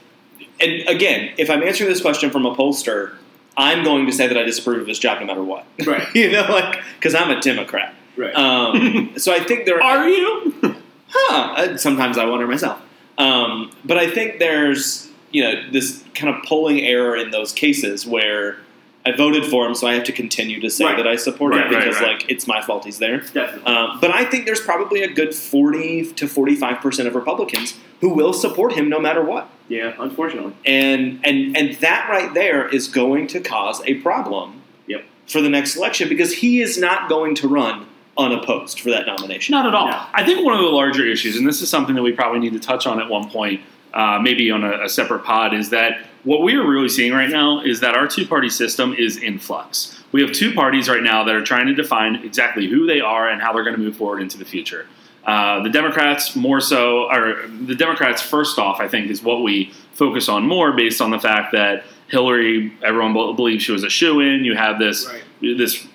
And 0.59 0.87
again, 0.87 1.33
if 1.37 1.49
I'm 1.49 1.61
answering 1.61 1.89
this 1.89 2.01
question 2.01 2.31
from 2.31 2.45
a 2.45 2.55
pollster, 2.55 3.15
I'm 3.57 3.83
going 3.83 4.05
to 4.07 4.11
say 4.13 4.25
that 4.27 4.37
I 4.37 4.43
disapprove 4.43 4.81
of 4.81 4.87
his 4.87 4.97
job 4.99 5.19
no 5.19 5.25
matter 5.27 5.43
what. 5.43 5.65
Right. 5.85 6.07
you 6.15 6.31
know, 6.31 6.47
like 6.49 6.81
because 6.95 7.13
I'm 7.13 7.29
a 7.29 7.41
Democrat. 7.41 7.93
Right. 8.15 8.33
Um, 8.33 9.13
so 9.17 9.33
I 9.33 9.39
think 9.43 9.65
there 9.65 9.83
Are 9.83 9.99
are 9.99 10.09
you? 10.09 10.53
huh, 11.09 11.53
uh, 11.57 11.77
sometimes 11.77 12.17
I 12.17 12.25
wonder 12.25 12.47
myself. 12.47 12.81
Um, 13.17 13.71
but 13.83 13.97
I 13.97 14.09
think 14.09 14.39
there's, 14.39 15.09
you 15.31 15.43
know, 15.43 15.69
this 15.71 16.03
kind 16.13 16.35
of 16.35 16.43
polling 16.43 16.81
error 16.81 17.15
in 17.15 17.31
those 17.31 17.51
cases 17.51 18.05
where 18.05 18.57
I 19.05 19.13
voted 19.15 19.45
for 19.45 19.65
him, 19.65 19.73
so 19.73 19.87
I 19.87 19.93
have 19.93 20.03
to 20.05 20.11
continue 20.11 20.59
to 20.59 20.69
say 20.69 20.83
Right. 20.83 20.97
that 20.97 21.07
I 21.07 21.15
support 21.15 21.53
Right, 21.53 21.65
him 21.67 21.73
right, 21.73 21.83
because, 21.85 22.01
like, 22.01 22.29
it's 22.29 22.45
my 22.45 22.61
fault 22.61 22.83
he's 22.85 22.99
there. 22.99 23.23
Um, 23.65 23.99
but 24.01 24.11
I 24.13 24.25
think 24.25 24.45
there's 24.45 24.59
probably 24.59 25.01
a 25.01 25.07
good 25.07 25.33
40 25.33 26.11
to 26.13 26.27
45% 26.27 27.07
of 27.07 27.15
Republicans 27.15 27.75
who 28.01 28.09
will 28.09 28.33
support 28.33 28.73
him 28.73 28.89
no 28.89 28.99
matter 28.99 29.23
what. 29.23 29.49
yeah. 29.69 29.93
Unfortunately. 29.97 30.53
And, 30.65 31.19
and, 31.23 31.55
and 31.57 31.75
that 31.77 32.07
right 32.09 32.33
there 32.33 32.67
is 32.67 32.87
going 32.87 33.27
to 33.27 33.39
cause 33.39 33.81
a 33.85 33.95
problem 33.95 34.61
Yep. 34.87 35.05
for 35.27 35.41
the 35.41 35.49
next 35.49 35.75
election 35.77 36.07
because 36.09 36.33
he 36.35 36.61
is 36.61 36.77
not 36.77 37.07
going 37.09 37.33
to 37.35 37.47
run 37.47 37.85
unopposed 38.17 38.79
for 38.79 38.89
that 38.89 39.05
nomination. 39.05 39.51
Not 39.53 39.65
at 39.65 39.75
all. 39.75 39.87
No. 39.89 40.05
I 40.13 40.23
think 40.25 40.43
one 40.45 40.53
of 40.55 40.61
the 40.61 40.67
larger 40.67 41.05
issues, 41.05 41.37
and 41.37 41.47
this 41.47 41.61
is 41.61 41.69
something 41.69 41.95
that 41.95 42.01
we 42.01 42.11
probably 42.11 42.39
need 42.39 42.53
to 42.53 42.59
touch 42.59 42.87
on 42.87 42.99
at 42.99 43.09
one 43.09 43.29
point, 43.29 43.61
uh, 43.93 44.19
maybe 44.21 44.51
on 44.51 44.63
a, 44.63 44.83
a 44.83 44.89
separate 44.89 45.23
pod, 45.23 45.53
is 45.53 45.69
that 45.69 46.05
what 46.23 46.41
we 46.41 46.55
are 46.55 46.67
really 46.67 46.89
seeing 46.89 47.13
right 47.13 47.29
now 47.29 47.61
is 47.61 47.79
that 47.79 47.95
our 47.95 48.07
two 48.07 48.25
party 48.27 48.49
system 48.49 48.93
is 48.93 49.17
in 49.17 49.39
flux. 49.39 50.03
We 50.11 50.21
have 50.21 50.31
two 50.31 50.53
parties 50.53 50.89
right 50.89 51.03
now 51.03 51.23
that 51.23 51.35
are 51.35 51.43
trying 51.43 51.67
to 51.67 51.73
define 51.73 52.15
exactly 52.15 52.67
who 52.67 52.85
they 52.85 52.99
are 52.99 53.29
and 53.29 53.41
how 53.41 53.53
they're 53.53 53.63
going 53.63 53.75
to 53.75 53.81
move 53.81 53.95
forward 53.97 54.21
into 54.21 54.37
the 54.37 54.45
future. 54.45 54.87
Uh, 55.25 55.61
the 55.61 55.69
Democrats 55.69 56.35
more 56.37 56.61
so, 56.61 57.09
or 57.11 57.47
the 57.47 57.75
Democrats 57.75 58.21
first 58.21 58.57
off, 58.59 58.79
I 58.79 58.87
think, 58.87 59.09
is 59.11 59.21
what 59.21 59.43
we 59.43 59.73
focus 59.93 60.29
on 60.29 60.47
more 60.47 60.71
based 60.71 61.01
on 61.01 61.11
the 61.11 61.19
fact 61.19 61.51
that 61.51 61.83
Hillary, 62.07 62.71
everyone 62.81 63.13
believes 63.35 63.63
she 63.63 63.73
was 63.73 63.83
a 63.83 63.89
shoe 63.89 64.21
in. 64.21 64.45
You 64.45 64.55
have 64.55 64.79
this 64.79 65.05
Right. 65.05 65.57
this 65.57 65.85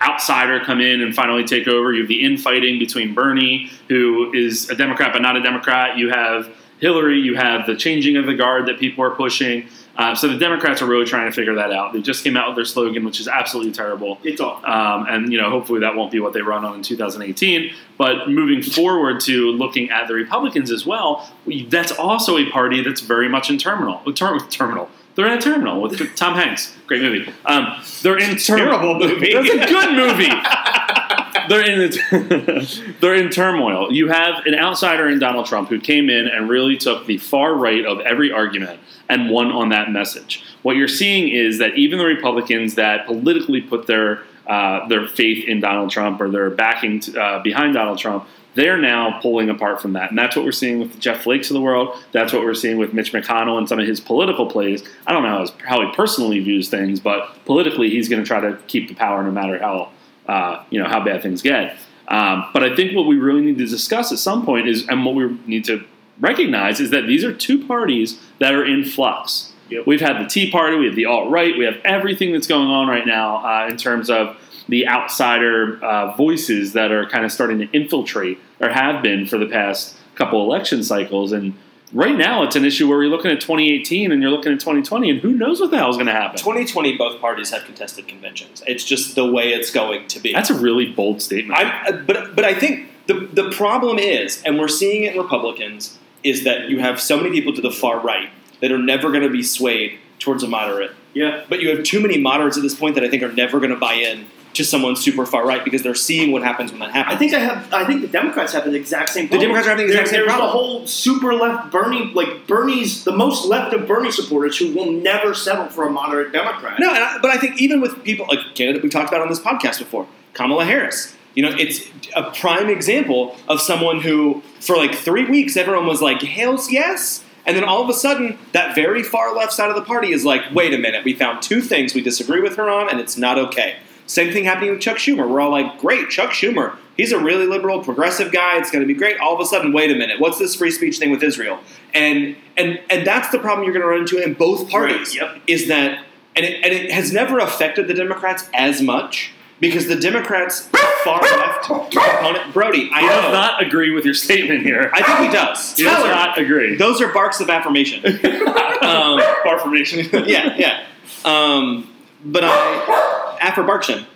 outsider 0.00 0.60
come 0.64 0.80
in 0.80 1.00
and 1.00 1.14
finally 1.14 1.44
take 1.44 1.68
over. 1.68 1.92
You 1.92 2.00
have 2.00 2.08
the 2.08 2.24
infighting 2.24 2.78
between 2.78 3.14
Bernie, 3.14 3.70
who 3.88 4.32
is 4.32 4.70
a 4.70 4.74
Democrat 4.74 5.12
but 5.12 5.22
not 5.22 5.36
a 5.36 5.42
Democrat. 5.42 5.98
You 5.98 6.10
have 6.10 6.50
Hillary. 6.80 7.20
You 7.20 7.34
have 7.36 7.66
the 7.66 7.76
changing 7.76 8.16
of 8.16 8.26
the 8.26 8.34
guard 8.34 8.66
that 8.66 8.78
people 8.78 9.04
are 9.04 9.10
pushing. 9.10 9.68
Uh, 9.96 10.14
so 10.14 10.28
the 10.28 10.38
Democrats 10.38 10.80
are 10.80 10.86
really 10.86 11.04
trying 11.04 11.28
to 11.28 11.34
figure 11.34 11.56
that 11.56 11.72
out. 11.72 11.92
They 11.92 12.00
just 12.00 12.22
came 12.22 12.36
out 12.36 12.46
with 12.48 12.56
their 12.56 12.64
slogan, 12.64 13.04
which 13.04 13.18
is 13.18 13.26
absolutely 13.26 13.72
terrible. 13.72 14.18
It's 14.22 14.40
all. 14.40 14.64
Um, 14.64 15.06
and 15.08 15.32
you 15.32 15.40
know, 15.40 15.50
hopefully 15.50 15.80
that 15.80 15.96
won't 15.96 16.12
be 16.12 16.20
what 16.20 16.32
they 16.32 16.40
run 16.40 16.64
on 16.64 16.76
in 16.76 16.82
2018. 16.82 17.74
But 17.96 18.28
moving 18.30 18.62
forward 18.62 19.18
to 19.22 19.50
looking 19.50 19.90
at 19.90 20.06
the 20.06 20.14
Republicans 20.14 20.70
as 20.70 20.86
well, 20.86 21.28
that's 21.66 21.90
also 21.90 22.38
a 22.38 22.48
party 22.48 22.80
that's 22.80 23.00
very 23.00 23.28
much 23.28 23.50
in 23.50 23.58
terminal. 23.58 24.00
Ter- 24.12 24.38
terminal. 24.48 24.88
They're 25.18 25.26
in 25.26 25.38
a 25.38 25.40
terminal 25.40 25.82
with 25.82 25.98
Tom 26.14 26.36
Hanks. 26.36 26.76
Great 26.86 27.02
movie. 27.02 27.28
Um, 27.44 27.82
they're 28.02 28.18
in 28.18 28.36
ter- 28.36 28.56
Terrible 28.56 29.00
movie. 29.00 29.32
That's 29.34 29.50
a 29.50 29.66
good 29.66 29.96
movie. 29.96 30.30
they're 31.48 31.64
in 31.68 32.94
they're 33.00 33.16
in 33.16 33.28
turmoil. 33.28 33.92
You 33.92 34.06
have 34.10 34.46
an 34.46 34.54
outsider 34.54 35.08
in 35.08 35.18
Donald 35.18 35.46
Trump 35.46 35.70
who 35.70 35.80
came 35.80 36.08
in 36.08 36.28
and 36.28 36.48
really 36.48 36.76
took 36.76 37.06
the 37.06 37.18
far 37.18 37.56
right 37.56 37.84
of 37.84 37.98
every 38.02 38.30
argument 38.30 38.78
and 39.08 39.28
won 39.28 39.50
on 39.50 39.70
that 39.70 39.90
message. 39.90 40.44
What 40.62 40.76
you're 40.76 40.86
seeing 40.86 41.26
is 41.26 41.58
that 41.58 41.74
even 41.74 41.98
the 41.98 42.04
Republicans 42.04 42.76
that 42.76 43.06
politically 43.06 43.60
put 43.60 43.88
their 43.88 44.22
uh, 44.48 44.88
their 44.88 45.06
faith 45.06 45.46
in 45.46 45.60
Donald 45.60 45.90
Trump 45.90 46.20
or 46.20 46.30
their 46.30 46.50
backing 46.50 47.00
to, 47.00 47.20
uh, 47.20 47.42
behind 47.42 47.74
Donald 47.74 47.98
Trump, 47.98 48.26
they're 48.54 48.78
now 48.78 49.20
pulling 49.20 49.50
apart 49.50 49.80
from 49.80 49.92
that, 49.92 50.10
and 50.10 50.18
that's 50.18 50.34
what 50.34 50.44
we're 50.44 50.52
seeing 50.52 50.80
with 50.80 50.98
Jeff 50.98 51.22
Flakes 51.22 51.50
of 51.50 51.54
the 51.54 51.60
world. 51.60 51.96
That's 52.10 52.32
what 52.32 52.42
we're 52.42 52.54
seeing 52.54 52.78
with 52.78 52.92
Mitch 52.92 53.12
McConnell 53.12 53.58
and 53.58 53.68
some 53.68 53.78
of 53.78 53.86
his 53.86 54.00
political 54.00 54.46
plays. 54.46 54.82
I 55.06 55.12
don't 55.12 55.22
know 55.22 55.46
how, 55.64 55.86
he 55.86 55.94
personally 55.94 56.40
views 56.40 56.68
things, 56.68 56.98
but 56.98 57.44
politically, 57.44 57.90
he's 57.90 58.08
going 58.08 58.20
to 58.20 58.26
try 58.26 58.40
to 58.40 58.58
keep 58.66 58.88
the 58.88 58.94
power 58.94 59.22
no 59.22 59.30
matter 59.30 59.58
how 59.58 59.90
uh, 60.26 60.64
you 60.70 60.82
know 60.82 60.88
how 60.88 61.04
bad 61.04 61.22
things 61.22 61.40
get. 61.40 61.76
Um, 62.08 62.46
but 62.52 62.64
I 62.64 62.74
think 62.74 62.96
what 62.96 63.06
we 63.06 63.16
really 63.16 63.42
need 63.42 63.58
to 63.58 63.66
discuss 63.66 64.10
at 64.12 64.18
some 64.18 64.44
point 64.44 64.66
is, 64.66 64.88
and 64.88 65.04
what 65.04 65.14
we 65.14 65.38
need 65.46 65.64
to 65.66 65.84
recognize 66.18 66.80
is 66.80 66.90
that 66.90 67.06
these 67.06 67.22
are 67.24 67.32
two 67.32 67.64
parties 67.66 68.20
that 68.38 68.54
are 68.54 68.64
in 68.64 68.84
flux. 68.84 69.52
Yep. 69.70 69.86
We've 69.86 70.00
had 70.00 70.18
the 70.18 70.28
Tea 70.28 70.50
Party, 70.50 70.76
we 70.76 70.86
have 70.86 70.96
the 70.96 71.06
alt 71.06 71.30
right, 71.30 71.56
we 71.56 71.64
have 71.64 71.78
everything 71.84 72.32
that's 72.32 72.46
going 72.46 72.68
on 72.68 72.88
right 72.88 73.06
now 73.06 73.36
uh, 73.44 73.68
in 73.68 73.76
terms 73.76 74.10
of 74.10 74.36
the 74.68 74.86
outsider 74.86 75.82
uh, 75.82 76.14
voices 76.16 76.74
that 76.74 76.92
are 76.92 77.06
kind 77.06 77.24
of 77.24 77.32
starting 77.32 77.58
to 77.58 77.70
infiltrate 77.72 78.38
or 78.60 78.68
have 78.68 79.02
been 79.02 79.26
for 79.26 79.38
the 79.38 79.46
past 79.46 79.96
couple 80.14 80.42
election 80.42 80.82
cycles. 80.82 81.32
And 81.32 81.54
right 81.92 82.16
now, 82.16 82.42
it's 82.42 82.56
an 82.56 82.64
issue 82.64 82.86
where 82.88 82.98
we're 82.98 83.08
looking 83.08 83.30
at 83.30 83.40
2018 83.40 84.12
and 84.12 84.20
you're 84.20 84.30
looking 84.30 84.52
at 84.52 84.60
2020, 84.60 85.10
and 85.10 85.20
who 85.20 85.32
knows 85.32 85.60
what 85.60 85.70
the 85.70 85.78
hell 85.78 85.90
is 85.90 85.96
going 85.96 86.06
to 86.06 86.12
happen. 86.12 86.38
2020, 86.38 86.96
both 86.98 87.20
parties 87.20 87.50
have 87.50 87.64
contested 87.64 88.06
conventions. 88.08 88.62
It's 88.66 88.84
just 88.84 89.14
the 89.14 89.30
way 89.30 89.52
it's 89.52 89.70
going 89.70 90.06
to 90.08 90.20
be. 90.20 90.32
That's 90.32 90.50
a 90.50 90.58
really 90.58 90.92
bold 90.92 91.22
statement. 91.22 91.58
I, 91.58 91.92
but 91.92 92.36
but 92.36 92.44
I 92.44 92.54
think 92.54 92.90
the 93.06 93.14
the 93.32 93.50
problem 93.50 93.98
is, 93.98 94.42
and 94.42 94.58
we're 94.58 94.68
seeing 94.68 95.04
it 95.04 95.14
in 95.14 95.20
Republicans, 95.20 95.98
is 96.22 96.44
that 96.44 96.68
you 96.68 96.80
have 96.80 97.00
so 97.00 97.16
many 97.16 97.30
people 97.30 97.54
to 97.54 97.62
the 97.62 97.70
far 97.70 98.00
right 98.00 98.28
that 98.60 98.72
are 98.72 98.78
never 98.78 99.10
going 99.10 99.22
to 99.22 99.30
be 99.30 99.42
swayed 99.42 99.98
towards 100.18 100.42
a 100.42 100.48
moderate. 100.48 100.92
Yeah. 101.14 101.44
But 101.48 101.60
you 101.60 101.70
have 101.70 101.84
too 101.84 102.00
many 102.00 102.18
moderates 102.18 102.56
at 102.56 102.62
this 102.62 102.74
point 102.74 102.94
that 102.96 103.04
I 103.04 103.08
think 103.08 103.22
are 103.22 103.32
never 103.32 103.58
going 103.58 103.70
to 103.70 103.76
buy 103.76 103.94
in 103.94 104.26
to 104.54 104.64
someone 104.64 104.96
super 104.96 105.24
far 105.24 105.46
right 105.46 105.62
because 105.64 105.82
they're 105.82 105.94
seeing 105.94 106.32
what 106.32 106.42
happens 106.42 106.70
when 106.72 106.80
that 106.80 106.90
happens. 106.90 107.14
I 107.14 107.18
think 107.18 107.34
I 107.34 107.38
have. 107.38 107.72
I 107.72 107.84
think 107.84 108.00
the 108.00 108.08
Democrats 108.08 108.52
have 108.54 108.64
the 108.64 108.74
exact 108.74 109.10
same. 109.10 109.28
Problem. 109.28 109.40
The 109.40 109.44
Democrats 109.46 109.66
are 109.66 109.70
having 109.70 109.86
the 109.86 109.92
exact 109.92 110.10
There- 110.10 110.20
same 110.20 110.26
There's 110.26 110.36
problem. 110.36 110.48
the 110.48 110.52
whole 110.52 110.86
super 110.86 111.34
left 111.34 111.70
Bernie, 111.70 112.10
like 112.14 112.46
Bernie's 112.48 113.04
the 113.04 113.12
most 113.12 113.44
left 113.46 113.72
of 113.74 113.86
Bernie 113.86 114.10
supporters 114.10 114.56
who 114.58 114.72
will 114.72 114.90
never 114.90 115.34
settle 115.34 115.66
for 115.66 115.86
a 115.86 115.90
moderate 115.90 116.32
Democrat. 116.32 116.80
No, 116.80 116.88
and 116.88 116.98
I, 116.98 117.18
but 117.22 117.30
I 117.30 117.36
think 117.36 117.60
even 117.60 117.80
with 117.80 118.02
people 118.02 118.26
like 118.28 118.40
a 118.40 118.54
candidate 118.54 118.82
we 118.82 118.88
talked 118.88 119.08
about 119.08 119.20
on 119.20 119.28
this 119.28 119.38
podcast 119.40 119.78
before, 119.78 120.06
Kamala 120.34 120.64
Harris. 120.64 121.14
You 121.34 121.42
know, 121.44 121.54
it's 121.56 121.82
a 122.16 122.24
prime 122.32 122.68
example 122.68 123.36
of 123.46 123.60
someone 123.60 124.00
who, 124.00 124.42
for 124.60 124.76
like 124.76 124.92
three 124.92 125.24
weeks, 125.26 125.56
everyone 125.56 125.86
was 125.86 126.02
like, 126.02 126.20
"Hell's 126.22 126.72
yes," 126.72 127.22
and 127.48 127.56
then 127.56 127.64
all 127.64 127.82
of 127.82 127.88
a 127.88 127.94
sudden, 127.94 128.38
that 128.52 128.74
very 128.74 129.02
far 129.02 129.34
left 129.34 129.54
side 129.54 129.70
of 129.70 129.74
the 129.74 129.82
party 129.82 130.12
is 130.12 130.24
like, 130.24 130.42
"Wait 130.52 130.74
a 130.74 130.78
minute, 130.78 131.02
we 131.02 131.14
found 131.14 131.42
two 131.42 131.62
things 131.62 131.94
we 131.94 132.02
disagree 132.02 132.40
with 132.40 132.56
her 132.56 132.68
on, 132.68 132.90
and 132.90 133.00
it's 133.00 133.16
not 133.16 133.38
okay." 133.38 133.76
Same 134.06 134.32
thing 134.32 134.44
happening 134.44 134.70
with 134.70 134.80
Chuck 134.80 134.98
Schumer. 134.98 135.26
We're 135.26 135.40
all 135.40 135.50
like, 135.50 135.78
"Great, 135.78 136.10
Chuck 136.10 136.30
Schumer. 136.30 136.76
He's 136.96 137.10
a 137.10 137.18
really 137.18 137.46
liberal, 137.46 137.82
progressive 137.82 138.32
guy. 138.32 138.58
It's 138.58 138.70
going 138.70 138.82
to 138.82 138.86
be 138.86 138.94
great." 138.94 139.18
All 139.18 139.34
of 139.34 139.40
a 139.40 139.46
sudden, 139.46 139.72
wait 139.72 139.90
a 139.90 139.94
minute, 139.94 140.20
what's 140.20 140.38
this 140.38 140.54
free 140.54 140.70
speech 140.70 140.98
thing 140.98 141.10
with 141.10 141.22
Israel? 141.22 141.58
And 141.94 142.36
and 142.58 142.78
and 142.90 143.06
that's 143.06 143.30
the 143.30 143.38
problem 143.38 143.64
you're 143.64 143.72
going 143.72 143.82
to 143.82 143.88
run 143.88 144.00
into 144.00 144.22
in 144.22 144.34
both 144.34 144.68
parties. 144.70 145.18
Right, 145.18 145.32
yep. 145.32 145.42
Is 145.46 145.68
that 145.68 146.04
and 146.36 146.44
it, 146.44 146.62
and 146.62 146.72
it 146.72 146.92
has 146.92 147.12
never 147.12 147.38
affected 147.38 147.88
the 147.88 147.94
Democrats 147.94 148.48
as 148.54 148.80
much 148.82 149.32
because 149.60 149.86
the 149.86 149.96
Democrats 149.96 150.68
far 151.04 151.20
left 151.20 151.64
component 151.64 152.52
Brody. 152.52 152.90
I 152.92 153.00
does 153.02 153.24
know. 153.24 153.32
not 153.32 153.62
agree 153.62 153.90
with 153.90 154.04
your 154.04 154.14
statement 154.14 154.62
here. 154.62 154.90
I 154.92 155.02
think 155.02 155.30
he 155.30 155.36
does. 155.36 155.76
he 155.76 155.84
does 155.84 156.04
not 156.04 156.38
agree. 156.38 156.76
Those 156.76 157.00
are 157.00 157.12
barks 157.12 157.40
of 157.40 157.50
affirmation. 157.50 158.04
um, 158.82 159.20
Bar 159.44 159.58
formation. 159.60 160.08
yeah, 160.26 160.54
yeah. 160.56 160.84
Um, 161.24 161.92
but 162.24 162.44
I 162.44 163.38
afterbarction 163.40 164.06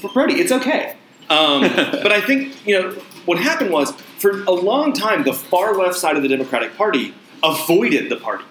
for 0.00 0.10
Brody, 0.12 0.34
it's 0.34 0.52
okay. 0.52 0.96
Um, 1.30 1.62
but 1.76 2.12
I 2.12 2.20
think 2.20 2.66
you 2.66 2.80
know 2.80 2.90
what 3.24 3.38
happened 3.38 3.70
was 3.70 3.92
for 4.18 4.42
a 4.44 4.50
long 4.50 4.92
time 4.92 5.24
the 5.24 5.32
far 5.32 5.76
left 5.76 5.96
side 5.96 6.16
of 6.16 6.22
the 6.22 6.28
Democratic 6.28 6.76
Party 6.76 7.14
avoided 7.42 8.08
the 8.08 8.16
party, 8.16 8.44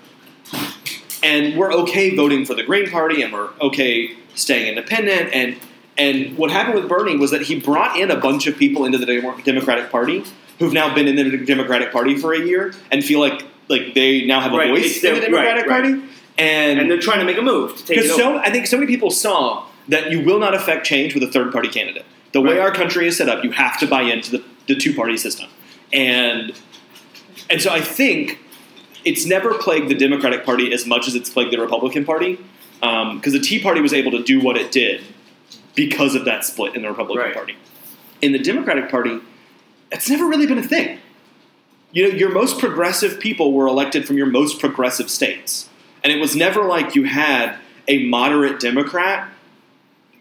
and 1.23 1.57
we're 1.57 1.71
okay 1.73 2.15
voting 2.15 2.45
for 2.45 2.55
the 2.55 2.63
Green 2.63 2.89
Party, 2.89 3.21
and 3.21 3.31
we're 3.31 3.49
okay 3.61 4.15
staying 4.33 4.67
independent. 4.67 5.33
And 5.33 5.57
and 6.01 6.35
what 6.35 6.49
happened 6.49 6.75
with 6.75 6.89
Bernie 6.89 7.15
was 7.15 7.29
that 7.29 7.43
he 7.43 7.59
brought 7.59 7.95
in 7.95 8.09
a 8.09 8.15
bunch 8.15 8.47
of 8.47 8.57
people 8.57 8.85
into 8.85 8.97
the 8.97 9.05
Democratic 9.45 9.91
Party 9.91 10.23
who've 10.57 10.73
now 10.73 10.93
been 10.95 11.07
in 11.07 11.15
the 11.15 11.45
Democratic 11.45 11.91
Party 11.91 12.17
for 12.17 12.33
a 12.33 12.39
year 12.39 12.73
and 12.91 13.03
feel 13.03 13.19
like 13.19 13.43
like 13.67 13.93
they 13.93 14.25
now 14.25 14.41
have 14.41 14.51
a 14.51 14.57
Right, 14.57 14.69
voice 14.69 15.03
in 15.03 15.13
the 15.13 15.21
Democratic 15.21 15.67
right, 15.67 15.83
right. 15.83 15.93
Party. 15.93 16.09
And 16.39 16.79
and 16.79 16.89
they're 16.89 16.99
trying 16.99 17.19
to 17.19 17.25
make 17.25 17.37
a 17.37 17.41
move 17.41 17.77
to 17.77 17.85
take 17.85 17.97
it 17.97 18.01
because 18.01 18.19
over. 18.19 18.21
so 18.21 18.37
I 18.39 18.49
think 18.49 18.65
so 18.65 18.77
many 18.77 18.87
people 18.87 19.11
saw 19.11 19.65
that 19.89 20.11
you 20.11 20.21
will 20.23 20.39
not 20.39 20.55
affect 20.55 20.85
change 20.87 21.13
with 21.13 21.21
a 21.23 21.27
third 21.27 21.51
party 21.51 21.69
candidate. 21.69 22.05
The 22.31 22.41
way 22.41 22.59
our 22.59 22.71
country 22.71 23.07
is 23.07 23.17
set 23.17 23.29
up, 23.29 23.43
you 23.43 23.51
have 23.51 23.77
to 23.79 23.87
buy 23.87 24.01
into 24.03 24.31
the, 24.31 24.43
the 24.67 24.75
two 24.75 24.95
party 24.95 25.17
system, 25.17 25.49
and 25.93 26.53
and 27.49 27.61
so 27.61 27.71
I 27.71 27.81
think 27.81 28.39
it's 29.03 29.25
never 29.25 29.53
plagued 29.55 29.89
the 29.89 29.95
Democratic 29.95 30.45
Party 30.45 30.73
as 30.73 30.87
much 30.87 31.07
as 31.07 31.13
it's 31.15 31.29
plagued 31.29 31.51
the 31.51 31.59
Republican 31.59 32.05
Party, 32.05 32.39
um, 32.81 33.17
because 33.17 33.33
the 33.33 33.39
Tea 33.39 33.61
Party 33.61 33.81
was 33.81 33.93
able 33.93 34.11
to 34.11 34.23
do 34.23 34.39
what 34.39 34.57
it 34.57 34.71
did 34.71 35.03
because 35.75 36.15
of 36.15 36.25
that 36.25 36.43
split 36.45 36.75
in 36.75 36.81
the 36.81 36.89
Republican 36.89 37.25
Right. 37.25 37.33
Party. 37.33 37.57
In 38.21 38.31
the 38.31 38.39
Democratic 38.39 38.89
Party, 38.89 39.19
it's 39.91 40.09
never 40.09 40.27
really 40.27 40.45
been 40.45 40.57
a 40.57 40.63
thing. 40.63 40.99
You 41.91 42.09
know, 42.09 42.15
your 42.15 42.31
most 42.31 42.59
progressive 42.59 43.19
people 43.19 43.53
were 43.53 43.67
elected 43.67 44.05
from 44.05 44.17
your 44.17 44.27
most 44.27 44.59
progressive 44.59 45.09
states. 45.09 45.69
And 46.03 46.11
it 46.11 46.19
was 46.19 46.35
never 46.35 46.63
like 46.63 46.95
you 46.95 47.03
had 47.03 47.57
a 47.87 48.07
moderate 48.07 48.59
Democrat 48.59 49.29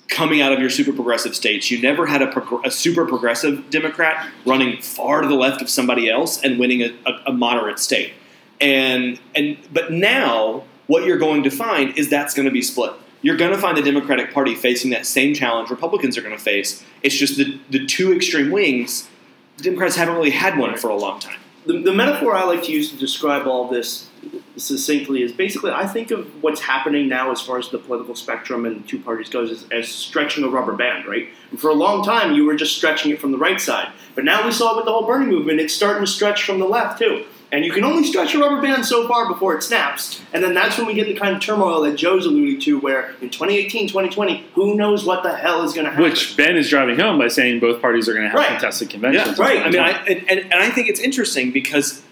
coming 0.09 0.43
out 0.43 0.53
of 0.53 0.59
your 0.59 0.71
super 0.71 0.93
progressive 0.93 1.37
states. 1.37 1.71
You 1.71 1.81
never 1.81 2.07
had 2.07 2.21
a, 2.21 2.27
progr- 2.27 2.67
a 2.67 2.71
super 2.71 3.07
progressive 3.07 3.71
Democrat 3.71 4.29
running 4.45 4.83
far 4.83 5.21
to 5.21 5.29
the 5.29 5.35
left 5.35 5.63
of 5.63 5.71
somebody 5.71 6.11
else 6.11 6.43
and 6.43 6.59
winning 6.59 6.83
a, 6.83 6.91
a, 7.07 7.23
a 7.29 7.33
moderate 7.33 7.79
state. 7.79 8.13
And 8.61 9.19
and 9.35 9.57
but 9.73 9.93
now 9.93 10.65
what 10.87 11.05
you're 11.05 11.19
going 11.19 11.45
to 11.45 11.51
find 11.51 11.97
is 11.97 12.11
that's 12.11 12.35
going 12.35 12.47
to 12.47 12.53
be 12.53 12.61
split. 12.61 12.93
You're 13.23 13.37
going 13.37 13.53
to 13.53 13.59
find 13.59 13.77
the 13.77 13.83
Democratic 13.83 14.33
Party 14.33 14.55
facing 14.55 14.91
that 14.93 15.05
same 15.07 15.35
challenge 15.35 15.71
Republicans 15.71 16.17
are 16.17 16.23
going 16.23 16.37
to 16.37 16.43
face. 16.43 16.83
It's 17.03 17.15
just 17.15 17.37
the 17.37 17.59
the 17.71 17.87
two 17.87 18.13
extreme 18.15 18.51
wings. 18.51 19.09
The 19.59 19.65
Democrats 19.65 19.97
haven't 19.97 20.15
really 20.15 20.31
had 20.31 20.59
one 20.59 20.77
for 20.79 20.89
a 20.89 20.97
long 20.97 21.21
time. 21.21 21.39
the, 21.67 21.83
the 21.83 21.93
metaphor 21.93 22.35
I 22.35 22.45
like 22.45 22.63
to 22.65 22.73
use 22.73 22.91
to 22.91 22.97
describe 22.97 23.47
all 23.47 23.69
this 23.69 24.09
succinctly 24.57 25.23
is 25.23 25.33
basically 25.33 25.71
I 25.71 25.87
think 25.87 26.11
of 26.11 26.43
what's 26.43 26.61
happening 26.61 27.09
now 27.09 27.31
as 27.31 27.41
far 27.41 27.59
as 27.59 27.69
the 27.71 27.79
political 27.79 28.15
spectrum 28.15 28.67
and 28.67 28.87
two 28.87 28.99
parties 28.99 29.29
goes 29.29 29.51
as, 29.51 29.67
as 29.71 29.89
stretching 29.89 30.45
a 30.45 30.49
rubber 30.49 30.73
band, 30.75 31.07
right? 31.07 31.29
And 31.51 31.61
for 31.61 31.71
a 31.71 31.75
long 31.75 32.05
time, 32.05 32.35
you 32.35 32.45
were 32.45 32.55
just 32.55 32.77
stretching 32.77 33.11
it 33.13 33.21
from 33.21 33.33
the 33.33 33.39
right 33.39 33.61
side, 33.61 33.93
but 34.15 34.25
now 34.25 34.45
we 34.45 34.53
saw 34.53 34.77
with 34.77 34.85
the 34.85 34.93
whole 34.93 35.07
Bernie 35.07 35.27
movement, 35.27 35.61
it's 35.61 35.73
starting 35.75 36.05
to 36.05 36.11
stretch 36.11 36.45
from 36.45 36.59
the 36.59 36.67
left 36.67 36.99
too. 36.99 37.25
And 37.53 37.65
you 37.65 37.73
can 37.73 37.83
only 37.83 38.05
stretch 38.05 38.33
a 38.35 38.39
rubber 38.39 38.63
band 38.63 38.87
so 38.87 39.09
far 39.09 39.27
before 39.27 39.57
it 39.57 39.63
snaps, 39.65 40.21
and 40.33 40.43
then 40.45 40.55
that's 40.55 40.79
when 40.79 40.87
we 40.87 40.95
get 40.95 41.09
the 41.09 41.15
kind 41.15 41.35
of 41.35 41.43
turmoil 41.43 41.81
that 41.83 41.97
Joe's 41.97 42.25
alluding 42.25 42.61
to, 42.61 42.79
where 42.79 43.11
in 43.21 43.29
2018, 43.29 43.89
2020, 43.89 44.47
who 44.55 44.77
knows 44.77 45.05
what 45.05 45.25
the 45.25 45.35
hell 45.37 45.63
is 45.65 45.73
going 45.73 45.85
to 45.87 45.91
happen? 45.91 46.05
Which 46.05 46.37
Ben 46.37 46.57
is 46.57 46.69
driving 46.71 46.97
home 46.97 47.19
by 47.19 47.27
saying 47.27 47.59
both 47.59 47.81
parties 47.83 48.09
are 48.09 48.13
going 48.15 48.23
to 48.25 48.31
have 48.31 48.39
Right. 48.39 48.51
contested 48.51 48.89
conventions. 48.91 49.37
Yeah, 49.37 49.45
right. 49.45 49.67
I 49.67 49.69
mean, 49.71 49.81
I, 49.81 49.91
and, 50.05 50.31
and, 50.31 50.41
and 50.41 50.55
I 50.55 50.71
think 50.71 50.89
it's 50.89 51.01
interesting 51.01 51.51
because 51.51 52.03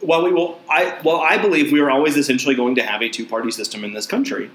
while 0.00 0.22
we 0.22 0.30
will, 0.32 0.60
I 0.68 0.98
while 1.02 1.20
I 1.22 1.38
believe 1.38 1.72
we 1.72 1.80
are 1.80 1.90
always 1.90 2.18
essentially 2.18 2.54
going 2.54 2.74
to 2.74 2.82
have 2.82 3.00
a 3.00 3.08
two 3.08 3.24
party 3.24 3.50
system 3.50 3.82
in 3.82 3.94
this 3.94 4.06
country. 4.06 4.50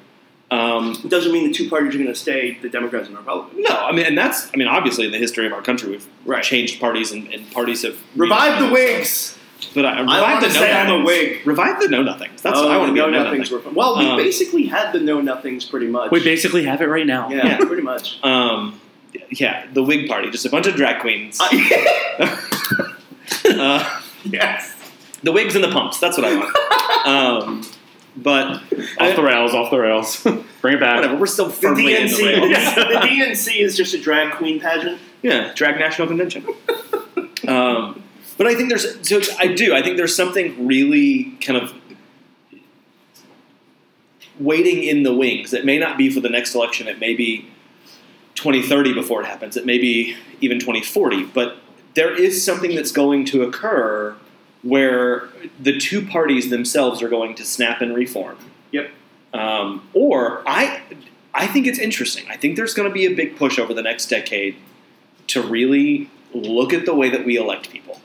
Um, 0.51 0.91
it 1.03 1.09
doesn't 1.09 1.31
mean 1.31 1.47
the 1.47 1.53
two 1.53 1.69
parties 1.69 1.95
are 1.95 1.97
going 1.97 2.09
to 2.09 2.15
stay 2.15 2.59
the 2.61 2.67
Democrats 2.69 3.07
and 3.07 3.17
Republicans. 3.17 3.65
no, 3.67 3.73
I 3.75 3.93
mean, 3.93 4.05
and 4.05 4.17
that's 4.17 4.51
I 4.53 4.57
mean, 4.57 4.67
obviously 4.67 5.05
in 5.05 5.11
the 5.13 5.17
history 5.17 5.47
of 5.47 5.53
our 5.53 5.61
country, 5.61 5.89
we've 5.89 6.07
Right. 6.25 6.43
changed 6.43 6.79
parties 6.79 7.11
and, 7.11 7.33
and 7.33 7.49
parties 7.51 7.81
have 7.83 7.97
Revive 8.15 8.61
the 8.61 8.69
Whigs. 8.69 9.37
But 9.73 9.85
I, 9.85 9.97
I 9.97 9.99
revive 10.01 10.21
want 10.21 10.41
the 10.41 10.47
to 10.49 10.53
know 10.53 10.59
say 10.59 10.71
I'm 10.73 10.91
a 10.91 10.97
nothings. 11.03 11.45
Revive 11.45 11.79
the 11.79 11.87
know 11.87 12.03
nothings. 12.03 12.41
That's 12.41 12.57
oh, 12.57 12.63
what 12.63 12.71
I 12.71 12.77
want 12.77 12.89
to 12.89 12.93
be. 12.93 12.99
know 12.99 13.07
a 13.07 13.11
know 13.11 13.23
nothings 13.23 13.51
nothing. 13.51 13.73
were 13.73 13.77
well. 13.77 13.97
We 13.97 14.05
Um, 14.07 14.17
basically 14.17 14.63
had 14.65 14.91
the 14.91 14.99
know 14.99 15.21
nothings 15.21 15.65
pretty 15.65 15.87
much. 15.87 16.11
we 16.11 16.23
basically 16.23 16.63
have 16.65 16.81
it 16.81 16.87
right 16.87 17.05
now. 17.05 17.29
yeah, 17.29 17.45
yeah. 17.45 17.57
pretty 17.57 17.83
much. 17.83 18.19
Um, 18.23 18.79
yeah, 19.29 19.65
the 19.73 19.83
Whig 19.83 20.07
Party, 20.07 20.29
just 20.29 20.45
a 20.45 20.49
bunch 20.49 20.67
of 20.67 20.75
drag 20.75 21.01
queens. 21.01 21.39
uh, 23.45 24.01
yes. 24.23 24.75
the 25.23 25.31
wigs 25.31 25.55
and 25.55 25.63
the 25.63 25.71
pumps. 25.71 25.99
That's 25.99 26.17
what 26.17 26.25
I 26.25 26.35
want. 26.37 27.07
um, 27.07 27.63
but 28.17 28.61
Off 28.99 29.15
the 29.15 29.23
rails, 29.23 29.53
off 29.53 29.71
the 29.71 29.79
rails. 29.79 30.21
Bring 30.61 30.75
it 30.75 30.79
back. 30.79 30.95
whatever, 30.97 31.15
we're 31.17 31.25
still 31.27 31.47
The 31.47 31.53
firmly 31.53 31.95
in 31.95 32.07
the 32.07 32.13
DNC, 32.13 32.23
rails. 32.25 32.75
the 32.75 32.81
DNC 33.07 33.59
is 33.61 33.75
just 33.77 33.93
a 33.93 33.97
drag 33.99 34.33
queen 34.33 34.59
pageant. 34.59 34.99
Yeah, 35.21 35.53
drag 35.55 35.79
national 35.79 36.07
convention. 36.07 36.45
um, 37.47 38.03
but 38.41 38.49
I 38.49 38.55
think 38.55 38.69
there's 38.69 39.07
so 39.07 39.21
I 39.37 39.53
do. 39.53 39.75
I 39.75 39.83
think 39.83 39.97
there's 39.97 40.15
something 40.15 40.65
really 40.65 41.37
kind 41.41 41.61
of 41.61 41.75
waiting 44.39 44.81
in 44.81 45.03
the 45.03 45.13
wings. 45.13 45.53
It 45.53 45.63
may 45.63 45.77
not 45.77 45.95
be 45.95 46.09
for 46.09 46.21
the 46.21 46.29
next 46.29 46.55
election. 46.55 46.87
It 46.87 46.99
may 46.99 47.13
be 47.13 47.51
2030 48.33 48.95
before 48.95 49.21
it 49.21 49.27
happens. 49.27 49.57
It 49.57 49.67
may 49.67 49.77
be 49.77 50.17
even 50.39 50.57
2040. 50.57 51.25
But 51.25 51.57
there 51.93 52.15
is 52.15 52.43
something 52.43 52.73
that's 52.73 52.91
going 52.91 53.25
to 53.25 53.43
occur 53.43 54.15
where 54.63 55.29
the 55.59 55.77
two 55.77 56.03
parties 56.03 56.49
themselves 56.49 57.03
are 57.03 57.09
going 57.09 57.35
to 57.35 57.45
snap 57.45 57.79
and 57.79 57.93
reform. 57.93 58.39
Yep. 58.71 58.89
Um, 59.35 59.87
or 59.93 60.41
I, 60.47 60.81
I 61.35 61.45
think 61.45 61.67
it's 61.67 61.77
interesting. 61.77 62.25
I 62.27 62.37
think 62.37 62.55
there's 62.55 62.73
going 62.73 62.89
to 62.89 62.93
be 62.93 63.05
a 63.05 63.13
big 63.13 63.35
push 63.35 63.59
over 63.59 63.75
the 63.75 63.83
next 63.83 64.07
decade 64.07 64.55
to 65.27 65.43
really 65.43 66.09
look 66.33 66.73
at 66.73 66.87
the 66.87 66.95
way 66.95 67.11
that 67.11 67.23
we 67.23 67.37
elect 67.37 67.69
people. 67.69 68.01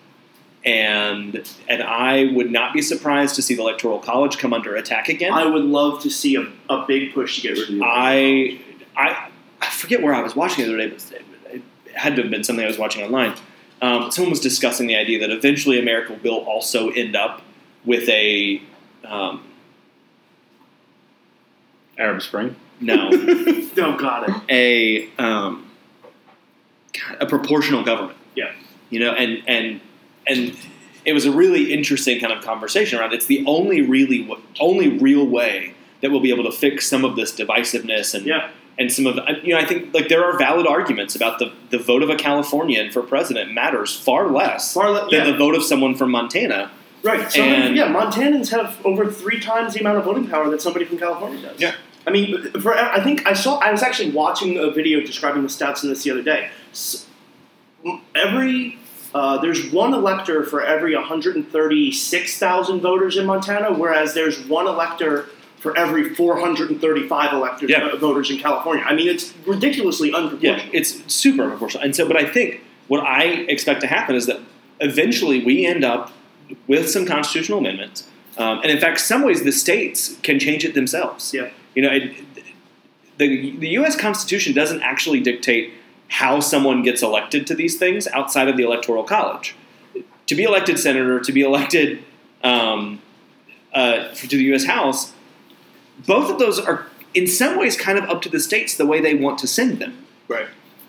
And 0.67 1.49
and 1.69 1.83
I 1.83 2.33
would 2.33 2.51
not 2.51 2.75
be 2.75 2.83
surprised 2.83 3.37
to 3.37 3.43
see 3.43 3.55
the 3.55 3.63
electoral 3.63 4.01
college 4.01 4.37
come 4.39 4.53
under 4.53 4.75
attack 4.75 5.09
again. 5.09 5.33
I 5.33 5.47
would 5.47 5.65
love 5.65 6.03
to 6.03 6.11
see 6.11 6.35
a, 6.35 6.47
a 6.69 6.85
big 6.87 7.15
push 7.15 7.37
to 7.37 7.43
get 7.43 7.51
rid 7.53 7.69
of 7.71 7.75
the 7.77 7.85
I, 7.85 8.61
I 8.97 9.29
I 9.63 9.71
forget 9.71 10.03
where 10.03 10.13
I 10.13 10.23
was 10.23 10.35
watching 10.35 10.65
the 10.65 10.73
other 10.73 10.77
day, 10.77 10.89
but 10.89 11.55
it 11.55 11.63
had 11.95 12.17
to 12.17 12.23
have 12.23 12.31
been 12.33 12.43
something 12.43 12.65
I 12.65 12.69
was 12.69 12.79
watching 12.79 13.05
online. 13.05 13.35
Um, 13.81 14.11
someone 14.11 14.31
was 14.31 14.41
discussing 14.41 14.89
the 14.89 14.97
idea 14.97 15.21
that 15.21 15.31
eventually 15.31 15.79
America 15.79 16.19
will 16.25 16.39
also 16.39 16.91
end 16.91 17.15
up 17.15 17.43
with 17.85 18.09
a 18.09 18.61
um, 19.05 19.45
Arab 21.97 22.23
Spring. 22.23 22.57
no 22.81 23.09
no, 23.77 23.97
got 23.97 24.29
it. 24.29 24.35
a 24.49 25.23
um, 25.23 25.71
God, 26.93 27.17
a 27.21 27.27
proportional 27.27 27.85
government. 27.85 28.19
Yeah. 28.35 28.53
you 28.91 28.99
know, 29.01 29.13
and 29.13 29.43
and 29.47 29.81
and 30.27 30.57
it 31.05 31.13
was 31.13 31.25
a 31.25 31.31
really 31.31 31.73
interesting 31.73 32.21
kind 32.21 32.33
of 32.33 32.43
conversation 32.45 32.99
around. 32.99 33.13
It's 33.13 33.27
the 33.27 33.45
only 33.47 33.83
really 33.83 34.29
only 34.61 34.89
real 34.99 35.27
way 35.27 35.75
that 36.01 36.11
we'll 36.11 36.21
be 36.21 36.31
able 36.33 36.45
to 36.45 36.53
fix 36.53 36.87
some 36.87 37.05
of 37.05 37.17
this 37.17 37.33
divisiveness 37.33 38.15
and 38.15 38.27
Yeah. 38.27 38.51
and 38.79 38.93
some 38.93 39.07
of 39.07 39.19
you 39.43 39.55
know 39.55 39.61
I 39.61 39.65
think 39.65 39.95
like 39.95 40.09
there 40.09 40.25
are 40.25 40.37
valid 40.39 40.67
arguments 40.67 41.15
about 41.17 41.39
the 41.39 41.53
the 41.71 41.79
vote 41.79 42.03
of 42.03 42.11
a 42.11 42.17
Californian 42.17 42.91
for 42.91 43.03
president 43.03 43.53
matters 43.53 43.95
far 43.99 44.29
less 44.31 44.75
Far 44.75 44.91
le- 44.91 45.01
than 45.11 45.25
yeah. 45.27 45.31
the 45.31 45.37
vote 45.37 45.55
of 45.55 45.63
someone 45.63 45.95
from 45.95 46.11
Montana. 46.11 46.71
Right. 47.03 47.31
So 47.31 47.41
And- 47.43 47.77
yeah, 47.77 47.87
Montanans 47.93 48.51
have 48.51 48.79
over 48.85 49.11
three 49.11 49.39
times 49.39 49.75
the 49.75 49.81
amount 49.81 49.99
of 49.99 50.05
voting 50.05 50.27
power 50.27 50.51
that 50.51 50.61
somebody 50.61 50.85
from 50.85 50.99
California 50.99 51.41
does. 51.41 51.61
Yeah. 51.61 51.75
I 52.09 52.11
mean, 52.11 52.53
for, 52.61 52.73
I 52.77 53.01
think 53.03 53.27
I 53.27 53.33
saw. 53.33 53.59
I 53.59 53.71
was 53.73 53.83
actually 53.83 54.11
watching 54.11 54.59
a 54.59 54.71
video 54.71 55.01
describing 55.01 55.43
the 55.43 55.49
stats 55.49 55.83
in 55.83 55.89
this 55.89 56.03
the 56.05 56.11
other 56.13 56.23
day. 56.23 56.51
S- 56.73 57.05
Every 58.15 58.79
uh, 59.17 59.39
there's 59.39 59.71
one 59.73 59.95
elector 59.95 60.45
for 60.45 60.63
every 60.63 60.95
136,000 60.95 62.81
voters 62.81 63.17
in 63.17 63.25
Montana, 63.27 63.73
whereas 63.73 64.13
there's 64.13 64.39
one 64.47 64.67
elector 64.67 65.27
for 65.59 65.77
every 65.77 66.15
435 66.15 67.33
electors 67.33 67.71
Yeah. 67.71 67.87
uh, 67.87 67.97
voters 67.97 68.31
in 68.31 68.37
California. 68.39 68.85
I 68.87 68.95
mean, 68.95 69.09
it's 69.09 69.33
ridiculously 69.47 70.13
unproportional. 70.13 70.43
Yeah, 70.43 70.69
it's 70.73 70.91
super 71.13 71.49
proportional. 71.49 71.85
And 71.85 71.97
so, 71.97 72.07
but 72.07 72.17
I 72.19 72.27
think 72.27 72.61
what 72.89 73.03
I 73.05 73.23
expect 73.55 73.81
to 73.81 73.87
happen 73.87 74.15
is 74.15 74.27
that 74.27 74.39
eventually 74.81 75.43
we 75.43 75.65
end 75.65 75.83
up 75.83 76.13
with 76.67 76.91
some 76.91 77.07
constitutional 77.07 77.59
amendments. 77.59 78.07
Um, 78.37 78.61
and 78.63 78.71
in 78.71 78.79
fact, 78.79 79.01
some 79.01 79.23
ways 79.25 79.43
the 79.45 79.51
states 79.53 80.17
can 80.23 80.39
change 80.39 80.63
it 80.65 80.75
themselves. 80.75 81.33
Yeah. 81.33 81.49
You 81.75 81.83
know, 81.83 81.91
it, 81.91 82.15
the, 83.17 83.57
the 83.57 83.69
U.S. 83.81 83.97
Constitution 83.97 84.53
doesn't 84.53 84.83
actually 84.83 85.21
dictate 85.21 85.73
how 86.09 86.41
someone 86.41 86.83
gets 86.83 87.03
elected 87.03 87.47
to 87.49 87.55
these 87.55 87.77
things 87.79 88.07
outside 88.09 88.49
of 88.49 88.57
the 88.57 88.63
Electoral 88.63 89.03
College. 89.05 89.55
To 90.27 90.35
be 90.35 90.43
elected 90.45 90.79
senator, 90.79 91.21
to 91.21 91.33
be 91.33 91.43
elected 91.43 92.03
um, 92.43 93.01
uh, 93.73 94.09
to 94.15 94.27
the 94.29 94.45
U.S. 94.45 94.65
House, 94.65 95.13
both 96.07 96.31
of 96.31 96.39
those 96.39 96.59
are 96.59 96.87
in 97.15 97.27
some 97.27 97.59
ways 97.59 97.77
kind 97.77 97.99
of 97.99 98.05
up 98.11 98.23
to 98.23 98.29
the 98.29 98.41
states 98.41 98.77
the 98.77 98.87
way 98.87 99.01
they 99.01 99.15
want 99.15 99.39
to 99.39 99.47
send 99.47 99.79
them. 99.79 100.05
Right. 100.29 100.49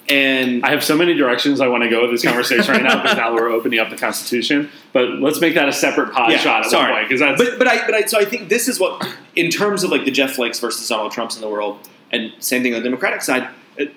And 0.10 0.64
I 0.66 0.72
have 0.72 0.84
so 0.84 0.96
many 0.96 1.14
directions 1.14 1.60
I 1.60 1.68
want 1.68 1.84
to 1.84 1.90
go 1.90 2.02
with 2.02 2.12
this 2.12 2.24
conversation 2.24 2.74
right 2.74 2.84
now 2.84 3.02
because 3.02 3.18
now 3.18 3.34
we're 3.34 3.50
opening 3.50 3.80
up 3.80 3.90
the 3.90 3.98
Constitution. 3.98 4.70
But 4.94 5.10
let's 5.20 5.42
make 5.42 5.54
that 5.56 5.68
a 5.68 5.74
separate 5.74 6.14
pod 6.14 6.32
Yeah, 6.32 6.38
shot 6.38 6.66
at 6.66 6.72
sorry. 6.72 6.92
one 6.92 7.00
point 7.02 7.10
because 7.10 7.20
that's 7.20 7.42
but 7.42 7.60
but 7.60 7.68
I 7.68 7.86
but 7.86 7.94
I 7.94 8.02
so 8.06 8.18
I 8.20 8.24
think 8.24 8.48
this 8.48 8.70
is 8.70 8.80
what 8.80 9.06
in 9.36 9.50
terms 9.50 9.84
of 9.84 9.92
like 9.92 10.06
the 10.06 10.12
Jeff 10.12 10.32
Flakes 10.32 10.60
versus 10.60 10.88
Donald 10.88 11.12
Trumps 11.12 11.36
in 11.36 11.42
the 11.42 11.50
world, 11.50 11.80
and 12.12 12.32
same 12.40 12.64
thing 12.64 12.74
on 12.74 12.80
the 12.82 12.86
Democratic 12.86 13.22
side, 13.22 13.50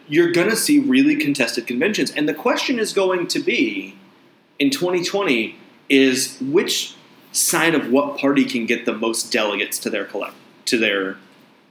you're 0.09 0.33
going 0.33 0.51
to 0.51 0.57
see 0.57 0.78
really 0.81 1.16
contested 1.16 1.66
conventions, 1.66 2.11
and 2.11 2.28
the 2.28 2.35
question 2.35 2.78
is 2.78 2.93
going 2.93 3.26
to 3.28 3.41
be 3.41 3.97
in 4.59 4.70
2020 4.70 5.57
is 5.89 6.39
which 6.41 6.95
side 7.33 7.74
of 7.74 7.91
what 7.91 8.18
party 8.18 8.45
can 8.45 8.66
get 8.66 8.87
the 8.87 8.93
most 8.93 9.33
delegates 9.33 9.78
to 9.78 9.91
their 9.91 10.05
collect 10.05 10.35
to 10.66 10.76
their 10.76 11.16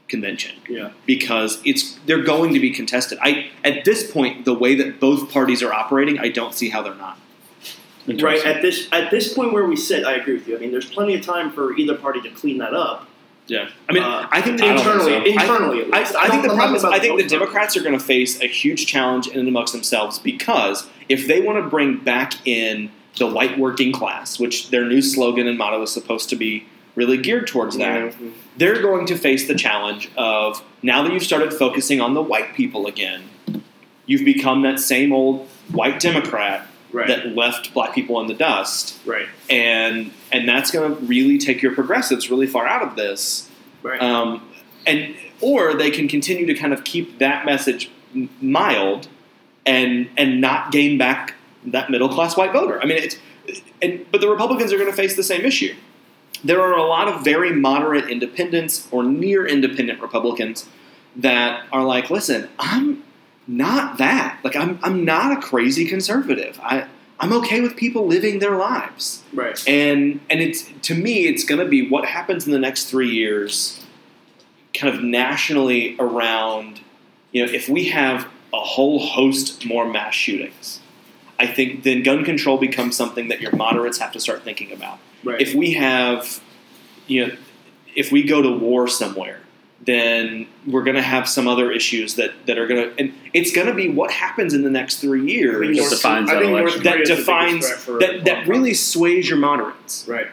convention 0.08 0.56
Yeah. 0.68 0.92
because 1.06 1.62
it's 1.64 2.00
they're 2.06 2.24
going 2.24 2.54
to 2.54 2.60
be 2.60 2.72
contested. 2.72 3.18
I 3.22 3.50
at 3.64 3.86
this 3.86 4.10
point 4.10 4.46
the 4.46 4.54
way 4.54 4.76
that 4.76 5.00
both 5.00 5.32
parties 5.32 5.62
are 5.62 5.74
operating, 5.74 6.18
I 6.20 6.30
don't 6.30 6.54
see 6.54 6.70
how 6.70 6.82
they're 6.82 6.96
not. 6.96 7.20
Right 8.08 8.44
at 8.44 8.62
this 8.62 8.88
at 8.92 9.12
this 9.12 9.34
point 9.34 9.54
where 9.54 9.66
we 9.66 9.76
sit, 9.76 10.04
I 10.06 10.14
agree 10.16 10.34
with 10.34 10.48
you. 10.48 10.56
I 10.58 10.60
mean, 10.60 10.72
there's 10.72 10.90
plenty 10.90 11.14
of 11.16 11.22
time 11.24 11.52
for 11.52 11.76
either 11.78 11.96
party 11.96 12.22
to 12.22 12.30
clean 12.32 12.58
that 12.58 12.74
up. 12.74 13.08
Yeah, 13.50 13.68
I 13.90 13.94
mean, 13.94 14.04
Uh, 14.04 14.28
I 14.32 14.42
think 14.42 14.58
the 14.60 14.66
I 14.66 14.68
think 14.76 14.80
internally, 14.80 15.12
so. 15.12 15.42
internally. 15.42 15.82
at 15.82 15.94
I, 15.94 16.00
least. 16.00 16.16
I 16.16 16.28
think 16.30 16.44
the 16.44 16.50
problem 16.50 16.76
is 16.76 16.84
I 16.84 17.00
think 17.00 17.04
the 17.04 17.10
vote 17.10 17.18
count. 17.20 17.30
Democrats 17.32 17.76
are 17.78 17.82
going 17.82 17.98
to 17.98 18.04
face 18.04 18.40
a 18.42 18.48
huge 18.48 18.86
challenge 18.86 19.28
in 19.28 19.40
and 19.40 19.48
amongst 19.48 19.74
themselves 19.74 20.20
because 20.20 20.88
if 21.10 21.28
they 21.28 21.42
want 21.42 21.58
to 21.64 21.68
bring 21.70 21.98
back 21.98 22.34
in 22.48 22.92
the 23.18 23.26
white 23.28 23.58
working 23.58 23.92
class, 23.92 24.40
which 24.40 24.70
their 24.70 24.86
new 24.86 25.02
slogan 25.02 25.48
and 25.48 25.58
motto 25.58 25.82
is 25.82 25.92
supposed 25.92 26.30
to 26.30 26.36
be 26.36 26.66
really 26.96 27.18
geared 27.18 27.48
towards 27.48 27.76
that, 27.78 28.14
Yeah. 28.22 28.30
they're 28.58 28.82
going 28.82 29.06
to 29.08 29.18
face 29.18 29.48
the 29.48 29.56
challenge 29.56 30.10
of 30.16 30.64
now 30.84 31.02
that 31.04 31.12
you've 31.12 31.24
started 31.24 31.52
focusing 31.54 32.00
on 32.00 32.14
the 32.14 32.22
white 32.22 32.54
people 32.54 32.86
again, 32.88 33.24
you've 34.06 34.26
become 34.26 34.62
that 34.62 34.80
same 34.80 35.12
old 35.12 35.48
white 35.72 36.00
Democrat 36.00 36.68
Right. 36.92 37.08
that 37.08 37.36
left 37.36 37.72
black 37.74 37.94
people 37.94 38.20
in 38.20 38.26
the 38.26 38.34
dust, 38.34 38.98
right. 39.06 39.28
and 39.48 40.12
and 40.32 40.50
that's 40.50 40.72
going 40.72 40.96
to 40.96 41.02
really 41.06 41.38
take 41.38 41.62
your 41.62 41.74
progressives 41.76 42.32
really 42.32 42.48
far 42.48 42.66
out 42.66 42.82
of 42.82 42.96
this. 42.96 43.48
Right. 43.84 44.02
Um, 44.02 44.50
and 44.88 45.16
or 45.42 45.76
they 45.76 45.92
can 45.92 46.08
continue 46.08 46.46
to 46.48 46.54
kind 46.56 46.74
of 46.74 46.84
keep 46.84 47.20
that 47.20 47.46
message 47.46 47.92
mild 48.42 49.08
and 49.66 50.10
and 50.18 50.42
not 50.42 50.72
gain 50.72 50.98
back 50.98 51.36
that 51.66 51.90
middle 51.90 52.10
class 52.10 52.36
white 52.36 52.52
voter. 52.52 52.82
I 52.82 52.86
mean, 52.86 52.98
it's 52.98 53.18
and 53.82 54.06
but 54.12 54.22
the 54.22 54.30
Republicans 54.30 54.74
are 54.74 54.78
going 54.78 54.90
to 54.90 54.96
face 54.96 55.16
the 55.16 55.24
same 55.24 55.46
issue. 55.46 55.76
There 56.44 56.62
are 56.62 56.74
a 56.74 56.84
lot 56.84 57.08
of 57.08 57.24
very 57.24 57.54
moderate 57.54 58.10
independents 58.10 58.88
or 58.92 59.04
near 59.04 59.46
independent 59.46 60.02
Republicans 60.02 60.68
that 61.18 61.66
are 61.72 61.84
like, 61.84 62.10
listen, 62.10 62.50
I'm 62.58 63.04
not 63.50 63.98
that. 63.98 64.40
Like, 64.44 64.56
I'm 64.56 64.80
I'm 64.84 65.04
not 65.04 65.38
a 65.38 65.42
crazy 65.42 65.86
conservative. 65.86 66.60
I 66.64 66.88
I'm 67.20 67.34
okay 67.34 67.60
with 67.62 67.76
people 67.76 68.06
living 68.08 68.40
their 68.40 68.56
lives 68.56 69.24
right. 69.34 69.62
and 69.68 70.22
and 70.30 70.40
it's 70.40 70.70
to 70.84 70.96
me 70.96 71.28
it's 71.28 71.44
going 71.44 71.60
to 71.60 71.68
be 71.68 71.90
what 71.90 72.06
happens 72.06 72.46
in 72.46 72.54
the 72.54 72.60
next 72.60 72.86
three 72.86 73.10
years 73.10 73.84
kind 74.74 74.94
of 74.96 75.04
nationally 75.04 75.98
around 76.00 76.80
you 77.34 77.46
know 77.46 77.52
if 77.52 77.68
we 77.68 77.90
have 77.90 78.26
a 78.54 78.60
whole 78.62 79.00
host 79.06 79.66
more 79.66 79.86
mass 79.86 80.14
shootings 80.14 80.80
i 81.40 81.46
think 81.46 81.84
then 81.84 82.04
gun 82.04 82.24
control 82.24 82.58
becomes 82.58 82.96
something 82.96 83.28
that 83.28 83.42
your 83.42 83.54
moderates 83.54 83.98
have 83.98 84.14
to 84.14 84.20
start 84.20 84.44
thinking 84.44 84.72
about 84.72 84.98
Right. 85.22 85.42
if 85.42 85.54
we 85.54 85.74
have 85.74 86.42
you 87.08 87.28
know 87.28 87.36
if 87.96 88.14
we 88.14 88.24
go 88.24 88.42
to 88.42 88.50
war 88.50 88.88
somewhere 88.88 89.42
then 89.86 90.46
we're 90.68 90.84
going 90.84 90.96
to 90.98 91.02
have 91.02 91.28
some 91.28 91.48
other 91.48 91.72
issues 91.72 92.16
that, 92.16 92.32
that 92.46 92.58
are 92.58 92.68
going 92.68 92.90
to 92.90 93.00
and 93.00 93.14
it's 93.34 93.52
going 93.54 93.68
to 93.68 93.74
be 93.74 93.90
what 93.90 94.12
happens 94.12 94.54
in 94.54 94.64
the 94.64 94.70
next 94.70 94.98
three 95.00 95.26
years 95.32 95.66
That 95.68 95.76
North- 95.76 95.90
defines 95.90 96.30
I 96.30 96.34
that 96.34 96.40
think 96.42 96.52
North 96.52 96.62
election. 96.64 96.84
that 96.84 96.92
Korea 96.92 97.02
is 97.04 97.10
the 97.10 97.16
biggest 97.16 97.28
defines 97.28 97.86
that, 98.00 98.26
that 98.26 98.48
really 98.48 98.74
sways 98.74 99.30
your 99.30 99.38
moderates 99.38 100.06
Right. 100.08 100.28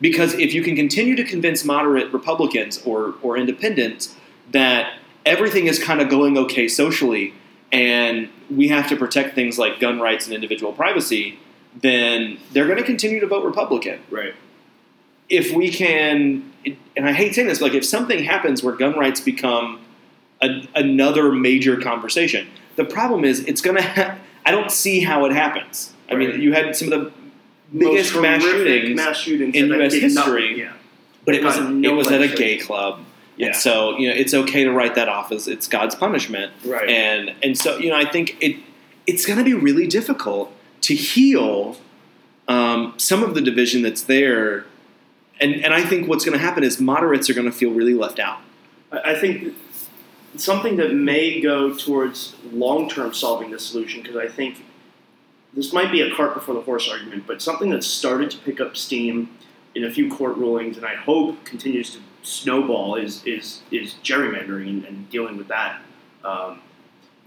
because 0.00 0.34
if 0.34 0.52
you 0.52 0.62
can 0.62 0.74
continue 0.76 1.14
to 1.16 1.24
convince 1.24 1.64
moderate 1.64 2.12
Republicans 2.12 2.82
or 2.84 3.14
or 3.22 3.36
independents 3.36 4.14
that 4.50 4.94
everything 5.24 5.66
is 5.66 5.78
kind 5.82 6.00
of 6.00 6.08
going 6.08 6.36
okay 6.38 6.66
socially 6.68 7.34
and 7.72 8.28
we 8.50 8.68
have 8.68 8.88
to 8.88 8.96
protect 8.96 9.34
things 9.34 9.58
like 9.58 9.78
gun 9.78 10.00
rights 10.00 10.24
and 10.26 10.34
individual 10.34 10.72
privacy, 10.72 11.38
then 11.82 12.38
they're 12.52 12.64
going 12.66 12.78
to 12.78 12.84
continue 12.84 13.20
to 13.20 13.26
vote 13.26 13.44
Republican. 13.44 14.00
Right. 14.10 14.34
If 15.28 15.52
we 15.52 15.70
can, 15.70 16.50
and 16.96 17.06
I 17.08 17.12
hate 17.12 17.34
saying 17.34 17.48
this, 17.48 17.58
but 17.60 17.66
like 17.66 17.74
if 17.74 17.84
something 17.84 18.24
happens 18.24 18.62
where 18.62 18.74
gun 18.74 18.98
rights 18.98 19.20
become 19.20 19.80
a, 20.42 20.66
another 20.74 21.32
major 21.32 21.76
conversation, 21.76 22.48
the 22.76 22.84
problem 22.84 23.24
is 23.24 23.40
it's 23.44 23.60
going 23.60 23.76
to. 23.76 23.82
Ha- 23.82 24.16
I 24.46 24.50
don't 24.50 24.70
see 24.70 25.00
how 25.00 25.24
it 25.26 25.32
happens. 25.32 25.92
I 26.10 26.14
Right. 26.14 26.30
mean, 26.30 26.40
you 26.40 26.52
had 26.54 26.74
some 26.74 26.90
of 26.92 27.00
the 27.04 27.12
biggest 27.76 28.16
mass 28.16 28.42
shootings 28.42 28.96
mass 28.96 29.16
shootings 29.18 29.54
in 29.54 29.70
US 29.72 29.92
history. 29.92 30.58
Yeah. 30.58 30.72
but 31.26 31.34
it 31.34 31.44
was 31.44 31.58
no 31.58 31.90
it 31.90 31.94
was 31.94 32.10
at 32.10 32.22
a 32.22 32.28
gay 32.28 32.56
club. 32.56 33.00
Yeah. 33.36 33.48
And 33.48 33.56
so 33.56 33.96
you 33.98 34.08
know 34.08 34.14
it's 34.14 34.32
okay 34.32 34.64
to 34.64 34.72
write 34.72 34.94
that 34.94 35.08
off 35.08 35.30
as 35.32 35.46
it's 35.48 35.68
God's 35.68 35.94
punishment. 35.94 36.52
Right. 36.64 36.88
And 36.88 37.34
and 37.42 37.58
so 37.58 37.76
you 37.78 37.90
know 37.90 37.96
I 37.96 38.06
think 38.10 38.36
it 38.40 38.56
it's 39.06 39.26
going 39.26 39.38
to 39.38 39.44
be 39.44 39.54
really 39.54 39.86
difficult 39.86 40.50
to 40.82 40.94
heal 40.94 41.76
um, 42.46 42.94
some 42.96 43.22
of 43.22 43.34
the 43.34 43.40
division 43.42 43.82
that's 43.82 44.02
there. 44.02 44.64
And 45.40 45.64
and 45.64 45.72
I 45.72 45.82
think 45.82 46.08
what's 46.08 46.24
going 46.24 46.38
to 46.38 46.44
happen 46.44 46.64
is 46.64 46.80
moderates 46.80 47.30
are 47.30 47.34
going 47.34 47.50
to 47.50 47.56
feel 47.56 47.70
really 47.70 47.94
left 47.94 48.18
out. 48.18 48.40
I 48.90 49.14
think 49.14 49.54
something 50.36 50.76
that 50.76 50.94
may 50.94 51.40
go 51.40 51.74
towards 51.74 52.34
long 52.52 52.88
term 52.88 53.14
solving 53.14 53.50
the 53.50 53.58
solution, 53.58 54.02
because 54.02 54.16
I 54.16 54.28
think 54.28 54.64
this 55.54 55.72
might 55.72 55.90
be 55.90 56.00
a 56.00 56.14
cart 56.14 56.34
before 56.34 56.54
the 56.54 56.62
horse 56.62 56.88
argument, 56.88 57.26
but 57.26 57.40
something 57.42 57.70
that's 57.70 57.86
started 57.86 58.30
to 58.30 58.38
pick 58.38 58.60
up 58.60 58.76
steam 58.76 59.30
in 59.74 59.84
a 59.84 59.90
few 59.90 60.10
court 60.10 60.36
rulings, 60.36 60.76
and 60.76 60.86
I 60.86 60.94
hope 60.94 61.44
continues 61.44 61.92
to 61.94 62.00
snowball, 62.22 62.96
is 62.96 63.24
is 63.24 63.62
is 63.70 63.94
gerrymandering 64.02 64.68
and, 64.68 64.84
and 64.84 65.10
dealing 65.10 65.36
with 65.36 65.48
that 65.48 65.80
um, 66.24 66.60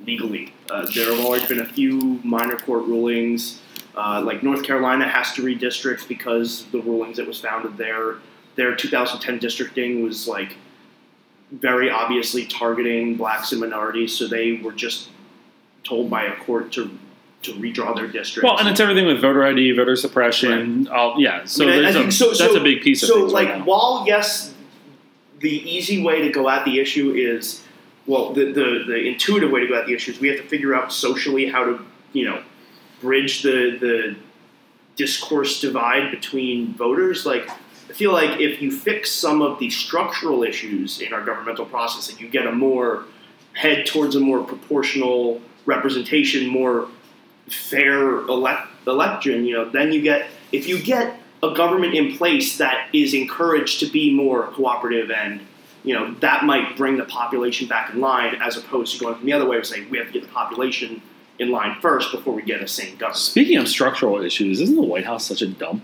legally. 0.06 0.54
Uh, 0.70 0.86
there 0.94 1.14
have 1.14 1.24
always 1.24 1.46
been 1.46 1.60
a 1.60 1.66
few 1.66 2.20
minor 2.24 2.58
court 2.58 2.86
rulings, 2.86 3.62
uh, 3.96 4.22
like 4.22 4.44
North 4.44 4.64
Carolina 4.64 5.08
has 5.08 5.34
to 5.34 5.42
redistrict 5.44 6.08
because 6.08 6.66
the 6.72 6.80
rulings 6.82 7.18
that 7.18 7.28
was 7.28 7.40
founded 7.40 7.78
there. 7.78 8.16
Their 8.56 8.76
2010 8.76 9.40
districting 9.40 10.04
was 10.04 10.28
like 10.28 10.56
very 11.52 11.90
obviously 11.90 12.46
targeting 12.46 13.16
blacks 13.18 13.52
and 13.52 13.62
minorities, 13.62 14.16
so 14.18 14.28
they 14.28 14.54
were 14.54 14.72
just 14.72 15.10
told 15.84 16.10
by 16.10 16.24
a 16.26 16.36
court 16.38 16.72
to 16.74 16.90
to 17.44 17.54
redraw 17.54 17.96
their 17.96 18.08
district. 18.08 18.44
Well, 18.44 18.60
and 18.60 18.70
it's 18.70 18.80
everything 18.80 19.08
with 19.08 19.20
voter 19.20 19.44
ID, 19.44 19.72
voter 19.72 19.96
suppression. 19.96 20.88
All 20.90 21.16
yeah. 21.20 21.44
So, 21.46 21.64
I 21.68 21.68
mean, 21.76 21.86
I- 21.86 21.88
I 21.88 21.90
a- 21.90 21.94
think 21.94 22.12
so- 22.12 22.30
that's 22.34 22.54
a 22.54 22.60
big 22.60 22.82
piece 22.82 23.02
of 23.02 23.10
so 23.10 23.26
like 23.26 23.50
right 23.50 23.66
while 23.66 24.04
yes, 24.06 24.54
the 25.40 25.50
easy 25.50 26.04
way 26.04 26.22
to 26.22 26.30
go 26.30 26.48
at 26.50 26.66
the 26.66 26.80
issue 26.80 27.12
is 27.14 27.64
well, 28.08 28.34
the, 28.34 28.46
the 28.52 28.84
the 28.88 29.08
intuitive 29.08 29.52
way 29.52 29.62
to 29.62 29.68
go 29.68 29.76
at 29.76 29.86
the 29.86 29.94
issue 29.94 30.12
is 30.12 30.20
we 30.20 30.28
have 30.28 30.38
to 30.38 30.48
figure 30.48 30.74
out 30.74 30.92
socially 30.92 31.48
how 31.48 31.66
to 31.66 31.86
you 32.14 32.26
know 32.26 32.42
bridge 33.00 33.42
the 33.44 33.78
the 33.80 34.16
discourse 34.96 35.62
divide 35.62 36.12
between 36.12 36.74
voters. 36.74 37.26
Like 37.26 37.50
I 37.50 37.94
feel 37.94 38.12
like 38.12 38.40
if 38.40 38.62
you 38.62 38.72
fix 38.72 39.12
some 39.12 39.42
of 39.42 39.60
the 39.60 39.70
structural 39.70 40.44
issues 40.44 41.02
in 41.02 41.14
our 41.14 41.24
governmental 41.24 41.66
process, 41.66 42.10
and 42.10 42.20
you 42.20 42.30
get 42.30 42.48
a 42.48 42.52
more 42.52 43.06
head 43.54 43.86
towards 43.86 44.16
a 44.16 44.20
more 44.20 44.44
proportional 44.44 45.42
representation, 45.66 46.48
more 46.48 46.88
fair 47.50 48.20
elect, 48.20 48.68
election, 48.88 49.46
you 49.46 49.54
know, 49.54 49.70
then 49.70 49.92
you 49.92 50.02
get 50.02 50.28
if 50.52 50.68
you 50.68 50.82
get 50.82 51.20
a 51.44 51.54
government 51.54 51.94
in 51.94 52.16
place 52.18 52.58
that 52.58 52.88
is 52.94 53.14
encouraged 53.14 53.80
to 53.80 53.88
be 53.88 54.14
more 54.14 54.48
cooperative 54.48 55.10
and 55.12 55.42
you 55.84 55.94
know 55.94 56.14
that 56.16 56.46
might 56.46 56.78
bring 56.78 56.98
the 56.98 57.06
population 57.06 57.68
back 57.68 57.94
in 57.94 58.00
line 58.00 58.36
as 58.42 58.58
opposed 58.58 58.94
to 58.94 59.00
going 59.00 59.16
from 59.16 59.26
the 59.26 59.34
other 59.34 59.48
way 59.48 59.58
of 59.58 59.66
saying 59.66 59.90
we 59.90 59.98
have 59.98 60.08
to 60.08 60.14
get 60.14 60.24
the 60.24 60.30
population 60.30 61.02
in 61.40 61.50
line 61.50 61.78
first 61.82 62.12
before 62.12 62.34
we 62.34 62.44
get 62.44 62.62
a 62.62 62.68
sane 62.68 62.96
government. 62.98 63.18
Speaking 63.18 63.58
of 63.58 63.68
structural 63.68 64.22
issues, 64.22 64.62
isn't 64.62 64.76
the 64.76 64.82
White 64.82 65.06
House 65.06 65.26
such 65.26 65.42
a 65.42 65.48
dump? 65.48 65.84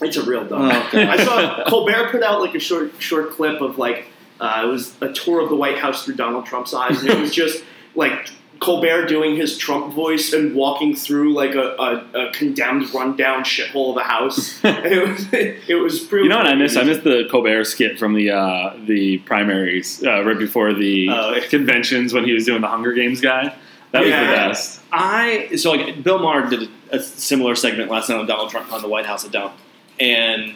It's 0.00 0.16
a 0.16 0.22
real 0.22 0.46
dumb. 0.46 0.70
Oh. 0.70 0.90
I 0.92 1.24
saw 1.24 1.64
Colbert 1.68 2.10
put 2.10 2.22
out 2.22 2.40
like 2.40 2.54
a 2.54 2.60
short 2.60 2.92
short 2.98 3.30
clip 3.30 3.60
of 3.60 3.78
like 3.78 4.06
uh, 4.40 4.62
it 4.64 4.66
was 4.66 4.94
a 5.00 5.12
tour 5.12 5.40
of 5.40 5.48
the 5.48 5.56
White 5.56 5.78
House 5.78 6.04
through 6.04 6.14
Donald 6.14 6.46
Trump's 6.46 6.72
eyes, 6.72 7.00
and 7.00 7.10
it 7.10 7.18
was 7.18 7.34
just 7.34 7.64
like 7.94 8.30
Colbert 8.60 9.06
doing 9.06 9.36
his 9.36 9.56
Trump 9.56 9.94
voice 9.94 10.32
and 10.32 10.54
walking 10.54 10.94
through 10.96 11.32
like 11.34 11.54
a, 11.54 11.74
a, 12.14 12.28
a 12.28 12.32
condemned, 12.32 12.92
rundown 12.92 13.42
shithole 13.44 13.92
of 13.92 13.96
a 13.98 14.02
house. 14.04 14.58
it 14.64 15.08
was 15.08 15.26
it 15.32 15.74
was 15.82 16.00
pretty. 16.00 16.24
You 16.24 16.28
know 16.30 16.38
what 16.38 16.46
I 16.48 16.54
miss? 16.54 16.76
I 16.76 16.82
miss 16.82 16.98
the 16.98 17.28
Colbert 17.30 17.64
skit 17.64 17.98
from 17.98 18.14
the 18.14 18.30
uh, 18.30 18.76
the 18.86 19.18
primaries 19.18 20.02
uh, 20.04 20.24
right 20.24 20.38
before 20.38 20.72
the 20.74 21.08
Oh. 21.10 21.40
conventions 21.48 22.12
when 22.12 22.24
he 22.24 22.32
was 22.32 22.44
doing 22.44 22.60
the 22.60 22.68
Hunger 22.68 22.92
Games 22.92 23.20
guy. 23.20 23.54
That 23.92 24.00
was 24.00 24.10
the 24.10 24.16
best. 24.16 24.80
I 24.92 25.56
so 25.56 25.72
like 25.72 26.02
Bill 26.02 26.18
Maher 26.18 26.48
did 26.50 26.68
a, 26.90 26.96
a 26.96 27.00
similar 27.00 27.54
segment 27.54 27.90
last 27.90 28.08
night 28.10 28.18
on 28.18 28.26
Donald 28.26 28.50
Trump 28.50 28.72
on 28.72 28.82
the 28.82 28.88
White 28.88 29.06
House 29.06 29.24
at 29.24 29.30
Dump, 29.32 29.54
and 29.98 30.54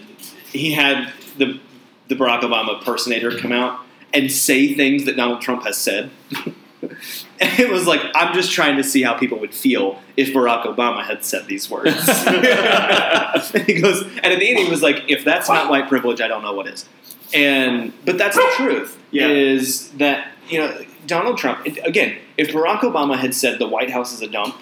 he 0.50 0.72
had 0.72 1.12
the 1.38 1.58
the 2.08 2.14
Barack 2.14 2.40
Obama 2.42 2.78
impersonator 2.78 3.38
come 3.38 3.52
out 3.52 3.80
and 4.12 4.30
say 4.30 4.74
things 4.74 5.04
that 5.06 5.16
Donald 5.16 5.40
Trump 5.40 5.62
has 5.64 5.76
said. 5.78 6.10
and 6.82 6.92
it 7.40 7.70
was 7.70 7.86
like 7.86 8.00
I'm 8.14 8.34
just 8.34 8.52
trying 8.52 8.76
to 8.76 8.84
see 8.84 9.02
how 9.02 9.14
people 9.14 9.38
would 9.38 9.54
feel 9.54 10.00
if 10.16 10.34
Barack 10.34 10.64
Obama 10.64 11.04
had 11.04 11.24
said 11.24 11.46
these 11.46 11.70
words. 11.70 11.96
and 12.26 13.64
he 13.66 13.80
goes, 13.80 14.02
and 14.02 14.26
at 14.26 14.38
the 14.38 14.48
end 14.48 14.58
he 14.58 14.68
was 14.68 14.82
like, 14.82 15.04
"If 15.08 15.24
that's 15.24 15.48
not 15.48 15.70
white 15.70 15.88
privilege, 15.88 16.20
I 16.20 16.28
don't 16.28 16.42
know 16.42 16.52
what 16.52 16.66
is." 16.66 16.86
And 17.34 17.92
but 18.04 18.18
that's 18.18 18.36
the 18.36 18.50
truth. 18.56 19.00
Yeah. 19.10 19.28
Is 19.28 19.90
that 19.92 20.28
you 20.48 20.58
know 20.58 20.84
Donald 21.06 21.38
Trump 21.38 21.64
again? 21.66 22.18
If 22.36 22.48
Barack 22.48 22.80
Obama 22.80 23.16
had 23.16 23.34
said 23.34 23.58
the 23.58 23.68
White 23.68 23.90
House 23.90 24.12
is 24.12 24.22
a 24.22 24.28
dump, 24.28 24.56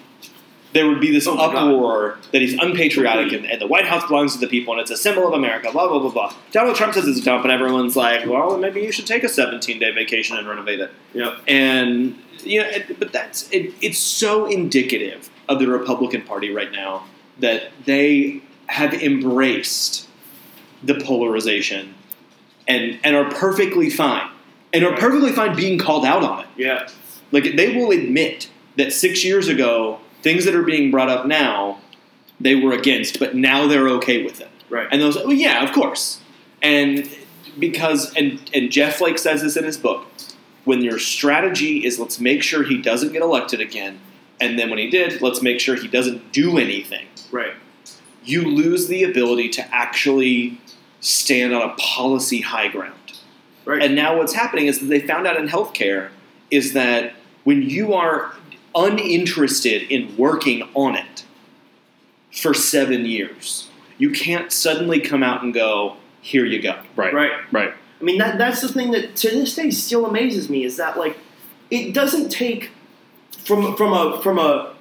there 0.73 0.87
would 0.87 1.01
be 1.01 1.11
this 1.11 1.27
Oh 1.27 1.35
my 1.35 1.51
God. 1.51 1.55
uproar 1.73 2.17
that 2.31 2.41
he's 2.41 2.53
unpatriotic 2.53 3.33
and, 3.33 3.45
and 3.45 3.59
the 3.61 3.67
White 3.67 3.85
House 3.85 4.07
belongs 4.07 4.33
to 4.33 4.39
the 4.39 4.47
people 4.47 4.73
and 4.73 4.81
it's 4.81 4.91
a 4.91 4.97
symbol 4.97 5.27
of 5.27 5.33
America. 5.33 5.69
Blah 5.71 5.87
blah 5.89 5.99
blah 5.99 6.11
blah. 6.11 6.33
Donald 6.51 6.75
Trump 6.75 6.93
says 6.93 7.07
it's 7.07 7.19
a 7.19 7.23
dump, 7.23 7.43
and 7.43 7.51
everyone's 7.51 7.95
like, 7.95 8.25
"Well, 8.25 8.57
maybe 8.57 8.81
you 8.81 8.91
should 8.91 9.07
take 9.07 9.23
a 9.23 9.29
17 9.29 9.79
day 9.79 9.91
vacation 9.91 10.37
and 10.37 10.47
renovate 10.47 10.79
it." 10.79 10.91
Yep. 11.13 11.33
And 11.47 12.17
you 12.43 12.61
know, 12.61 12.67
it, 12.67 12.99
but 12.99 13.11
that's 13.11 13.49
it, 13.51 13.73
it's 13.81 13.99
so 13.99 14.45
indicative 14.45 15.29
of 15.49 15.59
the 15.59 15.67
Republican 15.67 16.21
Party 16.21 16.49
right 16.51 16.71
now 16.71 17.03
that 17.39 17.71
they 17.85 18.41
have 18.67 18.93
embraced 18.93 20.07
the 20.83 20.95
polarization 20.95 21.93
and 22.67 22.99
and 23.03 23.15
are 23.15 23.29
perfectly 23.31 23.89
fine 23.89 24.29
and 24.73 24.85
are 24.85 24.95
perfectly 24.95 25.31
fine 25.31 25.55
being 25.55 25.77
called 25.77 26.05
out 26.05 26.23
on 26.23 26.41
it. 26.41 26.47
Yeah. 26.55 26.87
Like 27.31 27.55
they 27.55 27.75
will 27.75 27.91
admit 27.91 28.49
that 28.77 28.93
six 28.93 29.23
years 29.23 29.47
ago, 29.47 29.99
things 30.21 30.45
that 30.45 30.55
are 30.55 30.63
being 30.63 30.91
brought 30.91 31.09
up 31.09 31.25
now, 31.25 31.79
they 32.39 32.55
were 32.55 32.73
against, 32.73 33.19
but 33.19 33.35
now 33.35 33.67
they're 33.67 33.89
okay 33.89 34.23
with 34.23 34.41
it. 34.41 34.49
Right. 34.69 34.87
And 34.91 35.01
those, 35.01 35.15
well, 35.15 35.33
yeah, 35.33 35.63
of 35.63 35.73
course. 35.73 36.21
And 36.61 37.09
because, 37.59 38.13
and, 38.15 38.39
and 38.53 38.71
Jeff 38.71 38.97
Flake 38.97 39.17
says 39.17 39.41
this 39.41 39.57
in 39.57 39.63
his 39.63 39.77
book, 39.77 40.05
when 40.63 40.81
your 40.81 40.99
strategy 40.99 41.85
is 41.85 41.99
let's 41.99 42.19
make 42.19 42.43
sure 42.43 42.63
he 42.63 42.81
doesn't 42.81 43.13
get 43.13 43.21
elected 43.21 43.59
again, 43.59 43.99
and 44.39 44.57
then 44.57 44.69
when 44.69 44.79
he 44.79 44.89
did, 44.89 45.21
let's 45.21 45.41
make 45.41 45.59
sure 45.59 45.75
he 45.75 45.87
doesn't 45.87 46.31
do 46.31 46.57
anything, 46.57 47.07
right. 47.31 47.53
you 48.23 48.43
lose 48.43 48.87
the 48.87 49.03
ability 49.03 49.49
to 49.49 49.75
actually 49.75 50.59
stand 50.99 51.53
on 51.53 51.67
a 51.67 51.73
policy 51.75 52.41
high 52.41 52.67
ground. 52.67 52.95
Right. 53.65 53.81
And 53.81 53.95
now 53.95 54.17
what's 54.17 54.33
happening 54.33 54.67
is 54.67 54.79
that 54.79 54.85
they 54.87 54.99
found 54.99 55.27
out 55.27 55.37
in 55.37 55.47
healthcare 55.47 56.09
is 56.49 56.73
that 56.73 57.13
when 57.43 57.61
you 57.61 57.93
are 57.93 58.33
uninterested 58.75 59.83
in 59.83 60.15
working 60.17 60.67
on 60.73 60.95
it 60.95 61.25
for 62.31 62.53
seven 62.53 63.05
years, 63.05 63.69
you 63.97 64.11
can't 64.11 64.51
suddenly 64.51 64.99
come 64.99 65.23
out 65.23 65.43
and 65.43 65.53
go, 65.53 65.97
here 66.21 66.45
you 66.45 66.61
go. 66.61 66.79
Right. 66.95 67.13
Right. 67.13 67.31
Right. 67.51 67.73
I 67.99 68.03
mean, 68.03 68.17
that 68.17 68.37
that's 68.37 68.61
the 68.61 68.67
thing 68.67 68.91
that 68.91 69.15
to 69.17 69.29
this 69.29 69.55
day 69.55 69.69
still 69.69 70.05
amazes 70.05 70.49
me 70.49 70.63
is 70.63 70.77
that 70.77 70.97
like 70.97 71.17
it 71.69 71.93
doesn't 71.93 72.29
take 72.29 72.71
from 73.37 73.75
from 73.75 73.93
a 73.93 74.21
from 74.21 74.39
a 74.39 74.73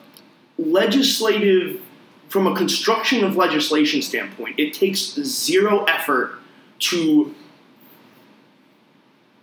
legislative 0.58 1.82
from 2.28 2.46
a 2.46 2.54
construction 2.54 3.24
of 3.24 3.36
legislation 3.36 4.00
standpoint, 4.00 4.58
it 4.58 4.72
takes 4.72 5.00
zero 5.16 5.84
effort 5.84 6.38
to 6.78 7.34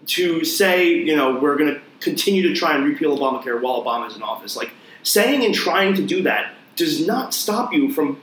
to 0.07 0.45
say, 0.45 0.87
you 0.87 1.15
know, 1.15 1.37
we're 1.37 1.57
going 1.57 1.75
to 1.75 1.81
continue 1.99 2.47
to 2.47 2.53
try 2.53 2.75
and 2.75 2.85
repeal 2.85 3.17
Obamacare 3.17 3.61
while 3.61 3.83
Obama's 3.83 4.15
in 4.15 4.21
office. 4.21 4.55
Like 4.55 4.71
saying 5.03 5.45
and 5.45 5.53
trying 5.53 5.95
to 5.95 6.05
do 6.05 6.21
that 6.23 6.53
does 6.75 7.05
not 7.05 7.33
stop 7.33 7.73
you 7.73 7.91
from 7.91 8.21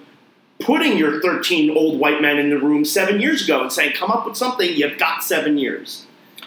putting 0.60 0.96
your 0.96 1.20
13 1.20 1.76
old 1.76 1.98
white 1.98 2.22
men 2.22 2.38
in 2.38 2.50
the 2.50 2.58
room 2.58 2.84
seven 2.84 3.20
years 3.20 3.44
ago 3.44 3.62
and 3.62 3.72
saying, 3.72 3.92
come 3.94 4.10
up 4.10 4.26
with 4.26 4.36
something, 4.36 4.70
you've 4.74 4.98
got 4.98 5.22
seven 5.22 5.58
years. 5.58 6.06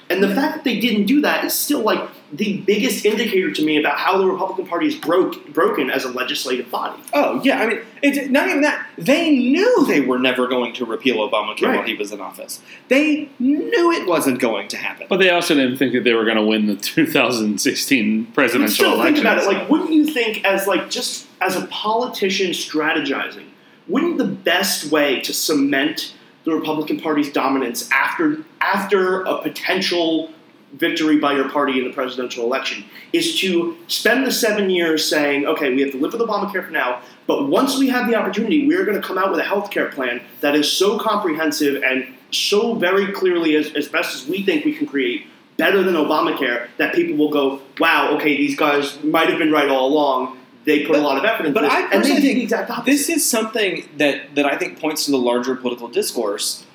And 0.09 0.23
the 0.23 0.33
fact 0.33 0.55
that 0.55 0.63
they 0.63 0.79
didn't 0.79 1.05
do 1.05 1.21
that 1.21 1.43
is 1.43 1.53
still 1.53 1.81
like 1.81 2.09
the 2.31 2.57
biggest 2.61 3.05
indicator 3.05 3.51
to 3.51 3.63
me 3.63 3.77
about 3.77 3.97
how 3.97 4.17
the 4.17 4.25
Republican 4.25 4.67
Party 4.67 4.87
is 4.87 4.95
broke, 4.95 5.47
broken 5.53 5.89
as 5.89 6.03
a 6.03 6.09
legislative 6.09 6.69
body. 6.69 7.01
Oh, 7.13 7.41
yeah. 7.43 7.59
I 7.61 7.67
mean, 7.67 7.79
it's 8.01 8.29
not 8.29 8.49
even 8.49 8.61
that. 8.61 8.85
They 8.97 9.31
knew 9.31 9.85
they 9.87 10.01
were 10.01 10.19
never 10.19 10.47
going 10.47 10.73
to 10.73 10.85
repeal 10.85 11.17
Obamacare 11.17 11.67
Right. 11.67 11.75
while 11.77 11.83
he 11.85 11.95
was 11.95 12.11
in 12.11 12.19
office. 12.19 12.61
They 12.89 13.29
knew 13.39 13.91
it 13.91 14.07
wasn't 14.07 14.39
going 14.39 14.67
to 14.69 14.77
happen. 14.77 15.07
But 15.09 15.17
they 15.17 15.29
also 15.29 15.55
didn't 15.55 15.77
think 15.77 15.93
that 15.93 16.03
they 16.03 16.13
were 16.13 16.25
going 16.25 16.37
to 16.37 16.43
win 16.45 16.67
the 16.67 16.75
2016 16.75 18.23
But 18.23 18.33
presidential 18.33 18.73
still, 18.73 18.93
election. 18.95 19.13
think 19.15 19.25
about 19.25 19.37
it. 19.39 19.47
Like, 19.47 19.69
wouldn't 19.69 19.91
you 19.93 20.05
think, 20.07 20.43
as 20.45 20.67
like 20.67 20.89
just 20.89 21.27
as 21.41 21.55
a 21.55 21.65
politician 21.67 22.51
strategizing, 22.51 23.45
wouldn't 23.87 24.17
the 24.17 24.25
best 24.25 24.91
way 24.91 25.21
to 25.21 25.33
cement 25.33 26.13
the 26.43 26.53
Republican 26.53 26.99
Party's 26.99 27.31
dominance 27.31 27.89
after 27.91 28.37
after 28.61 29.21
a 29.23 29.41
potential 29.41 30.31
victory 30.73 31.17
by 31.17 31.33
your 31.33 31.49
party 31.49 31.79
in 31.79 31.85
the 31.85 31.93
presidential 31.93 32.43
election 32.43 32.83
is 33.13 33.39
to 33.39 33.77
spend 33.87 34.25
the 34.25 34.31
seven 34.31 34.69
years 34.69 35.07
saying, 35.07 35.45
okay, 35.45 35.73
we 35.73 35.81
have 35.81 35.91
to 35.91 35.97
live 35.97 36.11
with 36.13 36.21
Obamacare 36.21 36.65
for 36.65 36.71
now, 36.71 37.01
but 37.25 37.47
once 37.47 37.77
we 37.77 37.87
have 37.89 38.07
the 38.09 38.15
opportunity, 38.15 38.67
we're 38.67 38.85
going 38.85 38.99
to 38.99 39.05
come 39.05 39.17
out 39.17 39.31
with 39.31 39.39
a 39.39 39.43
health 39.43 39.71
care 39.71 39.89
plan 39.89 40.21
that 40.41 40.55
is 40.55 40.71
so 40.71 40.99
comprehensive 40.99 41.81
and 41.83 42.13
so 42.31 42.75
very 42.75 43.11
clearly, 43.13 43.55
as, 43.55 43.73
as 43.73 43.87
best 43.87 44.13
as 44.15 44.27
we 44.27 44.43
think 44.43 44.65
we 44.65 44.75
can 44.75 44.85
create, 44.85 45.25
better 45.55 45.81
than 45.81 45.95
Obamacare, 45.95 46.67
that 46.77 46.93
people 46.93 47.15
will 47.15 47.31
go, 47.31 47.61
wow, 47.79 48.15
okay, 48.17 48.35
these 48.35 48.55
guys 48.57 49.01
might 49.03 49.29
have 49.29 49.39
been 49.39 49.51
right 49.51 49.69
all 49.69 49.87
along. 49.87 50.37
They 50.65 50.81
put 50.85 50.93
But- 50.93 50.99
a 50.99 51.03
lot 51.03 51.17
of 51.17 51.23
effort 51.23 51.45
into 51.45 51.53
but 51.53 51.61
this. 51.61 51.71
I 51.71 51.87
personally 51.87 52.21
the 52.21 52.27
think 52.27 52.43
exact. 52.43 52.85
This 52.85 53.07
is 53.07 53.27
something 53.27 53.87
that, 53.97 54.35
that 54.35 54.45
I 54.45 54.57
think 54.57 54.79
points 54.81 55.05
to 55.05 55.11
the 55.11 55.17
larger 55.17 55.55
political 55.55 55.87
discourse 55.87 56.65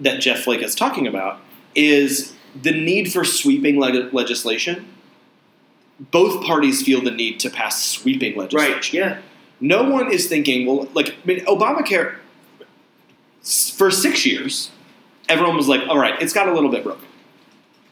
that 0.00 0.20
Jeff 0.20 0.40
Flake 0.40 0.62
is 0.62 0.74
talking 0.74 1.06
about 1.06 1.38
is 1.74 2.32
the 2.60 2.72
need 2.72 3.12
for 3.12 3.24
sweeping 3.24 3.78
leg- 3.78 4.12
legislation. 4.12 4.86
Both 6.10 6.44
parties 6.44 6.82
feel 6.82 7.00
the 7.00 7.10
need 7.10 7.38
to 7.40 7.50
pass 7.50 7.82
sweeping 7.84 8.36
legislation. 8.36 8.72
right, 8.74 8.92
yeah. 8.92 9.18
No 9.60 9.84
one 9.88 10.12
is 10.12 10.28
thinking, 10.28 10.66
well, 10.66 10.88
like, 10.94 11.10
I 11.10 11.26
mean, 11.26 11.44
Obamacare, 11.44 12.16
for 13.76 13.90
six 13.90 14.26
years, 14.26 14.70
everyone 15.28 15.56
was 15.56 15.68
like, 15.68 15.82
all 15.88 15.98
right, 15.98 16.20
it's 16.20 16.32
got 16.32 16.48
a 16.48 16.52
little 16.52 16.70
bit 16.70 16.82
broken. 16.82 17.04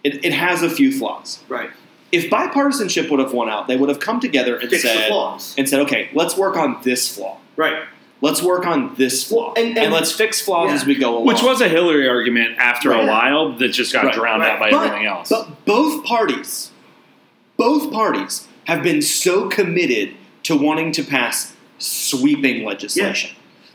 It, 0.03 0.25
it 0.25 0.33
has 0.33 0.63
a 0.63 0.71
few 0.71 0.91
flaws. 0.91 1.41
Right. 1.49 1.71
If 2.11 2.29
bipartisanship 2.31 3.09
would 3.11 3.21
have 3.21 3.33
won 3.33 3.49
out, 3.49 3.69
they 3.69 3.77
would 3.77 3.89
have 3.89 4.01
come 4.01 4.19
together 4.19 4.57
and 4.57 4.69
Fix 4.69 4.83
the 4.83 4.89
said, 4.89 5.09
flaws. 5.09 5.55
and 5.57 5.69
said, 5.69 5.79
okay, 5.81 6.11
let's 6.13 6.37
work 6.37 6.57
on 6.57 6.81
this 6.83 7.15
flaw. 7.15 7.39
Right. 7.55 7.85
Let's 8.23 8.43
work 8.43 8.67
on 8.67 8.95
this 8.97 9.25
flaw, 9.25 9.55
Well, 9.57 9.65
and- 9.65 9.79
and- 9.79 9.93
let's 9.93 10.13
fix 10.13 10.41
flaws 10.43 10.69
yeah. 10.69 10.75
as 10.75 10.85
we 10.85 10.95
go 10.95 11.15
along. 11.17 11.27
Which 11.27 11.43
was 11.43 11.61
a 11.63 11.69
Hillary 11.69 12.07
argument 12.09 12.57
after 12.59 12.91
Right. 12.91 13.05
a 13.05 13.07
while 13.07 13.53
that 13.55 13.69
just 13.69 13.93
got 13.93 14.05
Right, 14.05 14.15
drowned 14.15 14.43
right. 14.43 14.53
out 14.53 14.61
by 14.61 14.71
but, 14.71 14.85
everything 14.87 15.07
else. 15.07 15.31
But 15.31 15.65
both 15.65 16.05
parties, 16.05 16.71
both 17.57 17.91
parties 17.93 18.47
have 18.65 18.83
been 18.83 19.01
so 19.01 19.49
committed 19.49 20.11
to 20.45 20.55
wanting 20.57 20.93
to 20.93 21.03
pass 21.03 21.55
sweeping 21.79 22.65
legislation. 22.65 23.31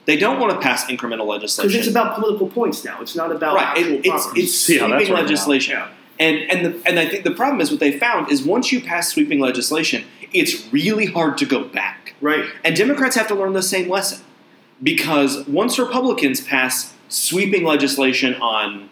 They 0.06 0.18
don't 0.18 0.40
want 0.40 0.54
to 0.54 0.60
pass 0.60 0.86
incremental 0.86 1.26
legislation. 1.26 1.70
Because 1.72 1.88
it's 1.88 1.96
about 1.96 2.14
political 2.16 2.48
points 2.48 2.86
now. 2.86 2.98
It's 3.02 3.16
not 3.16 3.32
about 3.32 3.56
right. 3.56 3.78
actual 3.78 3.94
It, 3.96 4.06
it's 4.06 4.28
it's 4.36 4.54
See 4.56 4.78
how 4.78 4.88
that's 4.88 5.00
sweeping 5.00 5.14
working 5.14 5.14
out. 5.14 5.22
legislation. 5.22 5.74
Yeah. 5.74 5.88
And 6.20 6.38
and 6.52 6.66
the, 6.66 6.88
and 6.88 7.00
I 7.00 7.08
think 7.08 7.24
the 7.24 7.32
problem 7.32 7.60
is 7.62 7.72
what 7.72 7.80
they 7.80 7.98
found 7.98 8.32
is 8.32 8.44
once 8.44 8.72
you 8.72 8.80
pass 8.82 9.10
sweeping 9.10 9.40
legislation, 9.40 10.04
it's 10.32 10.72
really 10.72 11.08
hard 11.08 11.38
to 11.40 11.46
go 11.46 11.64
back. 11.64 12.14
Right. 12.22 12.46
And 12.64 12.76
Democrats 12.76 13.16
have 13.16 13.28
to 13.30 13.36
learn 13.36 13.54
the 13.54 13.64
same 13.64 13.90
lesson. 13.90 14.20
Because 14.84 15.48
once 15.48 15.80
Republicans 15.80 16.42
pass 16.42 16.94
sweeping 17.10 17.64
legislation 17.64 18.36
on 18.36 18.90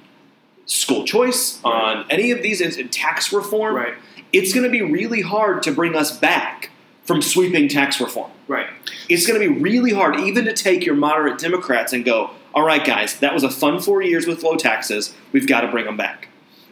school 0.66 1.04
choice, 1.06 1.60
Right. 1.64 1.74
on 1.74 2.06
any 2.10 2.32
of 2.32 2.42
these 2.42 2.62
tax 2.92 3.34
reform, 3.34 3.76
Right. 3.76 3.94
it's 4.32 4.54
going 4.54 4.64
to 4.64 4.70
be 4.70 4.82
really 4.82 5.22
hard 5.22 5.62
to 5.64 5.72
bring 5.72 5.96
us 5.96 6.18
back 6.18 6.70
from 7.04 7.22
sweeping 7.22 7.68
tax 7.68 8.00
reform. 8.00 8.32
Right. 8.48 8.68
It's 9.10 9.28
going 9.28 9.40
to 9.40 9.48
be 9.50 9.60
really 9.62 9.92
hard 9.92 10.20
even 10.22 10.46
to 10.46 10.54
take 10.54 10.86
your 10.86 10.96
moderate 10.96 11.38
Democrats 11.38 11.92
and 11.92 12.06
go, 12.06 12.32
all 12.54 12.66
right, 12.66 12.84
guys, 12.86 13.18
that 13.20 13.34
was 13.34 13.44
a 13.44 13.50
fun 13.50 13.82
four 13.82 14.02
years 14.02 14.26
with 14.26 14.42
low 14.44 14.56
taxes. 14.56 15.14
We've 15.34 15.48
got 15.48 15.62
to 15.62 15.68
bring 15.68 15.86
them 15.86 15.98
back. 15.98 16.30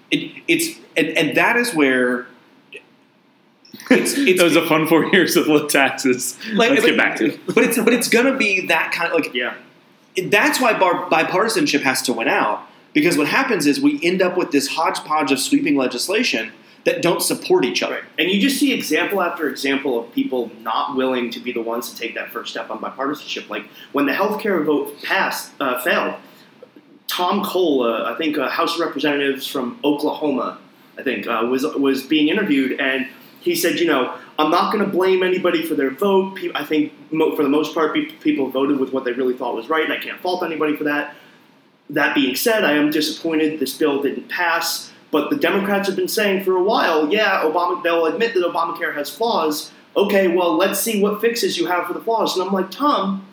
It, 0.09 0.31
it's 0.47 0.77
and, 0.95 1.07
and 1.09 1.35
that 1.37 1.57
is 1.57 1.73
where 1.73 2.27
it's, 3.91 4.13
it's 4.17 4.41
it 4.41 4.43
was 4.43 4.55
a 4.55 4.65
fun 4.67 4.87
four 4.87 5.05
years 5.13 5.35
of 5.35 5.47
low 5.47 5.67
taxes. 5.67 6.37
like, 6.53 6.71
Let's 6.71 6.81
like- 6.83 6.91
get 6.91 6.97
back 6.97 7.17
to 7.17 7.33
it. 7.33 7.39
But 7.47 7.63
it's 7.65 7.77
but 7.77 7.93
it's 7.93 8.07
gonna 8.09 8.35
be 8.37 8.67
that 8.67 8.91
kind 8.91 9.11
of 9.13 9.19
like 9.19 9.33
Yeah. 9.33 9.55
that's 10.27 10.59
why 10.59 10.77
bar, 10.77 11.09
bipartisanship 11.09 11.81
has 11.81 12.01
to 12.03 12.13
win 12.13 12.27
out 12.27 12.63
because 12.93 13.17
what 13.17 13.27
happens 13.27 13.65
is 13.67 13.79
we 13.81 13.99
end 14.03 14.21
up 14.21 14.37
with 14.37 14.51
this 14.51 14.67
hodgepodge 14.67 15.31
of 15.31 15.39
sweeping 15.39 15.75
legislation 15.75 16.51
that 16.83 17.01
don't 17.03 17.21
support 17.21 17.63
each 17.63 17.83
other. 17.83 17.93
Right. 17.95 18.03
And 18.17 18.29
you 18.31 18.41
just 18.41 18.57
see 18.59 18.73
example 18.73 19.21
after 19.21 19.47
example 19.47 19.99
of 20.03 20.11
people 20.13 20.51
not 20.61 20.95
willing 20.95 21.29
to 21.29 21.39
be 21.39 21.51
the 21.51 21.61
ones 21.61 21.91
to 21.91 21.95
take 21.95 22.15
that 22.15 22.31
first 22.31 22.49
step 22.51 22.71
on 22.71 22.79
bipartisanship. 22.79 23.49
Like 23.49 23.67
when 23.91 24.07
the 24.07 24.13
healthcare 24.13 24.65
vote 24.65 25.01
passed, 25.03 25.51
uh, 25.59 25.79
failed, 25.83 26.15
Tom 27.07 27.43
Cole, 27.43 27.83
uh, 27.83 28.11
I 28.11 28.17
think 28.17 28.37
uh, 28.37 28.49
House 28.49 28.75
of 28.75 28.79
Representatives 28.81 29.45
from 29.45 29.79
Oklahoma, 29.83 30.57
I 30.97 31.03
think, 31.03 31.27
uh, 31.27 31.45
was 31.49 31.63
was 31.75 32.03
being 32.03 32.29
interviewed, 32.29 32.79
and 32.79 33.07
he 33.41 33.55
said, 33.55 33.79
you 33.79 33.87
know, 33.87 34.17
I'm 34.39 34.49
not 34.49 34.71
going 34.71 34.85
to 34.85 34.89
blame 34.89 35.23
anybody 35.23 35.65
for 35.65 35.75
their 35.75 35.89
vote. 35.89 36.39
I 36.55 36.63
think 36.63 36.93
for 37.09 37.43
the 37.43 37.49
most 37.49 37.73
part, 37.73 37.93
people 38.21 38.49
voted 38.49 38.79
with 38.79 38.93
what 38.93 39.03
they 39.03 39.11
really 39.11 39.33
thought 39.33 39.55
was 39.55 39.67
right, 39.69 39.83
and 39.83 39.91
I 39.91 39.97
can't 39.97 40.19
fault 40.21 40.43
anybody 40.43 40.75
for 40.75 40.85
that. 40.85 41.15
That 41.89 42.15
being 42.15 42.35
said, 42.35 42.63
I 42.63 42.73
am 42.73 42.89
disappointed 42.89 43.59
this 43.59 43.77
bill 43.77 44.01
didn't 44.01 44.29
pass. 44.29 44.91
But 45.11 45.29
the 45.29 45.35
Democrats 45.35 45.87
have 45.87 45.97
been 45.97 46.07
saying 46.07 46.45
for 46.45 46.55
a 46.55 46.63
while, 46.63 47.11
yeah, 47.11 47.41
Obama. 47.41 47.83
They'll 47.83 48.05
admit 48.05 48.33
that 48.33 48.43
Obamacare 48.43 48.95
has 48.95 49.09
flaws. 49.09 49.71
Okay, 49.97 50.29
well, 50.29 50.55
let's 50.55 50.79
see 50.79 51.01
what 51.01 51.19
fixes 51.19 51.57
you 51.57 51.65
have 51.65 51.85
for 51.85 51.93
the 51.93 51.99
flaws. 51.99 52.37
And 52.37 52.47
I'm 52.47 52.53
like, 52.53 52.71
Tom, 52.71 53.27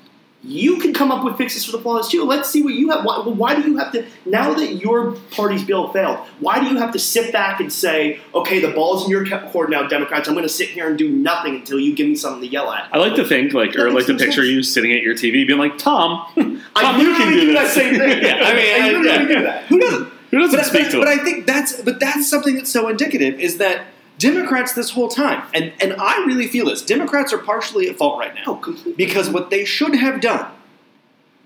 you 0.48 0.78
can 0.78 0.94
come 0.94 1.12
up 1.12 1.22
with 1.24 1.36
fixes 1.36 1.64
for 1.64 1.72
the 1.72 1.78
flaws 1.78 2.08
too. 2.08 2.24
Let's 2.24 2.48
see 2.50 2.62
what 2.62 2.72
you 2.74 2.90
have. 2.90 3.04
Why, 3.04 3.18
why 3.20 3.54
do 3.60 3.68
you 3.70 3.76
have 3.76 3.92
to? 3.92 4.06
Now 4.24 4.54
that 4.54 4.76
your 4.76 5.12
party's 5.30 5.62
bill 5.62 5.92
failed, 5.92 6.18
why 6.40 6.58
do 6.58 6.66
you 6.66 6.76
have 6.78 6.92
to 6.92 6.98
sit 6.98 7.32
back 7.32 7.60
and 7.60 7.72
say, 7.72 8.20
okay, 8.34 8.58
the 8.58 8.70
ball's 8.72 9.04
in 9.04 9.10
your 9.10 9.26
court 9.50 9.68
now, 9.70 9.86
Democrats? 9.86 10.26
I'm 10.28 10.34
going 10.34 10.44
to 10.46 10.48
sit 10.48 10.70
here 10.70 10.88
and 10.88 10.96
do 10.96 11.10
nothing 11.10 11.56
until 11.56 11.78
you 11.78 11.94
give 11.94 12.08
me 12.08 12.14
something 12.16 12.40
to 12.40 12.48
yell 12.48 12.72
at. 12.72 12.88
I 12.94 12.98
like 12.98 13.14
to 13.16 13.24
think, 13.26 13.52
like, 13.52 13.72
That 13.72 13.80
or 13.80 13.90
like 13.90 14.06
to 14.06 14.14
picture 14.16 14.42
sense. 14.42 14.48
you 14.48 14.62
sitting 14.62 14.92
at 14.92 15.02
your 15.02 15.14
TV, 15.14 15.46
being 15.46 15.58
like, 15.58 15.76
"Tom, 15.76 16.26
Tom, 16.34 16.62
I 16.74 16.98
you 17.00 17.14
can 17.14 17.32
do, 17.32 17.40
do 17.40 17.52
that 17.52 17.68
same 17.70 17.96
thing. 17.98 18.22
yeah, 18.22 18.38
I 18.42 18.54
mean, 18.54 18.74
I 18.74 18.78
I- 18.78 18.90
literally 18.92 19.08
yeah. 19.08 19.24
do 19.26 19.42
that. 19.42 19.64
Who 19.66 19.78
doesn't? 19.80 20.12
Who 20.30 20.38
doesn't 20.40 20.58
But, 20.58 20.66
speak 20.66 20.82
but, 20.84 20.90
to 20.92 20.98
but 21.00 21.08
him? 21.08 21.20
I 21.20 21.24
think 21.24 21.46
that's 21.46 21.80
but 21.82 22.00
that's 22.00 22.28
something 22.28 22.54
that's 22.54 22.70
so 22.70 22.88
indicative 22.88 23.40
is 23.40 23.56
that 23.58 23.86
Democrats 24.18 24.72
this 24.72 24.90
whole 24.90 25.08
time, 25.08 25.44
and 25.54 25.72
and 25.80 25.94
I 25.98 26.24
really 26.26 26.48
feel 26.48 26.66
this. 26.66 26.82
Democrats 26.82 27.32
are 27.32 27.38
partially 27.38 27.88
at 27.88 27.96
fault 27.96 28.18
right 28.18 28.34
now. 28.34 28.42
Oh, 28.46 28.56
completely. 28.56 28.92
Because 28.94 29.30
what 29.30 29.50
they 29.50 29.64
should 29.64 29.94
have 29.94 30.20
done, 30.20 30.50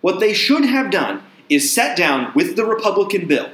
what 0.01 0.21
they 0.21 0.33
should 0.33 0.65
have 0.65 0.91
done 0.91 1.23
is 1.49 1.73
sat 1.73 1.97
down 1.97 2.33
with 2.35 2.57
the 2.57 2.65
Republican 2.65 3.27
bill 3.27 3.51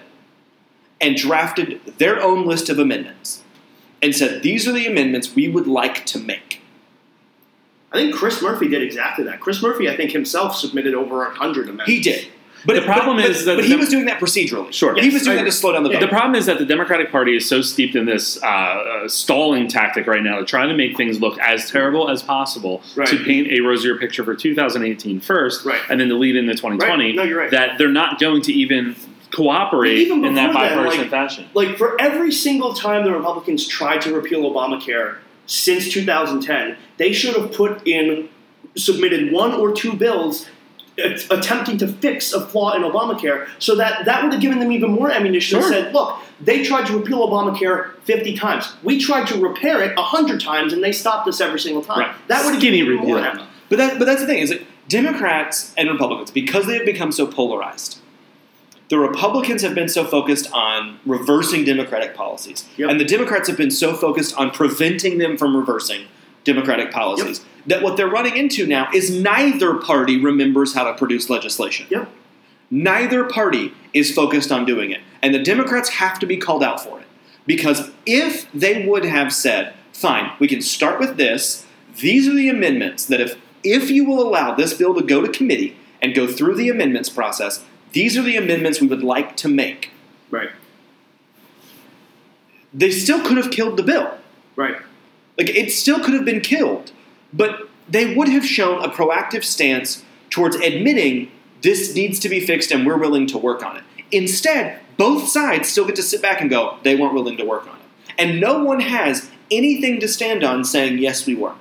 and 1.00 1.16
drafted 1.16 1.80
their 1.98 2.20
own 2.22 2.46
list 2.46 2.68
of 2.68 2.78
amendments 2.78 3.42
and 4.02 4.14
said, 4.14 4.42
These 4.42 4.66
are 4.68 4.72
the 4.72 4.86
amendments 4.86 5.34
we 5.34 5.48
would 5.48 5.66
like 5.66 6.06
to 6.06 6.18
make. 6.18 6.62
I 7.90 7.96
think 7.96 8.14
Chris 8.14 8.42
Murphy 8.42 8.68
did 8.68 8.82
exactly 8.82 9.24
that. 9.24 9.40
Chris 9.40 9.62
Murphy, 9.62 9.88
I 9.88 9.96
think 9.96 10.12
himself 10.12 10.54
submitted 10.54 10.94
over 10.94 11.24
a 11.24 11.34
hundred 11.34 11.64
amendments. 11.64 11.90
He 11.90 12.00
did. 12.00 12.28
But 12.64 12.74
The 12.76 12.82
problem 12.82 13.16
but, 13.16 13.26
is 13.30 13.44
that 13.44 13.56
but 13.56 13.62
the 13.62 13.66
he 13.68 13.72
Dem- 13.74 13.80
was 13.80 13.88
doing 13.88 14.04
that 14.06 14.20
procedurally. 14.20 14.72
Sure. 14.72 14.94
he 15.00 15.10
was 15.10 15.22
doing 15.22 15.38
I 15.38 15.42
that 15.42 15.50
to 15.50 15.52
slow 15.52 15.72
down 15.72 15.84
the 15.84 15.90
vote. 15.90 16.00
The 16.00 16.08
problem 16.08 16.34
is 16.34 16.46
that 16.46 16.58
the 16.58 16.64
Democratic 16.66 17.10
Party 17.12 17.36
is 17.36 17.48
so 17.48 17.62
steeped 17.62 17.94
in 17.94 18.04
this 18.04 18.42
uh, 18.42 18.46
uh, 18.46 19.08
stalling 19.08 19.68
tactic 19.68 20.06
right 20.06 20.22
now 20.22 20.38
to 20.38 20.44
try 20.44 20.66
to 20.66 20.74
make 20.74 20.96
things 20.96 21.20
look 21.20 21.38
as 21.40 21.70
terrible 21.70 22.10
as 22.10 22.22
possible 22.22 22.82
Right. 22.96 23.06
to 23.08 23.22
paint 23.24 23.48
a 23.52 23.60
rosier 23.60 23.96
picture 23.96 24.24
for 24.24 24.34
2018 24.34 25.20
first, 25.20 25.64
Right. 25.64 25.80
and 25.88 26.00
then 26.00 26.08
to 26.08 26.14
lead 26.16 26.36
into 26.36 26.52
2020. 26.54 27.04
Right. 27.04 27.14
No, 27.14 27.22
you're 27.22 27.38
right. 27.38 27.50
That 27.50 27.78
they're 27.78 27.88
not 27.88 28.18
going 28.18 28.42
to 28.42 28.52
even 28.52 28.96
cooperate 29.30 29.98
Even 29.98 30.24
in 30.24 30.34
that 30.34 30.52
bipartisan 30.54 31.02
like- 31.02 31.10
fashion. 31.10 31.44
like 31.54 31.76
for 31.76 32.00
every 32.00 32.32
single 32.32 32.72
time 32.74 33.04
the 33.04 33.12
Republicans 33.12 33.66
tried 33.66 34.00
to 34.02 34.14
repeal 34.14 34.40
Obamacare 34.50 35.16
since 35.46 35.88
2010, 35.90 36.76
they 36.96 37.12
should 37.12 37.36
have 37.36 37.52
put 37.52 37.86
in 37.86 38.28
submitted 38.76 39.32
one 39.32 39.52
or 39.52 39.72
two 39.72 39.92
bills 39.94 40.46
attempting 41.30 41.78
to 41.78 41.88
fix 41.88 42.32
a 42.32 42.44
flaw 42.44 42.74
in 42.74 42.82
Obamacare, 42.82 43.48
so 43.58 43.74
that 43.76 44.04
that 44.04 44.22
would 44.22 44.32
have 44.32 44.42
given 44.42 44.58
them 44.58 44.72
even 44.72 44.90
more 44.90 45.10
ammunition. 45.10 45.60
Sure. 45.60 45.72
And 45.72 45.84
said, 45.86 45.94
look, 45.94 46.18
they 46.40 46.62
tried 46.64 46.86
to 46.88 46.98
repeal 46.98 47.26
Obamacare 47.26 47.94
50 48.02 48.36
times. 48.36 48.72
We 48.82 48.98
tried 48.98 49.26
to 49.28 49.40
repair 49.40 49.82
it 49.82 49.96
100 49.96 50.40
times, 50.40 50.72
and 50.72 50.82
they 50.82 50.92
stopped 50.92 51.28
us 51.28 51.40
every 51.40 51.60
single 51.60 51.82
time. 51.82 52.00
Right. 52.00 52.28
That 52.28 52.44
would 52.44 52.54
have 52.54 52.60
Skinny 52.60 52.78
given 52.78 52.96
more 52.96 53.18
ammo. 53.18 53.46
But 53.68 53.78
that, 53.78 53.98
but 53.98 54.06
that's 54.06 54.20
the 54.20 54.26
thing 54.26 54.38
is 54.38 54.50
that 54.50 54.62
Democrats 54.88 55.74
and 55.76 55.88
Republicans, 55.88 56.30
because 56.30 56.66
they 56.66 56.76
have 56.76 56.86
become 56.86 57.12
so 57.12 57.26
polarized, 57.26 58.00
the 58.88 58.98
Republicans 58.98 59.60
have 59.62 59.74
been 59.74 59.88
so 59.88 60.04
focused 60.04 60.50
on 60.52 60.98
reversing 61.04 61.64
Democratic 61.64 62.14
policies, 62.16 62.66
Yep. 62.78 62.90
and 62.90 62.98
the 62.98 63.04
Democrats 63.04 63.46
have 63.48 63.58
been 63.58 63.70
so 63.70 63.94
focused 63.94 64.34
on 64.36 64.50
preventing 64.50 65.18
them 65.18 65.36
from 65.36 65.54
reversing 65.54 66.06
Democratic 66.44 66.90
policies 66.90 67.44
that 67.68 67.82
what 67.82 67.96
they're 67.96 68.08
running 68.08 68.36
into 68.36 68.66
now 68.66 68.88
is 68.92 69.10
neither 69.10 69.74
party 69.74 70.20
remembers 70.20 70.74
how 70.74 70.84
to 70.84 70.94
produce 70.94 71.30
legislation. 71.30 71.86
Yep. 71.90 72.10
Neither 72.70 73.24
party 73.24 73.72
is 73.94 74.12
focused 74.12 74.50
on 74.50 74.64
doing 74.64 74.90
it, 74.90 75.00
and 75.22 75.34
the 75.34 75.42
Democrats 75.42 75.88
have 75.90 76.18
to 76.18 76.26
be 76.26 76.36
called 76.36 76.62
out 76.62 76.82
for 76.82 77.00
it 77.00 77.06
because 77.46 77.90
if 78.04 78.50
they 78.52 78.86
would 78.86 79.04
have 79.04 79.32
said, 79.32 79.74
"Fine, 79.92 80.32
we 80.38 80.48
can 80.48 80.60
start 80.60 80.98
with 80.98 81.16
this. 81.16 81.66
These 82.00 82.28
are 82.28 82.34
the 82.34 82.48
amendments 82.48 83.04
that 83.06 83.20
if 83.20 83.36
if 83.64 83.90
you 83.90 84.04
will 84.04 84.20
allow 84.20 84.54
this 84.54 84.74
bill 84.74 84.94
to 84.94 85.02
go 85.02 85.20
to 85.20 85.28
committee 85.28 85.76
and 86.00 86.14
go 86.14 86.26
through 86.26 86.54
the 86.54 86.68
amendments 86.68 87.08
process, 87.08 87.64
these 87.92 88.16
are 88.16 88.22
the 88.22 88.36
amendments 88.36 88.80
we 88.80 88.86
would 88.86 89.02
like 89.02 89.36
to 89.36 89.48
make." 89.48 89.90
Right. 90.30 90.50
They 92.72 92.90
still 92.90 93.20
could 93.20 93.38
have 93.38 93.50
killed 93.50 93.76
the 93.76 93.82
bill. 93.82 94.16
Right. 94.56 94.76
Like 95.38 95.50
it 95.50 95.70
still 95.72 96.00
could 96.00 96.14
have 96.14 96.24
been 96.24 96.40
killed, 96.40 96.92
but 97.32 97.68
they 97.88 98.14
would 98.14 98.28
have 98.28 98.44
shown 98.44 98.82
a 98.84 98.88
proactive 98.88 99.44
stance 99.44 100.04
towards 100.30 100.56
admitting 100.56 101.30
this 101.62 101.94
needs 101.94 102.18
to 102.20 102.28
be 102.28 102.40
fixed 102.40 102.70
and 102.70 102.86
we're 102.86 102.98
willing 102.98 103.26
to 103.26 103.38
work 103.38 103.64
on 103.64 103.76
it. 103.76 103.82
Instead, 104.10 104.80
both 104.96 105.28
sides 105.28 105.68
still 105.68 105.86
get 105.86 105.96
to 105.96 106.02
sit 106.02 106.22
back 106.22 106.40
and 106.40 106.50
go, 106.50 106.78
they 106.82 106.96
weren't 106.96 107.14
willing 107.14 107.36
to 107.36 107.44
work 107.44 107.66
on 107.66 107.76
it. 107.76 107.82
And 108.18 108.40
no 108.40 108.62
one 108.62 108.80
has 108.80 109.30
anything 109.50 110.00
to 110.00 110.08
stand 110.08 110.44
on 110.44 110.64
saying, 110.64 110.98
yes, 110.98 111.26
we 111.26 111.34
were. 111.34 111.54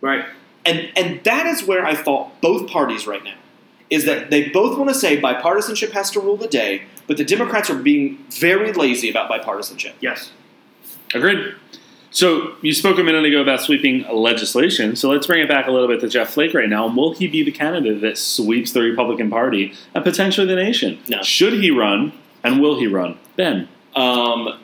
Right. 0.00 0.24
And 0.66 0.90
and 0.96 1.22
that 1.24 1.46
is 1.46 1.64
where 1.64 1.84
I 1.84 1.94
fault 1.94 2.40
both 2.40 2.70
parties 2.70 3.06
right 3.06 3.22
now. 3.22 3.34
Is 3.90 4.06
that 4.06 4.30
they 4.30 4.48
both 4.48 4.78
want 4.78 4.90
to 4.90 4.94
say 4.94 5.20
bipartisanship 5.20 5.92
has 5.92 6.10
to 6.12 6.20
rule 6.20 6.36
the 6.36 6.48
day, 6.48 6.84
but 7.06 7.16
the 7.16 7.24
Democrats 7.24 7.70
are 7.70 7.76
being 7.76 8.24
very 8.30 8.72
lazy 8.72 9.10
about 9.10 9.30
bipartisanship. 9.30 9.92
Yes. 10.00 10.32
Agreed. 11.14 11.54
So 12.14 12.54
you 12.62 12.72
spoke 12.72 13.00
a 13.00 13.02
minute 13.02 13.24
ago 13.24 13.42
about 13.42 13.60
sweeping 13.60 14.06
legislation. 14.08 14.94
So 14.94 15.10
let's 15.10 15.26
bring 15.26 15.42
it 15.42 15.48
back 15.48 15.66
a 15.66 15.72
little 15.72 15.88
bit 15.88 16.00
to 16.00 16.08
Jeff 16.08 16.30
Flake 16.30 16.54
right 16.54 16.68
now. 16.68 16.86
Will 16.86 17.12
he 17.12 17.26
be 17.26 17.42
the 17.42 17.50
candidate 17.50 18.00
that 18.02 18.16
sweeps 18.16 18.70
the 18.70 18.82
Republican 18.82 19.28
Party 19.30 19.74
and 19.94 20.04
potentially 20.04 20.46
the 20.46 20.54
nation? 20.54 21.00
No. 21.08 21.22
Should 21.22 21.54
he 21.54 21.72
run, 21.72 22.12
and 22.44 22.60
will 22.60 22.78
he 22.78 22.86
run? 22.86 23.18
Ben. 23.34 23.68
Um, 23.96 24.60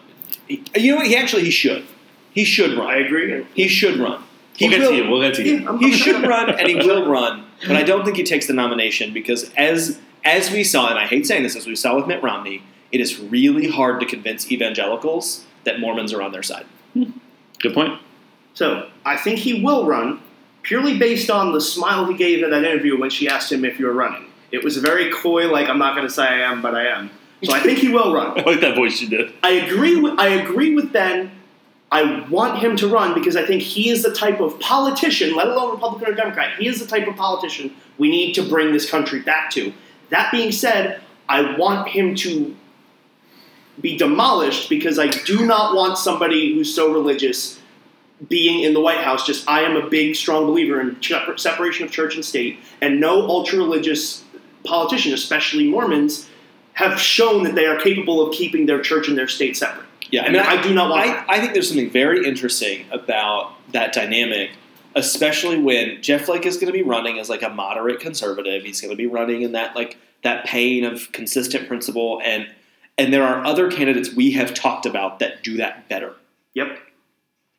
you 0.49 0.93
know 0.93 0.99
what? 0.99 1.09
He 1.09 1.17
actually 1.17 1.43
he 1.43 1.51
should. 1.51 1.85
He 2.33 2.45
should 2.45 2.79
run. 2.79 2.87
I 2.87 2.99
agree. 2.99 3.45
He 3.53 3.67
should 3.67 3.97
run. 3.99 4.23
He 4.57 4.69
We'll 4.69 4.79
get 4.79 4.83
will, 4.83 4.91
to 4.91 4.97
you. 4.97 5.11
We'll 5.11 5.21
get 5.21 5.35
to 5.35 5.43
you. 5.45 5.57
Yeah, 5.57 5.67
I'm- 5.71 5.79
He 5.81 5.91
should 5.91 6.23
run, 6.23 6.51
and 6.51 6.69
he 6.69 6.77
will 6.77 7.11
run. 7.11 7.47
But 7.67 7.75
I 7.77 7.83
don't 7.83 8.05
think 8.05 8.17
he 8.17 8.23
takes 8.23 8.47
the 8.47 8.53
nomination 8.53 9.13
because, 9.13 9.51
as 9.57 9.99
as 10.25 10.53
we 10.53 10.63
saw, 10.63 10.89
and 10.89 11.01
I 11.01 11.07
hate 11.07 11.27
saying 11.27 11.43
this, 11.43 11.57
as 11.57 11.67
we 11.67 11.75
saw 11.75 11.97
with 11.97 12.07
Mitt 12.07 12.23
Romney, 12.23 12.63
it 12.93 13.01
is 13.01 13.19
really 13.19 13.69
hard 13.69 13.99
to 13.99 14.07
convince 14.07 14.53
evangelicals 14.53 15.45
that 15.65 15.81
Mormons 15.81 16.13
are 16.13 16.23
on 16.23 16.31
their 16.31 16.45
side. 16.45 16.67
Good 17.61 17.75
point. 17.75 18.01
So 18.55 18.91
I 19.05 19.17
think 19.17 19.39
he 19.39 19.63
will 19.63 19.87
run, 19.87 20.21
purely 20.63 20.99
based 20.99 21.31
on 21.31 21.53
the 21.53 21.61
smile 21.61 22.07
he 22.07 22.17
gave 22.17 22.43
in 22.43 22.51
that 22.51 22.65
interview 22.65 22.99
when 22.99 23.11
she 23.11 23.29
asked 23.29 23.53
him 23.53 23.65
if 23.65 23.79
you 23.79 23.87
were 23.87 23.93
running. 23.93 24.27
It 24.51 24.65
was 24.65 24.77
a 24.77 24.81
very 24.81 25.11
coy, 25.13 25.51
like 25.51 25.69
I'm 25.69 25.79
not 25.79 25.95
going 25.95 26.07
to 26.07 26.13
say 26.13 26.27
I 26.27 26.41
am, 26.41 26.61
but 26.61 26.75
I 26.75 26.87
am. 26.87 27.11
So 27.43 27.53
I 27.53 27.61
think 27.61 27.79
he 27.79 27.89
will 27.89 28.13
run. 28.13 28.39
I 28.39 28.43
like 28.43 28.61
that 28.61 28.75
voice 28.75 29.01
you 29.01 29.09
did. 29.09 29.33
I 29.43 29.51
agree. 29.51 30.01
With, 30.01 30.19
I 30.19 30.29
agree 30.29 30.75
with 30.75 30.93
Ben. 30.93 31.31
I 31.93 32.29
want 32.29 32.59
him 32.59 32.77
to 32.77 32.89
run 32.89 33.15
because 33.15 33.37
I 33.37 33.45
think 33.45 33.63
he 33.63 33.91
is 33.91 34.03
the 34.03 34.13
type 34.13 34.41
of 34.41 34.61
politician, 34.61 35.35
let 35.35 35.49
alone 35.49 35.73
Republican 35.73 36.13
or 36.13 36.17
Democrat. 36.17 36.57
He 36.59 36.69
is 36.69 36.79
the 36.79 36.87
type 36.87 37.09
of 37.09 37.17
politician 37.17 37.75
we 37.99 38.09
need 38.09 38.35
to 38.35 38.49
bring 38.49 38.73
this 38.73 38.89
country 38.89 39.21
back 39.21 39.51
to. 39.53 39.73
That 40.11 40.31
being 40.31 40.53
said, 40.53 41.01
I 41.29 41.57
want 41.57 41.89
him 41.89 42.15
to 42.17 42.55
be 43.81 43.97
demolished 43.97 44.69
because 44.69 44.99
I 44.99 45.09
do 45.09 45.47
not 45.47 45.75
want 45.75 45.99
somebody 45.99 46.55
who's 46.55 46.75
so 46.75 46.93
religious 46.93 47.61
being 48.29 48.63
in 48.63 48.75
the 48.75 48.81
White 48.81 48.99
House. 48.99 49.27
Just 49.27 49.49
I 49.49 49.63
am 49.63 49.77
a 49.77 49.89
big, 49.89 50.15
strong 50.15 50.47
believer 50.47 50.81
in 50.81 50.97
separation 51.37 51.87
of 51.87 51.91
church 51.91 52.15
and 52.15 52.25
state, 52.25 52.59
and 52.81 53.01
no 53.01 53.27
ultra 53.27 53.59
religious 53.59 54.25
politician, 54.65 55.13
especially 55.13 55.69
Mormons, 55.69 56.29
have 56.75 57.01
shown 57.01 57.45
that 57.45 57.55
they 57.55 57.67
are 57.67 57.79
capable 57.81 58.27
of 58.27 58.35
keeping 58.35 58.67
their 58.67 58.81
church 58.81 59.09
and 59.09 59.17
their 59.17 59.29
state 59.29 59.57
separate. 59.57 59.87
Yeah, 60.11 60.25
I 60.25 60.31
mean, 60.31 60.41
I 60.41 60.61
do 60.61 60.75
not 60.75 60.91
want. 60.91 61.09
I, 61.09 61.37
I 61.37 61.41
think 61.41 61.53
there's 61.53 61.69
something 61.69 61.91
very 61.91 62.27
interesting 62.27 62.85
about 62.91 63.53
that 63.73 63.93
dynamic, 63.93 64.51
especially 64.97 65.59
when 65.59 66.03
Jeff 66.03 66.23
Flake 66.23 66.47
is 66.47 66.57
going 66.57 66.67
to 66.67 66.73
be 66.73 66.83
running 66.83 67.19
as 67.19 67.29
like 67.29 67.43
a 67.43 67.49
moderate 67.49 68.01
conservative. 68.01 68.65
He's 68.65 68.81
going 68.81 68.91
to 68.91 68.97
be 68.97 69.07
running 69.07 69.43
in 69.43 69.53
that 69.53 69.77
like 69.77 69.97
that 70.23 70.45
pain 70.45 70.85
of 70.85 71.13
consistent 71.13 71.69
principle, 71.69 72.21
and 72.25 72.49
and 73.01 73.13
there 73.13 73.25
are 73.25 73.45
other 73.45 73.71
candidates 73.71 74.13
we 74.15 74.33
have 74.33 74.55
talked 74.55 74.87
about 74.87 75.19
that 75.21 75.43
do 75.43 75.57
that 75.57 75.89
better. 75.89 76.13
Yep. 76.55 76.79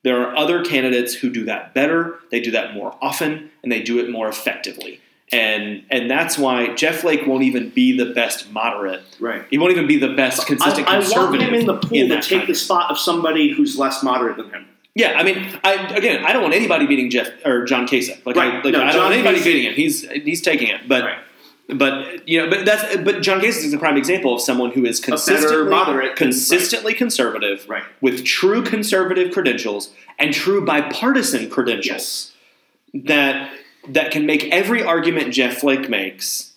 There 0.04 0.20
are 0.26 0.36
other 0.36 0.64
candidates 0.64 1.14
who 1.14 1.30
do 1.30 1.46
that 1.46 1.74
better. 1.74 2.20
They 2.32 2.40
do 2.40 2.52
that 2.52 2.74
more 2.74 2.96
often, 3.02 3.52
and 3.64 3.72
they 3.72 3.82
do 3.82 4.00
it 4.00 4.10
more 4.10 4.28
effectively. 4.30 5.00
And 5.32 5.84
and 5.90 6.10
that's 6.12 6.38
why 6.38 6.74
Jeff 6.76 6.98
Flake 7.02 7.26
won't 7.26 7.44
even 7.44 7.70
be 7.70 7.96
the 7.98 8.08
best 8.14 8.52
moderate. 8.52 9.02
Right. 9.20 9.44
He 9.50 9.58
won't 9.58 9.72
even 9.72 9.88
be 9.88 9.98
the 9.98 10.14
best 10.14 10.46
consistent 10.48 10.88
I, 10.90 10.98
I 10.98 11.00
conservative. 11.02 11.40
want 11.42 11.42
him 11.42 11.54
in 11.54 11.66
the 11.68 11.78
pool 11.78 11.98
in 11.98 12.10
to 12.10 12.22
take 12.22 12.40
kind. 12.40 12.48
the 12.50 12.56
spot 12.56 12.92
of 12.92 12.98
somebody 13.00 13.54
who's 13.54 13.78
less 13.78 14.04
moderate 14.04 14.38
than 14.38 14.50
him. 14.50 14.68
Yeah, 14.94 15.14
I 15.16 15.24
mean, 15.24 15.38
I, 15.64 15.74
again, 15.96 16.26
I 16.26 16.34
don't 16.34 16.42
want 16.42 16.54
anybody 16.54 16.86
beating 16.86 17.10
Jeff 17.10 17.30
or 17.46 17.64
John 17.64 17.88
Kasich. 17.88 18.26
Like, 18.26 18.36
I, 18.36 18.56
Right. 18.56 18.66
like 18.66 18.74
No, 18.74 18.82
I 18.82 18.84
don't 18.84 18.92
John 18.92 19.02
want 19.04 19.14
anybody 19.14 19.40
Kasich- 19.40 19.44
beating 19.46 19.64
him. 19.64 19.74
He's 19.74 20.02
he's 20.10 20.42
taking 20.42 20.68
it, 20.68 20.82
but 20.88 21.04
Right. 21.06 21.18
But 21.70 22.28
you 22.28 22.42
know, 22.42 22.50
but 22.50 22.66
that's 22.66 22.98
but 22.98 23.22
John 23.22 23.40
Kasich 23.40 23.64
is 23.66 23.74
a 23.74 23.78
prime 23.78 23.98
example 23.98 24.34
of 24.34 24.42
someone 24.42 24.72
who 24.72 24.86
is 24.86 25.00
consistently 25.00 25.70
moderate 25.70 26.16
consistently 26.16 26.94
conservative, 26.94 27.68
Right. 27.70 27.84
with 28.02 28.26
true 28.26 28.62
conservative 28.64 29.32
credentials 29.32 29.94
and 30.20 30.34
true 30.34 30.66
bipartisan 30.66 31.50
credentials 31.50 32.34
that 32.94 33.52
that 33.88 34.12
can 34.12 34.26
make 34.26 34.46
every 34.52 34.84
argument 34.84 35.34
Jeff 35.34 35.58
Flake 35.60 35.90
makes 35.90 36.54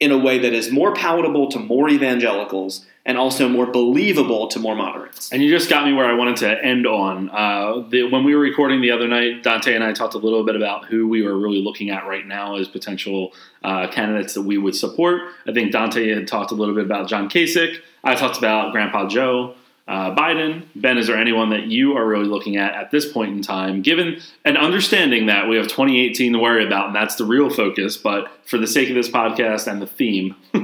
in 0.00 0.10
a 0.10 0.18
way 0.18 0.38
that 0.38 0.52
is 0.52 0.70
more 0.70 0.94
palatable 0.94 1.48
to 1.50 1.58
more 1.58 1.88
evangelicals 1.88 2.86
and 3.06 3.18
also 3.18 3.48
more 3.48 3.66
believable 3.66 4.48
to 4.48 4.58
more 4.58 4.74
moderates. 4.74 5.30
And 5.30 5.42
you 5.42 5.50
just 5.50 5.68
got 5.68 5.84
me 5.84 5.92
where 5.92 6.06
I 6.06 6.14
wanted 6.14 6.36
to 6.38 6.64
end 6.64 6.86
on. 6.86 7.28
Uh, 7.30 7.84
the, 7.88 8.04
when 8.04 8.24
we 8.24 8.34
were 8.34 8.40
recording 8.40 8.80
the 8.80 8.90
other 8.90 9.06
night, 9.06 9.42
Dante 9.42 9.74
and 9.74 9.84
I 9.84 9.92
talked 9.92 10.14
a 10.14 10.18
little 10.18 10.44
bit 10.44 10.56
about 10.56 10.86
who 10.86 11.06
we 11.06 11.22
were 11.22 11.38
really 11.38 11.62
looking 11.62 11.90
at 11.90 12.06
right 12.06 12.26
now 12.26 12.56
as 12.56 12.66
potential 12.66 13.34
uh, 13.62 13.88
candidates 13.88 14.34
that 14.34 14.42
we 14.42 14.56
would 14.56 14.74
support. 14.74 15.22
I 15.46 15.52
think 15.52 15.72
Dante 15.72 16.08
had 16.08 16.26
talked 16.26 16.50
a 16.50 16.54
little 16.54 16.74
bit 16.74 16.84
about 16.84 17.08
John 17.08 17.28
Kasich. 17.28 17.76
I 18.02 18.14
talked 18.14 18.38
about 18.38 18.72
Grandpa 18.72 19.08
Joe. 19.08 19.54
Uh, 19.86 20.14
Biden, 20.14 20.62
Ben, 20.74 20.96
is 20.96 21.08
there 21.08 21.16
anyone 21.18 21.50
that 21.50 21.66
you 21.66 21.94
are 21.94 22.06
really 22.06 22.24
looking 22.24 22.56
at 22.56 22.72
at 22.72 22.90
this 22.90 23.10
point 23.10 23.32
in 23.32 23.42
time, 23.42 23.82
given 23.82 24.18
and 24.42 24.56
understanding 24.56 25.26
that 25.26 25.46
we 25.46 25.56
have 25.56 25.66
2018 25.66 26.32
to 26.32 26.38
worry 26.38 26.66
about, 26.66 26.86
and 26.86 26.96
that's 26.96 27.16
the 27.16 27.24
real 27.24 27.50
focus, 27.50 27.98
but 27.98 28.32
for 28.46 28.56
the 28.56 28.66
sake 28.66 28.88
of 28.88 28.94
this 28.94 29.10
podcast 29.10 29.70
and 29.70 29.82
the 29.82 29.86
theme, 29.86 30.36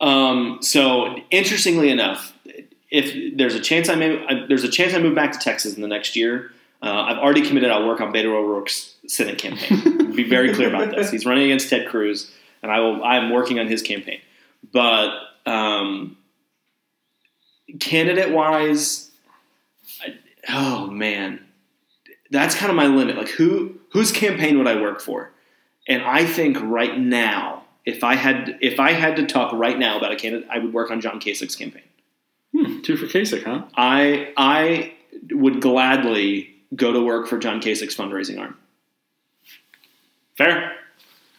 Um, 0.00 0.58
so 0.60 1.16
interestingly 1.30 1.90
enough, 1.90 2.32
if 2.90 3.36
there's 3.36 3.54
a 3.54 3.60
chance 3.60 3.88
I 3.88 3.94
may, 3.94 4.46
there's 4.48 4.64
a 4.64 4.68
chance 4.68 4.94
I 4.94 4.98
move 4.98 5.14
back 5.14 5.32
to 5.32 5.38
Texas 5.38 5.74
in 5.74 5.82
the 5.82 5.88
next 5.88 6.16
year. 6.16 6.50
Uh, 6.82 7.04
I've 7.08 7.18
already 7.18 7.42
committed. 7.42 7.70
I'll 7.70 7.86
work 7.86 8.00
on 8.00 8.12
Beto 8.12 8.26
O'Rourke's 8.26 8.94
Senate 9.08 9.38
campaign. 9.38 10.14
Be 10.14 10.28
very 10.28 10.54
clear 10.54 10.68
about 10.68 10.94
this. 10.94 11.10
He's 11.10 11.26
running 11.26 11.44
against 11.44 11.70
Ted 11.70 11.88
Cruz, 11.88 12.30
and 12.62 12.70
I 12.70 12.80
will. 12.80 13.02
I 13.02 13.16
am 13.16 13.30
working 13.30 13.58
on 13.58 13.66
his 13.66 13.82
campaign. 13.82 14.20
But 14.72 15.10
um, 15.46 16.16
candidate 17.80 18.30
wise, 18.30 19.10
oh 20.48 20.86
man, 20.88 21.44
that's 22.30 22.54
kind 22.54 22.70
of 22.70 22.76
my 22.76 22.86
limit. 22.86 23.16
Like 23.16 23.28
who 23.28 23.78
whose 23.90 24.12
campaign 24.12 24.58
would 24.58 24.68
I 24.68 24.80
work 24.80 25.00
for? 25.00 25.32
And 25.88 26.02
I 26.02 26.26
think 26.26 26.58
right 26.60 26.98
now, 26.98 27.64
if 27.86 28.02
I 28.04 28.16
had 28.16 28.58
if 28.60 28.78
I 28.80 28.92
had 28.92 29.16
to 29.16 29.26
talk 29.26 29.52
right 29.52 29.78
now 29.78 29.96
about 29.96 30.12
a 30.12 30.16
candidate, 30.16 30.48
I 30.50 30.58
would 30.58 30.72
work 30.74 30.90
on 30.90 31.00
John 31.00 31.20
Kasich's 31.20 31.56
campaign. 31.56 31.82
Hmm, 32.54 32.82
two 32.82 32.96
for 32.96 33.06
Kasich, 33.06 33.44
huh? 33.44 33.62
I 33.76 34.32
I 34.36 34.92
would 35.30 35.60
gladly 35.62 36.50
go 36.74 36.92
to 36.92 37.00
work 37.00 37.26
for 37.28 37.38
John 37.38 37.60
Kasich's 37.60 37.96
fundraising 37.96 38.38
arm. 38.40 38.56
Fair. 40.36 40.72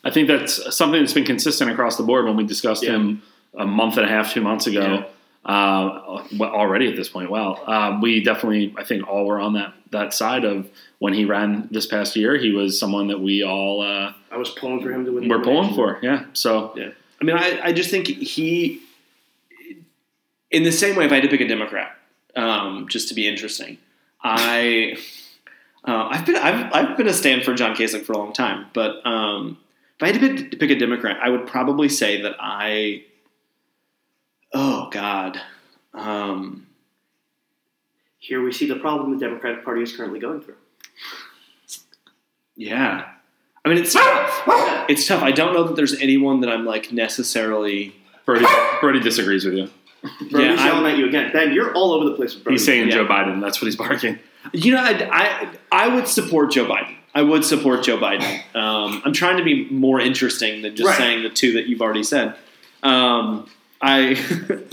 I 0.03 0.09
think 0.09 0.27
that's 0.27 0.75
something 0.75 1.01
that's 1.01 1.13
been 1.13 1.25
consistent 1.25 1.69
across 1.69 1.97
the 1.97 2.03
board 2.03 2.25
when 2.25 2.35
we 2.37 2.45
discussed 2.45 2.83
Yeah. 2.83 2.91
him 2.95 3.21
a 3.57 3.65
month 3.65 3.97
and 3.97 4.05
a 4.05 4.09
half, 4.09 4.33
two 4.33 4.41
months 4.41 4.67
ago. 4.67 5.05
Uh, 5.45 6.23
already 6.41 6.87
at 6.89 6.95
this 6.95 7.09
point, 7.09 7.29
wow. 7.29 7.55
Um, 7.65 8.01
we 8.01 8.21
definitely, 8.21 8.73
I 8.77 8.83
think, 8.83 9.07
all 9.07 9.25
were 9.25 9.39
on 9.39 9.53
that 9.53 9.73
that 9.91 10.13
side 10.13 10.43
of 10.43 10.69
when 10.99 11.13
he 11.13 11.25
ran 11.25 11.67
this 11.71 11.85
past 11.85 12.15
year. 12.15 12.37
He 12.37 12.51
was 12.51 12.79
someone 12.79 13.07
that 13.07 13.19
we 13.19 13.43
all 13.43 13.81
uh, 13.81 14.13
I 14.31 14.37
was 14.37 14.49
pulling 14.49 14.81
for 14.81 14.91
him 14.91 15.05
to 15.05 15.11
win. 15.11 15.29
We're 15.29 15.41
pulling 15.41 15.73
for. 15.73 15.99
Yeah. 16.01 16.25
So 16.33 16.73
Yeah. 16.75 16.89
I 17.19 17.25
mean, 17.25 17.35
I, 17.35 17.59
I 17.63 17.73
just 17.73 17.89
think 17.89 18.07
he, 18.07 18.81
in 20.51 20.63
the 20.63 20.71
same 20.71 20.95
way, 20.95 21.05
if 21.05 21.11
I 21.11 21.15
had 21.15 21.23
to 21.23 21.29
pick 21.29 21.41
a 21.41 21.47
Democrat, 21.47 21.97
um, 22.35 22.87
just 22.87 23.09
to 23.09 23.15
be 23.15 23.27
interesting, 23.27 23.77
I, 24.21 24.97
uh, 25.83 26.09
I've 26.11 26.25
been 26.25 26.35
I've, 26.35 26.73
I've 26.73 26.97
been 26.97 27.07
a 27.07 27.13
stand 27.13 27.43
for 27.43 27.53
John 27.53 27.75
Kasich 27.75 28.03
for 28.03 28.13
a 28.13 28.17
long 28.17 28.33
time, 28.33 28.67
but 28.73 29.05
um, 29.05 29.57
if 29.95 30.03
I 30.03 30.07
had 30.07 30.19
to 30.19 30.19
pick, 30.19 30.51
to 30.51 30.57
pick 30.57 30.69
a 30.69 30.77
Democrat, 30.77 31.17
I 31.21 31.29
would 31.29 31.47
probably 31.47 31.89
say 31.89 32.21
that 32.21 32.35
I, 32.39 33.03
oh 34.53 34.89
God, 34.91 35.41
um, 35.93 36.66
Here 38.27 38.43
we 38.43 38.51
see 38.51 38.67
the 38.67 38.75
problem 38.75 39.17
the 39.17 39.25
Democratic 39.25 39.63
Party 39.63 39.81
is 39.83 39.95
currently 39.95 40.19
going 40.19 40.41
through. 40.41 40.55
yeah. 42.57 43.09
I 43.63 43.69
mean, 43.69 43.77
it's 43.77 43.93
tough. 43.93 44.43
It's 44.89 45.07
tough. 45.07 45.23
I 45.23 45.31
don't 45.31 45.53
know 45.53 45.63
that 45.63 45.75
there's 45.75 45.93
anyone 46.01 46.41
that 46.41 46.49
I'm 46.49 46.65
like 46.65 46.91
necessarily. 46.91 47.95
Brody, 48.25 48.45
Brody 48.81 48.99
disagrees 48.99 49.45
with 49.45 49.53
you. 49.55 49.69
Brody's 50.29 50.59
I'm- 50.59 50.67
yelling 50.67 50.91
at 50.91 50.97
you 50.97 51.07
again. 51.07 51.31
Ben, 51.31 51.53
you're 51.53 51.73
all 51.73 51.93
over 51.93 52.05
the 52.05 52.15
place 52.15 52.33
with 52.35 52.43
Brody. 52.43 52.55
He's 52.55 52.65
saying 52.65 52.87
Yeah. 52.89 52.95
Joe 52.95 53.05
Biden. 53.05 53.39
That's 53.41 53.61
what 53.61 53.65
he's 53.65 53.75
barking. 53.77 54.19
You 54.53 54.73
know, 54.73 54.79
I, 54.81 55.09
I, 55.11 55.49
I 55.71 55.87
would 55.95 56.07
support 56.07 56.51
Joe 56.51 56.65
Biden. 56.65 56.95
I 57.15 57.21
would 57.21 57.43
support 57.45 57.83
Joe 57.83 57.97
Biden. 57.97 58.23
Um, 58.55 59.01
I'm 59.05 59.13
trying 59.13 59.37
to 59.37 59.43
be 59.43 59.69
more 59.69 59.99
interesting 60.01 60.61
than 60.61 60.75
just 60.75 60.87
Right. 60.87 60.97
saying 60.97 61.23
the 61.23 61.29
two 61.29 61.53
that 61.53 61.67
you've 61.67 61.81
already 61.81 62.03
said. 62.03 62.35
Um, 62.83 63.49
I, 63.81 64.15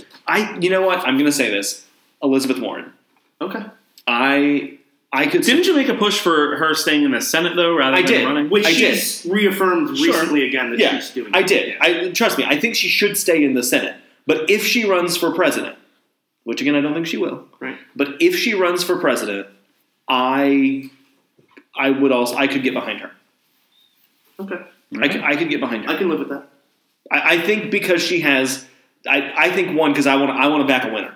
I, 0.27 0.59
you 0.59 0.71
know 0.71 0.83
what? 0.83 0.99
I'm 1.01 1.15
going 1.15 1.25
to 1.27 1.33
say 1.33 1.51
this: 1.51 1.87
Elizabeth 2.23 2.59
Warren. 2.61 2.93
Okay. 3.41 3.65
I, 4.07 4.79
I 5.13 5.27
could. 5.27 5.43
Didn't 5.43 5.67
you 5.67 5.75
make 5.75 5.89
a 5.89 5.95
push 5.95 6.19
for 6.21 6.57
her 6.57 6.75
staying 6.75 7.03
in 7.05 7.11
the 7.13 7.21
Senate 7.21 7.57
though, 7.57 7.75
rather 7.77 7.97
I 7.97 8.03
than 8.03 8.11
did. 8.11 8.25
running? 8.27 8.51
Which 8.51 8.67
I 8.67 8.73
did. 8.73 8.97
she's 8.99 9.25
reaffirmed 9.31 9.97
Sure. 9.97 10.07
recently 10.13 10.47
again 10.47 10.71
that 10.71 10.79
Yeah, 10.79 10.97
she's 10.99 11.11
doing. 11.11 11.31
I 11.35 11.43
did. 11.43 11.77
I 11.81 12.11
trust 12.11 12.39
me. 12.39 12.45
I 12.47 12.59
think 12.59 12.75
she 12.75 12.89
should 12.89 13.17
stay 13.17 13.43
in 13.45 13.55
the 13.55 13.63
Senate. 13.63 13.97
But 14.27 14.49
if 14.51 14.65
she 14.65 14.89
runs 14.89 15.17
for 15.17 15.33
president, 15.33 15.77
which 16.45 16.61
again 16.61 16.75
I 16.75 16.81
don't 16.81 16.95
think 16.95 17.07
she 17.07 17.17
will, 17.17 17.47
Right. 17.61 17.77
but 17.95 18.09
if 18.21 18.37
she 18.37 18.55
runs 18.55 18.83
for 18.85 18.99
president, 18.99 19.47
I, 20.09 20.91
I 21.77 21.91
would 21.91 22.13
also 22.13 22.37
I 22.37 22.47
could 22.47 22.63
get 22.63 22.75
behind 22.75 23.01
her. 23.01 23.11
Okay. 24.41 24.57
I 25.01 25.09
could, 25.09 25.23
I 25.23 25.37
could 25.37 25.49
get 25.49 25.61
behind 25.61 25.85
her. 25.85 25.91
I 25.91 25.97
can 25.97 26.09
live 26.09 26.19
with 26.21 26.29
that. 26.29 26.49
I, 27.11 27.35
I 27.37 27.41
think 27.41 27.71
because 27.71 28.03
she 28.03 28.21
has, 28.21 28.65
I, 29.09 29.33
I 29.37 29.51
think 29.51 29.77
one 29.79 29.93
because 29.93 30.07
I 30.07 30.17
want 30.17 30.31
I 30.33 30.49
want 30.49 30.63
to 30.63 30.67
back 30.69 30.85
a 30.85 30.93
winner. 30.93 31.15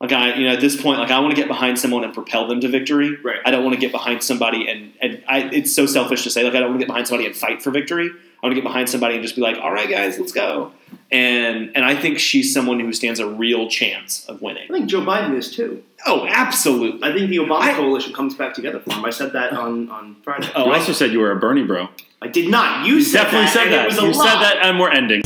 Like 0.00 0.12
I, 0.12 0.34
you 0.34 0.46
know, 0.46 0.52
at 0.54 0.60
this 0.60 0.80
point, 0.80 1.00
like 1.00 1.10
I 1.10 1.18
want 1.18 1.34
to 1.34 1.36
get 1.36 1.48
behind 1.48 1.76
someone 1.78 2.04
and 2.04 2.14
propel 2.14 2.46
them 2.46 2.60
to 2.60 2.68
victory. 2.68 3.16
Right. 3.22 3.40
I 3.44 3.50
don't 3.50 3.64
want 3.64 3.74
to 3.74 3.80
get 3.80 3.90
behind 3.90 4.22
somebody 4.22 4.68
and 4.68 4.92
and 5.02 5.22
I, 5.28 5.48
it's 5.52 5.72
so 5.72 5.86
selfish 5.86 6.22
to 6.24 6.30
say 6.30 6.44
like 6.44 6.54
I 6.54 6.60
don't 6.60 6.68
want 6.70 6.80
to 6.80 6.86
get 6.86 6.88
behind 6.88 7.08
somebody 7.08 7.26
and 7.26 7.34
fight 7.36 7.62
for 7.62 7.70
victory. 7.72 8.08
I 8.40 8.46
want 8.46 8.52
to 8.52 8.60
get 8.60 8.62
behind 8.62 8.88
somebody 8.88 9.14
and 9.14 9.24
just 9.24 9.34
be 9.34 9.42
like, 9.42 9.56
all 9.58 9.72
right, 9.72 9.90
guys, 9.90 10.16
let's 10.16 10.30
go. 10.30 10.72
And 11.10 11.72
and 11.74 11.84
I 11.84 11.96
think 12.00 12.20
she's 12.20 12.54
someone 12.54 12.78
who 12.78 12.92
stands 12.92 13.18
a 13.18 13.26
real 13.26 13.68
chance 13.68 14.24
of 14.26 14.40
winning. 14.40 14.70
I 14.70 14.72
think 14.72 14.88
Joe 14.88 15.00
Biden 15.00 15.34
is 15.36 15.50
too. 15.50 15.82
Oh, 16.06 16.24
absolutely. 16.28 17.02
I 17.02 17.12
think 17.12 17.28
the 17.30 17.38
Obama 17.38 17.62
I- 17.62 17.74
coalition 17.74 18.12
comes 18.12 18.36
back 18.36 18.54
together 18.54 18.78
for 18.78 18.92
him. 18.92 19.04
I 19.04 19.10
said 19.10 19.32
that 19.32 19.52
on, 19.52 19.90
on 19.90 20.14
Friday. 20.22 20.48
Oh, 20.54 20.66
You 20.66 20.72
I- 20.72 20.78
also 20.78 20.92
said 20.92 21.10
you 21.10 21.18
were 21.18 21.32
a 21.32 21.36
Bernie 21.40 21.64
bro. 21.64 21.88
I 22.22 22.28
did 22.28 22.48
not. 22.48 22.86
You, 22.86 22.94
You 22.96 23.02
said 23.02 23.24
definitely 23.24 23.46
that, 23.46 23.52
said 23.52 23.72
that. 23.72 23.82
It 23.82 23.86
was 23.86 23.96
You 23.96 24.12
lie. 24.20 24.26
said 24.30 24.40
that, 24.42 24.58
and 24.64 24.78
we're 24.78 24.90
ending. 24.90 25.22